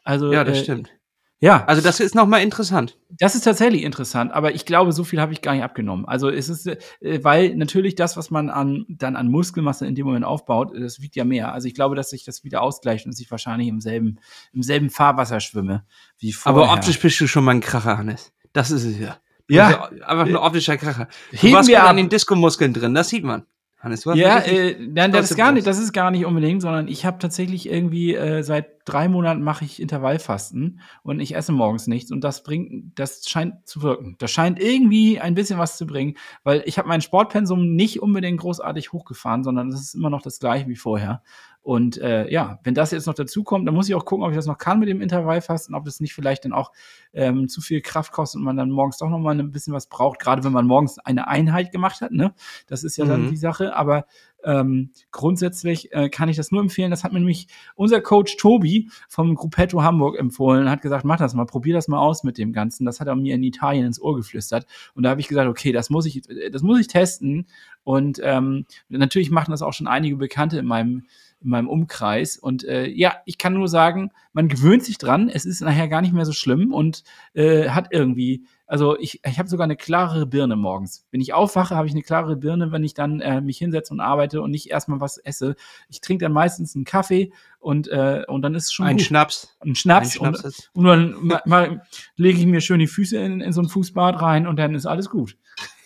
Also, 0.03 0.31
Ja, 0.31 0.43
das 0.43 0.59
äh, 0.59 0.63
stimmt. 0.63 0.91
Ja, 1.39 1.63
Also 1.65 1.83
das 1.83 1.99
ist 1.99 2.15
nochmal 2.15 2.41
interessant. 2.41 2.97
das 3.19 3.35
ist 3.35 3.43
tatsächlich 3.43 3.83
interessant, 3.83 4.31
aber 4.31 4.55
ich 4.55 4.65
glaube, 4.65 4.91
so 4.91 5.03
viel 5.03 5.21
habe 5.21 5.33
ich 5.33 5.41
gar 5.43 5.53
nicht 5.53 5.63
abgenommen. 5.63 6.05
Also 6.05 6.29
es 6.29 6.49
ist, 6.49 6.65
äh, 6.65 6.77
weil 7.23 7.55
natürlich 7.55 7.93
das, 7.93 8.17
was 8.17 8.31
man 8.31 8.49
an, 8.49 8.85
dann 8.89 9.15
an 9.15 9.29
Muskelmasse 9.29 9.85
in 9.85 9.93
dem 9.93 10.07
Moment 10.07 10.25
aufbaut, 10.25 10.71
das 10.75 10.99
wiegt 10.99 11.15
ja 11.15 11.25
mehr. 11.25 11.53
Also 11.53 11.67
ich 11.67 11.75
glaube, 11.75 11.95
dass 11.95 12.09
sich 12.09 12.25
das 12.25 12.43
wieder 12.43 12.63
ausgleicht 12.63 13.05
und 13.05 13.19
ich 13.19 13.29
wahrscheinlich 13.29 13.67
im 13.67 13.81
selben, 13.81 14.19
im 14.51 14.63
selben 14.63 14.89
Fahrwasser 14.89 15.39
schwimme 15.39 15.85
wie 16.17 16.33
vorher. 16.33 16.63
Aber 16.63 16.73
optisch 16.73 16.99
bist 16.99 17.19
du 17.19 17.27
schon 17.27 17.43
mal 17.43 17.51
ein 17.51 17.61
Kracher, 17.61 17.97
Hannes. 17.99 18.33
Das 18.53 18.71
ist 18.71 18.83
es 18.83 18.97
ja. 18.97 19.17
Ja. 19.49 19.83
Also 19.83 20.03
einfach 20.03 20.25
ein 20.25 20.35
optischer 20.35 20.77
Kracher. 20.77 21.07
Du 21.31 21.37
Heben 21.37 21.53
warst 21.53 21.69
wir 21.69 21.83
an 21.83 21.97
den 21.97 22.09
Diskomuskeln 22.09 22.73
drin, 22.73 22.95
das 22.95 23.09
sieht 23.09 23.23
man. 23.23 23.45
Hannes, 23.79 24.01
du 24.01 24.11
hast 24.11 24.17
Ja, 24.17 24.39
äh, 24.39 24.75
nein, 24.79 25.11
das 25.11 25.29
ist 25.29 25.37
gar 25.37 25.51
nicht, 25.51 25.67
das 25.67 25.77
ist 25.77 25.93
gar 25.93 26.09
nicht 26.09 26.25
unbedingt, 26.25 26.63
sondern 26.63 26.87
ich 26.87 27.05
habe 27.05 27.19
tatsächlich 27.19 27.69
irgendwie 27.69 28.15
äh, 28.15 28.41
seit 28.41 28.77
drei 28.85 29.07
Monaten 29.07 29.43
mache 29.43 29.65
ich 29.65 29.79
Intervallfasten 29.79 30.79
und 31.03 31.19
ich 31.19 31.35
esse 31.35 31.51
morgens 31.51 31.85
nichts 31.85 32.11
und 32.11 32.23
das 32.23 32.41
bringt, 32.41 32.97
das 32.97 33.27
scheint 33.27 33.67
zu 33.67 33.83
wirken. 33.83 34.15
Das 34.17 34.31
scheint 34.31 34.59
irgendwie 34.59 35.19
ein 35.19 35.35
bisschen 35.35 35.59
was 35.59 35.77
zu 35.77 35.85
bringen, 35.85 36.15
weil 36.43 36.63
ich 36.65 36.79
habe 36.79 36.87
mein 36.87 37.01
Sportpensum 37.01 37.75
nicht 37.75 38.01
unbedingt 38.01 38.39
großartig 38.39 38.93
hochgefahren, 38.93 39.43
sondern 39.43 39.69
es 39.69 39.79
ist 39.79 39.93
immer 39.93 40.09
noch 40.09 40.23
das 40.23 40.39
gleiche 40.39 40.67
wie 40.67 40.75
vorher. 40.75 41.21
Und 41.67 41.97
äh, 41.97 42.31
ja, 42.31 42.61
wenn 42.63 42.75
das 42.75 42.91
jetzt 42.91 43.07
noch 43.07 43.13
dazu 43.13 43.43
kommt, 43.43 43.67
dann 43.67 43.75
muss 43.75 43.89
ich 43.89 43.95
auch 43.95 44.05
gucken, 44.05 44.23
ob 44.23 44.31
ich 44.31 44.37
das 44.37 44.45
noch 44.45 44.57
kann 44.57 44.79
mit 44.79 44.87
dem 44.87 45.01
Intervallfasten, 45.01 45.75
ob 45.75 45.83
das 45.83 45.99
nicht 45.99 46.13
vielleicht 46.13 46.45
dann 46.45 46.53
auch 46.53 46.71
ähm, 47.11 47.49
zu 47.49 47.59
viel 47.59 47.81
Kraft 47.81 48.13
kostet 48.13 48.39
und 48.39 48.45
man 48.45 48.55
dann 48.55 48.69
morgens 48.71 48.99
doch 48.99 49.09
noch 49.09 49.19
mal 49.19 49.37
ein 49.37 49.51
bisschen 49.51 49.73
was 49.73 49.87
braucht, 49.87 50.17
gerade 50.19 50.45
wenn 50.45 50.53
man 50.53 50.65
morgens 50.65 50.97
eine 50.97 51.27
Einheit 51.27 51.73
gemacht 51.73 51.99
hat. 51.99 52.13
Ne? 52.13 52.33
Das 52.67 52.85
ist 52.85 52.95
ja 52.95 53.03
dann 53.03 53.23
Mhm. 53.23 53.31
die 53.31 53.35
Sache. 53.35 53.75
Aber 53.75 54.05
ähm, 54.47 54.91
grundsätzlich 55.11 55.91
äh, 55.91 56.09
kann 56.09 56.29
ich 56.29 56.37
das 56.37 56.51
nur 56.51 56.61
empfehlen. 56.61 56.89
Das 56.89 57.03
hat 57.03 57.11
mir 57.11 57.19
nämlich 57.19 57.47
unser 57.75 57.99
Coach 58.01 58.37
Tobi 58.37 58.89
vom 59.09 59.35
Gruppetto 59.35 59.83
Hamburg 59.83 60.17
empfohlen, 60.17 60.69
hat 60.69 60.81
gesagt, 60.81 61.03
mach 61.05 61.17
das 61.17 61.33
mal, 61.33 61.45
probier 61.45 61.73
das 61.73 61.89
mal 61.89 61.99
aus 61.99 62.23
mit 62.23 62.37
dem 62.37 62.53
Ganzen. 62.53 62.85
Das 62.85 62.99
hat 62.99 63.07
er 63.07 63.15
mir 63.15 63.35
in 63.35 63.43
Italien 63.43 63.85
ins 63.85 64.01
Ohr 64.01 64.15
geflüstert. 64.15 64.65
Und 64.95 65.03
da 65.03 65.09
habe 65.09 65.19
ich 65.19 65.27
gesagt, 65.27 65.49
okay, 65.49 65.73
das 65.73 65.89
muss 65.89 66.05
ich, 66.05 66.21
das 66.51 66.61
muss 66.61 66.79
ich 66.79 66.87
testen. 66.87 67.45
Und 67.83 68.19
ähm, 68.23 68.65
natürlich 68.87 69.29
machen 69.29 69.51
das 69.51 69.61
auch 69.61 69.73
schon 69.73 69.87
einige 69.87 70.15
Bekannte 70.15 70.57
in 70.57 70.65
meinem 70.65 71.03
in 71.39 71.51
meinem 71.51 71.69
Umkreis. 71.69 72.37
Und 72.37 72.63
äh, 72.63 72.87
ja, 72.87 73.17
ich 73.25 73.37
kann 73.37 73.53
nur 73.53 73.67
sagen, 73.67 74.11
man 74.33 74.47
gewöhnt 74.47 74.83
sich 74.83 74.97
dran. 74.97 75.29
Es 75.29 75.45
ist 75.45 75.61
nachher 75.61 75.87
gar 75.87 76.01
nicht 76.01 76.13
mehr 76.13 76.25
so 76.25 76.33
schlimm 76.33 76.73
und 76.73 77.03
äh, 77.33 77.69
hat 77.69 77.89
irgendwie, 77.91 78.45
also 78.67 78.97
ich, 78.99 79.21
ich 79.25 79.39
habe 79.39 79.49
sogar 79.49 79.63
eine 79.63 79.75
klarere 79.77 80.25
Birne 80.27 80.55
morgens. 80.55 81.05
Wenn 81.11 81.21
ich 81.21 81.33
aufwache, 81.33 81.75
habe 81.75 81.87
ich 81.87 81.93
eine 81.93 82.03
klarere 82.03 82.35
Birne, 82.35 82.71
wenn 82.71 82.83
ich 82.83 82.93
dann 82.93 83.21
äh, 83.21 83.41
mich 83.41 83.57
hinsetze 83.57 83.93
und 83.93 83.99
arbeite 84.01 84.41
und 84.41 84.51
nicht 84.51 84.69
erstmal 84.69 84.99
was 84.99 85.17
esse. 85.17 85.55
Ich 85.89 86.01
trinke 86.01 86.25
dann 86.25 86.33
meistens 86.33 86.75
einen 86.75 86.85
Kaffee 86.85 87.31
und, 87.59 87.87
äh, 87.87 88.23
und 88.27 88.41
dann 88.43 88.53
ist 88.55 88.65
es 88.65 88.73
schon 88.73 88.85
ein 88.85 88.97
gut. 88.97 89.05
Schnaps. 89.05 89.55
Ein 89.61 89.75
Schnaps, 89.75 90.07
Ein 90.07 90.11
Schnaps 90.11 90.37
und, 90.39 90.45
ist. 90.45 90.69
und 90.73 90.83
dann 90.85 91.15
ma- 91.21 91.41
ma- 91.45 91.81
lege 92.17 92.39
ich 92.39 92.45
mir 92.45 92.61
schön 92.61 92.79
die 92.79 92.87
Füße 92.87 93.17
in, 93.17 93.41
in 93.41 93.53
so 93.53 93.61
ein 93.61 93.69
Fußbad 93.69 94.21
rein 94.21 94.45
und 94.47 94.57
dann 94.57 94.75
ist 94.75 94.85
alles 94.85 95.09
gut. 95.09 95.37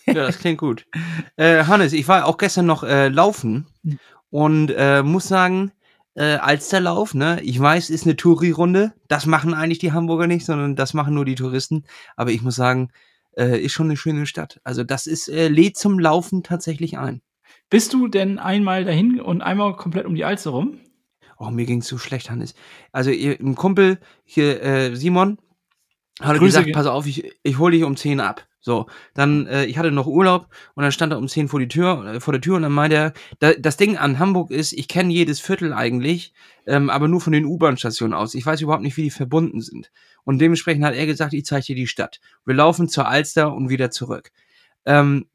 Ja, 0.06 0.14
das 0.14 0.38
klingt 0.40 0.58
gut. 0.58 0.84
Äh, 1.36 1.64
Hannes, 1.64 1.92
ich 1.92 2.08
war 2.08 2.26
auch 2.26 2.36
gestern 2.36 2.66
noch 2.66 2.82
äh, 2.82 3.08
laufen 3.08 3.66
Hm. 3.84 3.98
und 4.30 4.70
äh, 4.76 5.02
muss 5.04 5.28
sagen, 5.28 5.70
äh, 6.14 6.36
Alsterlauf, 6.36 7.14
ne? 7.14 7.40
Ich 7.42 7.58
weiß, 7.58 7.90
ist 7.90 8.04
eine 8.04 8.16
Touri-Runde. 8.16 8.92
Das 9.08 9.26
machen 9.26 9.54
eigentlich 9.54 9.78
die 9.78 9.92
Hamburger 9.92 10.26
nicht, 10.26 10.44
sondern 10.44 10.76
das 10.76 10.94
machen 10.94 11.14
nur 11.14 11.24
die 11.24 11.34
Touristen. 11.34 11.84
Aber 12.16 12.30
ich 12.30 12.42
muss 12.42 12.56
sagen, 12.56 12.90
äh, 13.36 13.60
ist 13.60 13.72
schon 13.72 13.86
eine 13.86 13.96
schöne 13.96 14.26
Stadt. 14.26 14.60
Also 14.64 14.84
das 14.84 15.06
ist 15.06 15.28
äh, 15.28 15.48
lädt 15.48 15.76
zum 15.76 15.98
Laufen 15.98 16.42
tatsächlich 16.42 16.98
ein. 16.98 17.22
Bist 17.70 17.92
du 17.94 18.08
denn 18.08 18.38
einmal 18.38 18.84
dahin 18.84 19.20
und 19.20 19.40
einmal 19.40 19.76
komplett 19.76 20.06
um 20.06 20.14
die 20.14 20.24
Alster 20.24 20.50
rum? 20.50 20.78
Oh, 21.38 21.50
mir 21.50 21.66
ging's 21.66 21.88
so 21.88 21.98
schlecht, 21.98 22.30
Hannes. 22.30 22.54
Also, 22.92 23.10
ihr, 23.10 23.38
ein 23.40 23.54
Kumpel 23.54 23.98
hier, 24.24 24.62
äh, 24.62 24.94
Simon, 24.94 25.38
hat 26.20 26.36
Grüße 26.36 26.58
gesagt, 26.58 26.72
pass 26.72 26.86
auf, 26.86 27.06
ich, 27.06 27.32
ich 27.42 27.58
hole 27.58 27.72
dich 27.74 27.84
um 27.84 27.96
10 27.96 28.20
ab. 28.20 28.46
So, 28.64 28.86
dann, 29.14 29.48
äh, 29.48 29.64
ich 29.64 29.76
hatte 29.76 29.90
noch 29.90 30.06
Urlaub 30.06 30.46
und 30.74 30.84
dann 30.84 30.92
stand 30.92 31.12
er 31.12 31.18
um 31.18 31.26
10 31.26 31.48
vor, 31.48 31.58
die 31.58 31.66
Tür, 31.66 32.14
äh, 32.14 32.20
vor 32.20 32.32
der 32.32 32.40
Tür 32.40 32.56
und 32.56 32.62
dann 32.62 32.72
meinte 32.72 32.96
er, 32.96 33.12
da, 33.40 33.52
das 33.54 33.76
Ding 33.76 33.96
an 33.96 34.20
Hamburg 34.20 34.52
ist, 34.52 34.72
ich 34.72 34.86
kenne 34.86 35.12
jedes 35.12 35.40
Viertel 35.40 35.72
eigentlich, 35.72 36.32
ähm, 36.66 36.88
aber 36.88 37.08
nur 37.08 37.20
von 37.20 37.32
den 37.32 37.44
U-Bahn-Stationen 37.44 38.14
aus. 38.14 38.34
Ich 38.34 38.46
weiß 38.46 38.60
überhaupt 38.60 38.84
nicht, 38.84 38.96
wie 38.96 39.02
die 39.02 39.10
verbunden 39.10 39.60
sind. 39.60 39.90
Und 40.22 40.38
dementsprechend 40.38 40.84
hat 40.84 40.94
er 40.94 41.06
gesagt, 41.06 41.32
ich 41.32 41.44
zeige 41.44 41.66
dir 41.66 41.74
die 41.74 41.88
Stadt. 41.88 42.20
Wir 42.44 42.54
laufen 42.54 42.88
zur 42.88 43.08
Alster 43.08 43.52
und 43.52 43.68
wieder 43.68 43.90
zurück. 43.90 44.30
Ähm, 44.86 45.26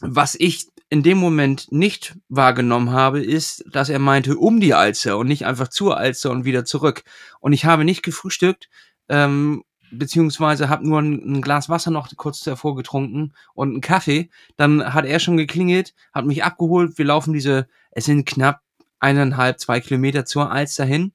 was 0.00 0.36
ich 0.36 0.68
in 0.90 1.02
dem 1.02 1.18
Moment 1.18 1.72
nicht 1.72 2.14
wahrgenommen 2.28 2.90
habe, 2.90 3.20
ist, 3.20 3.64
dass 3.68 3.88
er 3.88 3.98
meinte, 3.98 4.36
um 4.36 4.60
die 4.60 4.74
Alster 4.74 5.18
und 5.18 5.26
nicht 5.26 5.44
einfach 5.44 5.66
zur 5.66 5.96
Alster 5.96 6.30
und 6.30 6.44
wieder 6.44 6.64
zurück. 6.64 7.02
Und 7.40 7.52
ich 7.52 7.64
habe 7.64 7.84
nicht 7.84 8.04
gefrühstückt, 8.04 8.68
ähm, 9.08 9.64
beziehungsweise 9.98 10.68
habe 10.68 10.86
nur 10.86 11.00
ein, 11.00 11.36
ein 11.36 11.42
Glas 11.42 11.68
Wasser 11.68 11.90
noch 11.90 12.08
kurz 12.16 12.40
davor 12.40 12.76
getrunken 12.76 13.32
und 13.54 13.70
einen 13.70 13.80
Kaffee. 13.80 14.30
Dann 14.56 14.94
hat 14.94 15.04
er 15.04 15.18
schon 15.18 15.36
geklingelt, 15.36 15.94
hat 16.12 16.26
mich 16.26 16.44
abgeholt. 16.44 16.98
Wir 16.98 17.04
laufen 17.04 17.32
diese, 17.32 17.66
es 17.90 18.04
sind 18.04 18.26
knapp 18.26 18.60
eineinhalb, 19.00 19.60
zwei 19.60 19.80
Kilometer 19.80 20.24
zur 20.24 20.50
Alster 20.50 20.84
hin. 20.84 21.12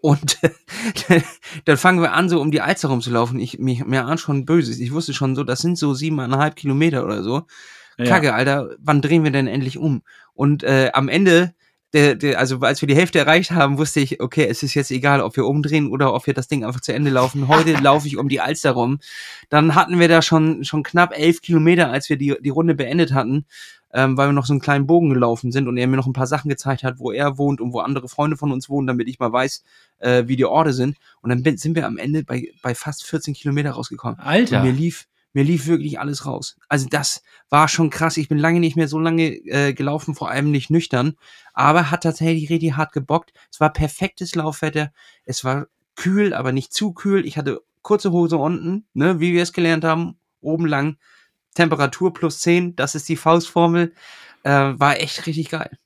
Und 0.00 0.38
dann 1.64 1.76
fangen 1.76 2.00
wir 2.00 2.12
an, 2.12 2.28
so 2.28 2.40
um 2.40 2.50
die 2.50 2.60
Alster 2.60 2.88
rumzulaufen. 2.88 3.38
Ich, 3.38 3.58
mich, 3.58 3.84
mir 3.84 4.06
ahnt 4.06 4.20
schon 4.20 4.44
Böses. 4.44 4.78
Ich 4.80 4.92
wusste 4.92 5.14
schon 5.14 5.34
so, 5.34 5.44
das 5.44 5.60
sind 5.60 5.76
so 5.76 5.94
siebeneinhalb 5.94 6.56
Kilometer 6.56 7.04
oder 7.04 7.22
so. 7.22 7.46
Kacke, 7.96 8.34
Alter, 8.34 8.70
wann 8.78 9.02
drehen 9.02 9.22
wir 9.22 9.30
denn 9.30 9.46
endlich 9.46 9.78
um? 9.78 10.02
Und 10.32 10.64
äh, 10.64 10.90
am 10.92 11.08
Ende, 11.08 11.54
der, 11.94 12.16
der, 12.16 12.40
also 12.40 12.58
als 12.58 12.82
wir 12.82 12.88
die 12.88 12.96
Hälfte 12.96 13.20
erreicht 13.20 13.52
haben, 13.52 13.78
wusste 13.78 14.00
ich, 14.00 14.20
okay, 14.20 14.46
es 14.50 14.64
ist 14.64 14.74
jetzt 14.74 14.90
egal, 14.90 15.20
ob 15.20 15.36
wir 15.36 15.46
umdrehen 15.46 15.88
oder 15.88 16.12
ob 16.12 16.26
wir 16.26 16.34
das 16.34 16.48
Ding 16.48 16.64
einfach 16.64 16.80
zu 16.80 16.92
Ende 16.92 17.10
laufen. 17.10 17.46
Heute 17.46 17.72
laufe 17.82 18.08
ich 18.08 18.18
um 18.18 18.28
die 18.28 18.40
Alster 18.40 18.72
rum. 18.72 18.98
Dann 19.48 19.76
hatten 19.76 20.00
wir 20.00 20.08
da 20.08 20.20
schon, 20.20 20.64
schon 20.64 20.82
knapp 20.82 21.16
elf 21.16 21.40
Kilometer, 21.40 21.90
als 21.90 22.10
wir 22.10 22.16
die, 22.16 22.34
die 22.40 22.48
Runde 22.50 22.74
beendet 22.74 23.14
hatten, 23.14 23.46
ähm, 23.92 24.16
weil 24.16 24.28
wir 24.28 24.32
noch 24.32 24.44
so 24.44 24.52
einen 24.52 24.60
kleinen 24.60 24.88
Bogen 24.88 25.08
gelaufen 25.08 25.52
sind 25.52 25.68
und 25.68 25.76
er 25.76 25.86
mir 25.86 25.96
noch 25.96 26.08
ein 26.08 26.12
paar 26.12 26.26
Sachen 26.26 26.48
gezeigt 26.48 26.82
hat, 26.82 26.98
wo 26.98 27.12
er 27.12 27.38
wohnt 27.38 27.60
und 27.60 27.72
wo 27.72 27.78
andere 27.78 28.08
Freunde 28.08 28.36
von 28.36 28.50
uns 28.50 28.68
wohnen, 28.68 28.88
damit 28.88 29.08
ich 29.08 29.20
mal 29.20 29.32
weiß, 29.32 29.62
äh, 30.00 30.24
wie 30.26 30.34
die 30.34 30.46
Orte 30.46 30.72
sind. 30.72 30.96
Und 31.22 31.30
dann 31.30 31.44
bin, 31.44 31.58
sind 31.58 31.76
wir 31.76 31.86
am 31.86 31.96
Ende 31.96 32.24
bei, 32.24 32.48
bei 32.60 32.74
fast 32.74 33.04
14 33.04 33.34
Kilometer 33.34 33.70
rausgekommen. 33.70 34.18
Alter. 34.18 34.58
Und 34.58 34.66
mir 34.66 34.72
lief, 34.72 35.06
mir 35.34 35.44
lief 35.44 35.66
wirklich 35.66 36.00
alles 36.00 36.24
raus. 36.24 36.56
Also 36.68 36.86
das 36.88 37.22
war 37.50 37.68
schon 37.68 37.90
krass. 37.90 38.16
Ich 38.16 38.28
bin 38.28 38.38
lange 38.38 38.60
nicht 38.60 38.76
mehr 38.76 38.88
so 38.88 38.98
lange 38.98 39.26
äh, 39.26 39.74
gelaufen, 39.74 40.14
vor 40.14 40.30
allem 40.30 40.50
nicht 40.50 40.70
nüchtern, 40.70 41.16
aber 41.52 41.90
hat 41.90 42.04
tatsächlich 42.04 42.48
richtig 42.48 42.76
hart 42.76 42.92
gebockt. 42.92 43.32
Es 43.50 43.60
war 43.60 43.72
perfektes 43.72 44.34
Laufwetter. 44.34 44.92
Es 45.24 45.44
war 45.44 45.66
kühl, 45.96 46.32
aber 46.32 46.52
nicht 46.52 46.72
zu 46.72 46.92
kühl. 46.92 47.26
Ich 47.26 47.36
hatte 47.36 47.62
kurze 47.82 48.12
Hose 48.12 48.38
unten, 48.38 48.86
ne, 48.94 49.20
wie 49.20 49.34
wir 49.34 49.42
es 49.42 49.52
gelernt 49.52 49.84
haben, 49.84 50.16
oben 50.40 50.66
lang. 50.66 50.96
Temperatur 51.54 52.12
plus 52.12 52.40
10, 52.40 52.74
das 52.76 52.94
ist 52.94 53.08
die 53.08 53.16
Faustformel. 53.16 53.92
Äh, 54.42 54.50
war 54.50 54.98
echt 54.98 55.26
richtig 55.26 55.50
geil. 55.50 55.78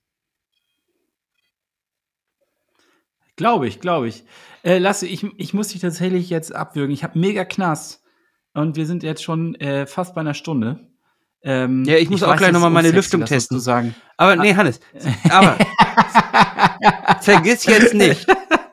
Glaube 3.37 3.69
ich, 3.69 3.81
glaube 3.81 4.09
ich. 4.09 4.25
Äh, 4.65 4.79
Lasse, 4.79 5.07
ich, 5.07 5.25
ich 5.37 5.55
muss 5.55 5.69
dich 5.69 5.81
tatsächlich 5.81 6.29
jetzt 6.29 6.55
abwürgen. 6.55 6.93
Ich 6.93 7.05
habe 7.05 7.19
mega 7.19 7.45
Knast. 7.45 8.03
Und 8.59 8.75
wir 8.75 8.87
sind 8.87 9.05
jetzt 9.05 9.23
schon 9.23 9.55
äh, 9.57 9.87
fast 9.87 10.17
bei 10.17 10.21
einer 10.21 10.35
Stunde. 10.35 10.81
Ähm, 11.43 11.85
Ja, 11.85 11.97
ich 11.97 12.11
muss 12.11 12.25
auch 12.25 12.31
weiß, 12.31 12.39
gleich 12.39 12.51
das 12.51 12.61
noch 12.61 12.69
mal 12.69 12.81
ist 12.81 12.85
meine 12.85 12.91
Lüftung 12.91 13.25
testen. 13.25 13.61
Sagen. 13.61 13.95
Aber 14.17 14.35
nee, 14.35 14.53
Hannes, 14.55 14.81
aber 15.31 15.57
vergiss 17.21 17.65
jetzt 17.67 17.95
nicht, 17.95 18.27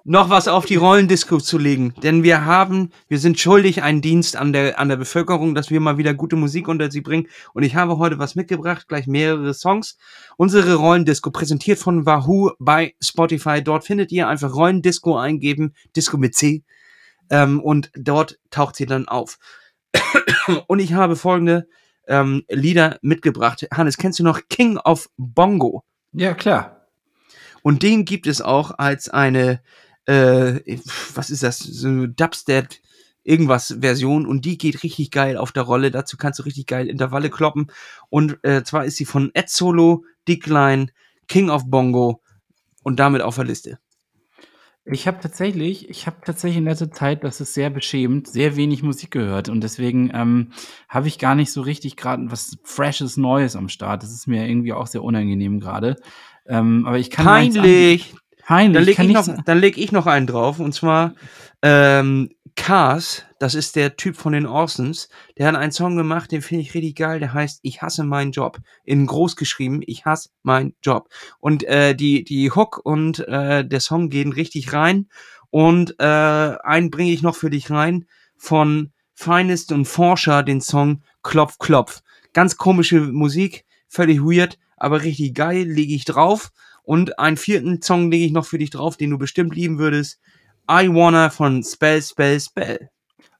noch 0.03 0.31
was 0.31 0.47
auf 0.47 0.65
die 0.65 0.77
Rollendisco 0.77 1.37
zu 1.37 1.59
legen. 1.59 1.93
Denn 2.01 2.23
wir 2.23 2.45
haben, 2.45 2.89
wir 3.07 3.19
sind 3.19 3.39
schuldig 3.39 3.83
einen 3.83 4.01
Dienst 4.01 4.35
an 4.35 4.53
der, 4.53 4.79
an 4.79 4.89
der 4.89 4.95
Bevölkerung, 4.95 5.53
dass 5.53 5.69
wir 5.69 5.79
mal 5.79 5.99
wieder 5.99 6.15
gute 6.15 6.35
Musik 6.35 6.67
unter 6.67 6.89
sie 6.89 7.01
bringen. 7.01 7.27
Und 7.53 7.61
ich 7.61 7.75
habe 7.75 7.99
heute 7.99 8.17
was 8.17 8.33
mitgebracht, 8.33 8.87
gleich 8.87 9.05
mehrere 9.05 9.53
Songs. 9.53 9.99
Unsere 10.35 10.75
Rollendisco, 10.77 11.29
präsentiert 11.29 11.77
von 11.77 12.07
Wahoo 12.07 12.49
bei 12.57 12.95
Spotify. 12.99 13.63
Dort 13.63 13.85
findet 13.85 14.11
ihr 14.11 14.27
einfach 14.27 14.55
Rollendisco 14.55 15.15
eingeben, 15.15 15.75
Disco 15.95 16.17
mit 16.17 16.33
C. 16.33 16.63
Ähm, 17.29 17.59
und 17.59 17.91
dort 17.95 18.39
taucht 18.49 18.75
sie 18.77 18.87
dann 18.87 19.07
auf. 19.07 19.37
Und 20.67 20.79
ich 20.79 20.93
habe 20.93 21.15
folgende 21.15 21.67
ähm, 22.07 22.43
Lieder 22.49 22.99
mitgebracht. 23.01 23.67
Hannes, 23.73 23.97
kennst 23.97 24.19
du 24.19 24.23
noch 24.23 24.41
King 24.49 24.77
of 24.77 25.09
Bongo? 25.17 25.83
Ja, 26.11 26.33
klar. 26.33 26.87
Und 27.61 27.83
den 27.83 28.05
gibt 28.05 28.27
es 28.27 28.41
auch 28.41 28.77
als 28.77 29.09
eine, 29.09 29.61
äh, 30.05 30.77
was 31.15 31.29
ist 31.29 31.43
das, 31.43 31.59
so 31.59 31.87
eine 31.87 32.09
Dubstep 32.09 32.69
irgendwas 33.23 33.75
Version 33.81 34.27
und 34.27 34.45
die 34.45 34.57
geht 34.57 34.83
richtig 34.83 35.09
geil 35.09 35.35
auf 35.35 35.51
der 35.51 35.63
Rolle. 35.63 35.89
Dazu 35.89 36.15
kannst 36.15 36.39
du 36.39 36.43
richtig 36.43 36.67
geil 36.67 36.87
Intervalle 36.87 37.29
kloppen. 37.29 37.71
Und 38.09 38.37
äh, 38.43 38.63
zwar 38.63 38.85
ist 38.85 38.97
sie 38.97 39.05
von 39.05 39.31
Ed 39.33 39.49
Solo, 39.49 40.05
Dickline, 40.27 40.87
King 41.27 41.49
of 41.49 41.63
Bongo 41.65 42.21
und 42.83 42.99
damit 42.99 43.23
auf 43.23 43.35
der 43.35 43.45
Liste. 43.45 43.79
Ich 44.87 45.07
habe 45.07 45.17
tatsächlich, 45.19 45.89
ich 45.89 46.05
habe 46.05 46.17
tatsächlich 46.23 46.57
in 46.59 46.65
letzter 46.65 46.91
Zeit, 46.91 47.23
das 47.23 47.41
ist 47.41 47.55
sehr 47.55 47.71
beschämend, 47.71 48.27
sehr 48.27 48.55
wenig 48.55 48.83
Musik 48.83 49.09
gehört 49.09 49.49
und 49.49 49.61
deswegen 49.61 50.11
ähm, 50.13 50.51
habe 50.87 51.07
ich 51.07 51.17
gar 51.17 51.33
nicht 51.33 51.51
so 51.51 51.61
richtig 51.61 51.95
gerade 51.97 52.29
was 52.29 52.57
Freshes 52.63 53.17
Neues 53.17 53.55
am 53.55 53.67
Start. 53.67 54.03
Das 54.03 54.11
ist 54.11 54.27
mir 54.27 54.47
irgendwie 54.47 54.73
auch 54.73 54.85
sehr 54.85 55.03
unangenehm 55.03 55.59
gerade. 55.59 55.95
Ähm, 56.47 56.85
aber 56.85 56.99
ich 56.99 57.09
kann 57.09 57.27
eins 57.27 57.55
Peinlich. 57.55 58.13
an- 58.13 58.19
Peinlich. 58.45 58.75
Dann 58.75 58.85
leg, 58.85 58.95
kann 58.95 59.05
ich 59.09 59.15
nichts- 59.15 59.27
noch, 59.27 59.43
dann 59.43 59.59
leg 59.59 59.77
ich 59.79 59.91
noch 59.91 60.05
einen 60.05 60.27
drauf 60.27 60.59
und 60.59 60.71
zwar 60.71 61.15
ähm, 61.63 62.29
Cars, 62.55 63.23
das 63.37 63.53
ist 63.53 63.75
der 63.75 63.97
Typ 63.97 64.15
von 64.15 64.33
den 64.33 64.45
Orsons, 64.45 65.09
der 65.37 65.47
hat 65.47 65.55
einen 65.55 65.71
Song 65.71 65.97
gemacht, 65.97 66.31
den 66.31 66.41
finde 66.41 66.63
ich 66.63 66.73
richtig 66.73 66.95
geil, 66.95 67.19
der 67.19 67.33
heißt 67.33 67.59
Ich 67.63 67.81
hasse 67.81 68.03
meinen 68.03 68.31
Job. 68.31 68.59
In 68.85 69.05
groß 69.05 69.35
geschrieben, 69.35 69.81
ich 69.85 70.05
hasse 70.05 70.29
meinen 70.41 70.73
Job. 70.81 71.09
Und 71.39 71.63
äh, 71.63 71.95
die, 71.95 72.23
die 72.23 72.49
Hook 72.51 72.79
und 72.83 73.19
äh, 73.27 73.65
der 73.67 73.79
Song 73.81 74.09
gehen 74.09 74.31
richtig 74.31 74.73
rein. 74.73 75.09
Und 75.49 75.95
äh, 75.99 76.03
einen 76.03 76.89
bringe 76.91 77.11
ich 77.11 77.21
noch 77.21 77.35
für 77.35 77.49
dich 77.49 77.69
rein 77.69 78.05
von 78.37 78.91
Finest 79.13 79.71
und 79.71 79.85
Forscher, 79.85 80.43
den 80.43 80.61
Song 80.61 81.03
Klopf, 81.23 81.57
Klopf. 81.59 82.01
Ganz 82.33 82.57
komische 82.57 82.99
Musik, 82.99 83.65
völlig 83.87 84.19
weird, 84.21 84.57
aber 84.77 85.03
richtig 85.03 85.33
geil, 85.33 85.63
lege 85.63 85.93
ich 85.93 86.05
drauf. 86.05 86.51
Und 86.83 87.17
einen 87.19 87.37
vierten 87.37 87.81
Song 87.81 88.11
lege 88.11 88.25
ich 88.25 88.31
noch 88.31 88.45
für 88.45 88.59
dich 88.59 88.69
drauf, 88.69 88.97
den 88.97 89.09
du 89.09 89.17
bestimmt 89.17 89.55
lieben 89.55 89.79
würdest. 89.79 90.19
I 90.69 90.87
Wanna 90.89 91.29
von 91.29 91.63
Spell, 91.63 92.01
Spell, 92.01 92.39
Spell. 92.39 92.89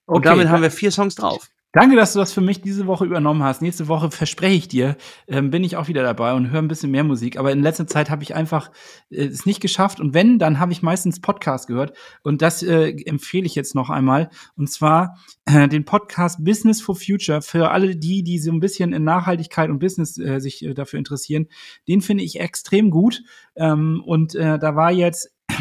Und 0.06 0.18
Okay, 0.18 0.30
damit 0.30 0.46
da- 0.46 0.50
haben 0.52 0.62
wir 0.62 0.72
vier 0.72 0.92
Songs 0.92 1.16
drauf. 1.16 1.48
Danke, 1.78 1.98
dass 1.98 2.14
du 2.14 2.20
das 2.20 2.32
für 2.32 2.40
mich 2.40 2.62
diese 2.62 2.88
Woche 2.88 3.04
übernommen 3.04 3.44
hast. 3.44 3.62
Nächste 3.62 3.90
Woche 3.90 4.10
verspreche 4.10 4.56
ich 4.56 4.68
dir, 4.70 4.96
ähm, 5.28 5.50
bin 5.52 5.62
ich 5.66 5.76
auch 5.76 5.90
wieder 5.90 6.04
dabei 6.04 6.32
und 6.34 6.50
höre 6.50 6.62
ein 6.62 6.70
bisschen 6.70 6.90
mehr 6.90 7.04
Musik. 7.04 7.38
Aber 7.38 7.52
in 7.52 7.62
letzter 7.62 7.86
Zeit 7.86 8.10
habe 8.10 8.24
ich 8.24 8.34
einfach 8.34 8.72
äh, 9.10 9.26
es 9.26 9.46
nicht 9.46 9.60
geschafft. 9.60 10.00
Und 10.00 10.14
wenn, 10.14 10.40
dann 10.40 10.58
habe 10.62 10.72
ich 10.72 10.82
meistens 10.84 11.20
Podcast 11.20 11.68
gehört. 11.68 11.92
Und 12.24 12.42
das 12.42 12.64
äh, 12.64 12.92
empfehle 13.06 13.46
ich 13.46 13.56
jetzt 13.56 13.76
noch 13.76 13.90
einmal. 13.90 14.30
Und 14.56 14.72
zwar 14.72 15.18
äh, 15.44 15.68
den 15.68 15.84
Podcast 15.84 16.46
Business 16.46 16.82
for 16.82 16.96
Future 16.96 17.42
für 17.42 17.72
alle 17.72 17.98
die, 17.98 18.24
die 18.24 18.40
so 18.40 18.54
ein 18.54 18.62
bisschen 18.62 18.94
in 18.94 19.04
Nachhaltigkeit 19.04 19.70
und 19.70 19.80
Business 19.80 20.18
äh, 20.18 20.40
sich 20.40 20.64
äh, 20.64 20.74
dafür 20.76 20.98
interessieren. 21.00 21.48
Den 21.90 22.00
finde 22.00 22.24
ich 22.24 22.40
extrem 22.40 22.90
gut. 22.90 23.22
Ähm, 23.58 24.02
und 24.06 24.34
äh, 24.36 24.58
da 24.60 24.78
war 24.78 24.94
jetzt 24.94 25.30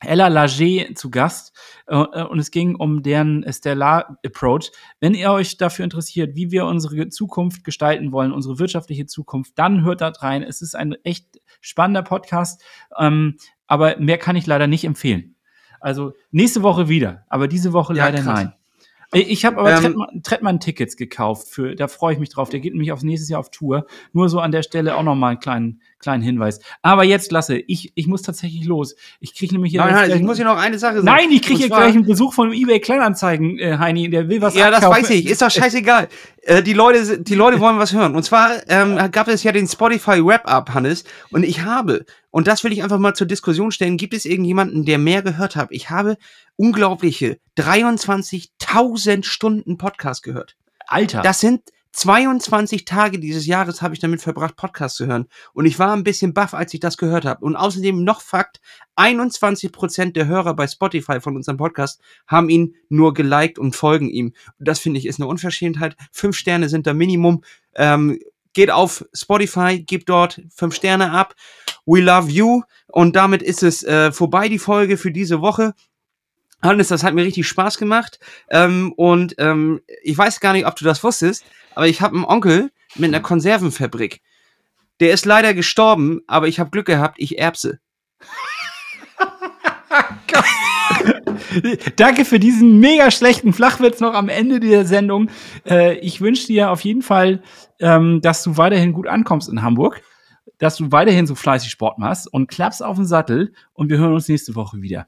Ella 0.00 0.28
Lager 0.28 0.94
zu 0.94 1.10
Gast 1.10 1.56
äh, 1.86 1.96
und 1.96 2.38
es 2.38 2.50
ging 2.50 2.76
um 2.76 3.02
deren 3.02 3.44
Stellar 3.52 4.18
Approach. 4.24 4.70
Wenn 5.00 5.14
ihr 5.14 5.32
euch 5.32 5.56
dafür 5.56 5.84
interessiert, 5.84 6.36
wie 6.36 6.50
wir 6.50 6.66
unsere 6.66 7.08
Zukunft 7.08 7.64
gestalten 7.64 8.12
wollen, 8.12 8.32
unsere 8.32 8.58
wirtschaftliche 8.58 9.06
Zukunft, 9.06 9.52
dann 9.56 9.82
hört 9.84 10.00
da 10.00 10.08
rein. 10.08 10.42
Es 10.42 10.62
ist 10.62 10.74
ein 10.76 10.94
echt 11.04 11.40
spannender 11.60 12.02
Podcast, 12.02 12.62
ähm, 12.98 13.36
aber 13.66 13.96
mehr 13.98 14.18
kann 14.18 14.36
ich 14.36 14.46
leider 14.46 14.66
nicht 14.66 14.84
empfehlen. 14.84 15.36
Also 15.80 16.12
nächste 16.30 16.62
Woche 16.62 16.88
wieder, 16.88 17.24
aber 17.28 17.48
diese 17.48 17.72
Woche 17.72 17.94
Ja, 17.94 18.06
leider 18.06 18.22
krass. 18.22 18.34
nein. 18.34 18.52
Äh, 19.12 19.20
Ich 19.20 19.44
habe 19.44 19.58
aber 19.58 19.70
Ähm, 19.72 19.78
Trettmann- 19.82 20.22
Trettmann-Tickets 20.22 20.96
gekauft. 20.96 21.48
Für, 21.48 21.74
da 21.74 21.88
freue 21.88 22.12
ich 22.14 22.18
mich 22.18 22.28
drauf. 22.30 22.48
Der 22.50 22.60
geht 22.60 22.72
nämlich 22.72 22.92
aufs 22.92 23.02
nächstes 23.02 23.28
Jahr 23.28 23.40
auf 23.40 23.50
Tour. 23.50 23.86
Nur 24.12 24.28
so 24.28 24.40
an 24.40 24.52
der 24.52 24.62
Stelle 24.62 24.96
auch 24.96 25.02
noch 25.02 25.14
mal 25.14 25.28
einen 25.30 25.40
kleinen, 25.40 25.80
kleinen 25.98 26.22
Hinweis. 26.22 26.60
Aber 26.82 27.04
jetzt 27.04 27.32
lasse 27.32 27.56
ich, 27.58 27.92
ich 27.94 28.06
muss 28.06 28.22
tatsächlich 28.22 28.64
los. 28.64 28.94
Ich 29.20 29.34
kriege 29.34 29.54
nämlich 29.54 29.72
hier 29.72 29.80
Nein, 29.80 29.94
nein, 29.94 30.10
ich 30.12 30.22
muss 30.22 30.36
hier 30.36 30.44
noch 30.44 30.56
eine 30.58 30.78
Sache 30.78 30.96
sagen. 30.96 31.06
Nein, 31.06 31.30
ich 31.30 31.42
kriege 31.42 31.58
hier 31.58 31.68
gleich 31.68 31.94
einen 31.94 32.04
Besuch 32.06 32.32
von 32.34 32.52
eBay 32.52 32.80
Kleinanzeigen, 32.80 33.58
äh, 33.58 33.78
Heini. 33.78 34.10
Der 34.10 34.28
will 34.28 34.40
was 34.42 34.54
Ja, 34.54 34.70
das 34.70 34.82
abkaufen. 34.84 35.02
weiß 35.04 35.10
ich. 35.10 35.26
Ist 35.26 35.42
doch 35.42 35.50
scheißegal. 35.50 36.08
Äh, 36.42 36.62
die 36.62 36.72
Leute, 36.74 37.20
die 37.20 37.34
Leute 37.34 37.60
wollen 37.60 37.78
was 37.78 37.92
hören. 37.92 38.14
Und 38.14 38.22
zwar 38.22 38.50
ähm, 38.68 38.96
gab 39.10 39.28
es 39.28 39.42
ja 39.42 39.52
den 39.52 39.66
Spotify 39.66 40.24
Wrap-Up, 40.24 40.72
Hannes. 40.74 41.04
Und 41.30 41.42
ich 41.44 41.62
habe, 41.62 42.04
und 42.30 42.46
das 42.46 42.62
will 42.62 42.72
ich 42.72 42.82
einfach 42.82 42.98
mal 42.98 43.14
zur 43.14 43.26
Diskussion 43.26 43.72
stellen, 43.72 43.96
gibt 43.96 44.14
es 44.14 44.24
irgendjemanden, 44.24 44.84
der 44.84 44.98
mehr 44.98 45.22
gehört 45.22 45.56
hat? 45.56 45.68
Ich 45.70 45.90
habe 45.90 46.16
unglaubliche 46.56 47.38
23.000 48.68 49.24
Stunden 49.24 49.78
Podcast 49.78 50.22
gehört. 50.22 50.56
Alter. 50.86 51.22
Das 51.22 51.40
sind, 51.40 51.62
22 51.92 52.84
Tage 52.84 53.18
dieses 53.18 53.46
Jahres 53.46 53.82
habe 53.82 53.94
ich 53.94 54.00
damit 54.00 54.20
verbracht, 54.20 54.56
Podcasts 54.56 54.98
zu 54.98 55.06
hören. 55.06 55.26
Und 55.52 55.66
ich 55.66 55.78
war 55.78 55.92
ein 55.94 56.04
bisschen 56.04 56.34
baff, 56.34 56.54
als 56.54 56.72
ich 56.74 56.80
das 56.80 56.96
gehört 56.96 57.24
habe. 57.24 57.44
Und 57.44 57.56
außerdem 57.56 58.04
noch 58.04 58.20
Fakt, 58.20 58.60
21% 58.96 60.12
der 60.12 60.26
Hörer 60.26 60.54
bei 60.54 60.66
Spotify 60.66 61.20
von 61.20 61.34
unserem 61.34 61.56
Podcast 61.56 62.00
haben 62.26 62.50
ihn 62.50 62.76
nur 62.88 63.14
geliked 63.14 63.58
und 63.58 63.74
folgen 63.74 64.10
ihm. 64.10 64.32
Das 64.58 64.78
finde 64.78 64.98
ich 65.00 65.06
ist 65.06 65.18
eine 65.18 65.28
Unverschämtheit. 65.28 65.96
Fünf 66.12 66.36
Sterne 66.36 66.68
sind 66.68 66.86
da 66.86 66.94
Minimum. 66.94 67.42
Ähm, 67.74 68.20
geht 68.52 68.70
auf 68.70 69.04
Spotify, 69.12 69.82
gebt 69.82 70.08
dort 70.08 70.40
fünf 70.54 70.74
Sterne 70.74 71.10
ab. 71.10 71.34
We 71.86 72.00
love 72.00 72.30
you. 72.30 72.62
Und 72.88 73.16
damit 73.16 73.42
ist 73.42 73.62
es 73.62 73.82
äh, 73.82 74.12
vorbei, 74.12 74.48
die 74.48 74.58
Folge 74.58 74.98
für 74.98 75.10
diese 75.10 75.40
Woche. 75.40 75.74
Hannes, 76.62 76.88
das 76.88 77.04
hat 77.04 77.14
mir 77.14 77.24
richtig 77.24 77.46
Spaß 77.46 77.78
gemacht. 77.78 78.18
Ähm, 78.50 78.92
und 78.96 79.34
ähm, 79.38 79.80
ich 80.02 80.16
weiß 80.16 80.40
gar 80.40 80.52
nicht, 80.52 80.66
ob 80.66 80.76
du 80.76 80.84
das 80.84 81.04
wusstest, 81.04 81.44
aber 81.74 81.86
ich 81.86 82.00
habe 82.00 82.16
einen 82.16 82.24
Onkel 82.24 82.70
mit 82.96 83.14
einer 83.14 83.22
Konservenfabrik. 83.22 84.20
Der 85.00 85.12
ist 85.12 85.24
leider 85.24 85.54
gestorben, 85.54 86.22
aber 86.26 86.48
ich 86.48 86.58
habe 86.58 86.70
Glück 86.70 86.86
gehabt, 86.86 87.16
ich 87.18 87.38
erbse. 87.38 87.78
Danke 91.96 92.24
für 92.24 92.38
diesen 92.38 92.80
mega 92.80 93.10
schlechten 93.10 93.52
Flachwitz 93.52 94.00
noch 94.00 94.14
am 94.14 94.28
Ende 94.28 94.60
der 94.60 94.84
Sendung. 94.84 95.30
Äh, 95.64 95.98
ich 95.98 96.20
wünsche 96.20 96.46
dir 96.46 96.70
auf 96.70 96.82
jeden 96.82 97.02
Fall, 97.02 97.42
ähm, 97.80 98.20
dass 98.20 98.42
du 98.42 98.56
weiterhin 98.56 98.92
gut 98.92 99.06
ankommst 99.06 99.48
in 99.48 99.62
Hamburg, 99.62 100.02
dass 100.58 100.76
du 100.76 100.92
weiterhin 100.92 101.26
so 101.26 101.34
fleißig 101.34 101.70
Sport 101.70 101.98
machst 101.98 102.32
und 102.32 102.48
klappst 102.48 102.82
auf 102.82 102.96
den 102.96 103.06
Sattel 103.06 103.52
und 103.72 103.90
wir 103.90 103.98
hören 103.98 104.14
uns 104.14 104.28
nächste 104.28 104.54
Woche 104.54 104.82
wieder. 104.82 105.06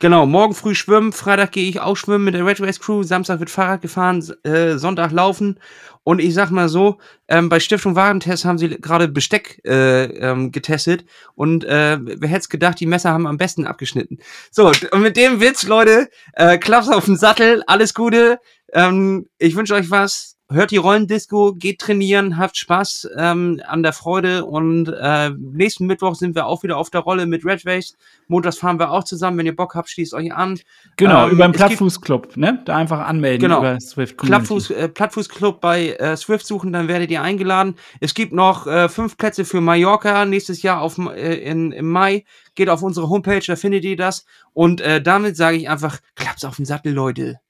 Genau, 0.00 0.26
morgen 0.26 0.54
früh 0.54 0.74
schwimmen, 0.74 1.12
Freitag 1.12 1.52
gehe 1.52 1.68
ich 1.68 1.80
auch 1.80 1.96
schwimmen 1.96 2.24
mit 2.24 2.34
der 2.34 2.44
Red 2.44 2.60
Race 2.60 2.80
Crew, 2.80 3.04
Samstag 3.04 3.38
wird 3.38 3.48
Fahrrad 3.48 3.80
gefahren, 3.80 4.24
äh, 4.42 4.76
Sonntag 4.76 5.12
laufen. 5.12 5.60
Und 6.02 6.18
ich 6.18 6.34
sag 6.34 6.50
mal 6.50 6.68
so, 6.68 6.98
ähm, 7.28 7.48
bei 7.48 7.60
Stiftung 7.60 7.94
Warentest 7.94 8.44
haben 8.44 8.58
sie 8.58 8.68
gerade 8.68 9.08
Besteck 9.08 9.60
äh, 9.64 10.04
ähm, 10.04 10.50
getestet 10.50 11.04
und 11.34 11.64
äh, 11.64 11.98
wer 12.00 12.28
hätte 12.28 12.48
gedacht, 12.48 12.80
die 12.80 12.86
Messer 12.86 13.10
haben 13.12 13.26
am 13.26 13.38
besten 13.38 13.66
abgeschnitten. 13.66 14.18
So, 14.50 14.70
und 14.90 15.00
mit 15.00 15.16
dem 15.16 15.40
Witz, 15.40 15.62
Leute, 15.62 16.10
äh, 16.34 16.58
Klaps 16.58 16.88
auf 16.88 17.06
den 17.06 17.16
Sattel, 17.16 17.62
alles 17.66 17.94
Gute. 17.94 18.38
Ähm, 18.72 19.28
ich 19.38 19.54
wünsche 19.54 19.74
euch 19.74 19.90
was 19.90 20.33
hört 20.50 20.70
die 20.70 20.76
Rollendisco, 20.76 21.54
geht 21.54 21.80
trainieren, 21.80 22.36
habt 22.36 22.56
Spaß 22.56 23.08
ähm, 23.16 23.60
an 23.66 23.82
der 23.82 23.92
Freude 23.92 24.44
und 24.44 24.88
äh, 24.88 25.30
nächsten 25.30 25.86
Mittwoch 25.86 26.14
sind 26.14 26.34
wir 26.34 26.46
auch 26.46 26.62
wieder 26.62 26.76
auf 26.76 26.90
der 26.90 27.00
Rolle 27.00 27.26
mit 27.26 27.44
Red 27.44 27.64
Race. 27.66 27.96
Montags 28.28 28.58
fahren 28.58 28.78
wir 28.78 28.90
auch 28.90 29.04
zusammen. 29.04 29.38
Wenn 29.38 29.46
ihr 29.46 29.56
Bock 29.56 29.74
habt, 29.74 29.88
schließt 29.88 30.12
euch 30.14 30.32
an. 30.32 30.60
Genau, 30.96 31.26
ähm, 31.26 31.32
über 31.32 31.48
den 31.48 31.52
Plattfußclub, 31.52 32.36
ne? 32.36 32.62
Da 32.64 32.76
einfach 32.76 33.00
anmelden 33.00 33.40
genau, 33.40 33.60
über 33.60 33.80
Swift 33.80 34.16
Plattfuß, 34.18 34.70
äh, 34.70 34.88
Plattfußclub 34.88 35.60
bei 35.60 35.90
äh, 35.92 36.16
Swift 36.16 36.46
suchen, 36.46 36.72
dann 36.72 36.88
werdet 36.88 37.10
ihr 37.10 37.22
eingeladen. 37.22 37.76
Es 38.00 38.14
gibt 38.14 38.32
noch 38.32 38.66
äh, 38.66 38.88
fünf 38.88 39.16
Plätze 39.16 39.44
für 39.44 39.60
Mallorca 39.60 40.24
nächstes 40.26 40.62
Jahr 40.62 40.80
auf, 40.80 40.98
äh, 40.98 41.36
in, 41.36 41.72
im 41.72 41.90
Mai. 41.90 42.24
Geht 42.54 42.68
auf 42.68 42.82
unsere 42.82 43.08
Homepage, 43.08 43.42
da 43.44 43.56
findet 43.56 43.84
ihr 43.84 43.96
das. 43.96 44.26
Und 44.52 44.80
äh, 44.80 45.02
damit 45.02 45.36
sage 45.36 45.56
ich 45.56 45.68
einfach, 45.68 45.98
klappt's 46.14 46.44
auf 46.44 46.56
den 46.56 46.66
Sattel, 46.66 46.92
Leute. 46.92 47.40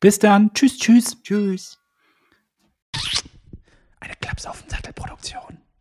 Bis 0.00 0.18
dann. 0.18 0.52
Tschüss, 0.52 0.78
tschüss. 0.78 1.22
Tschüss. 1.22 1.77
Eine 4.08 4.16
Klaps 4.16 4.46
auf 4.46 4.62
den 4.62 4.70
Sattel 4.70 4.94
Produktion. 4.94 5.57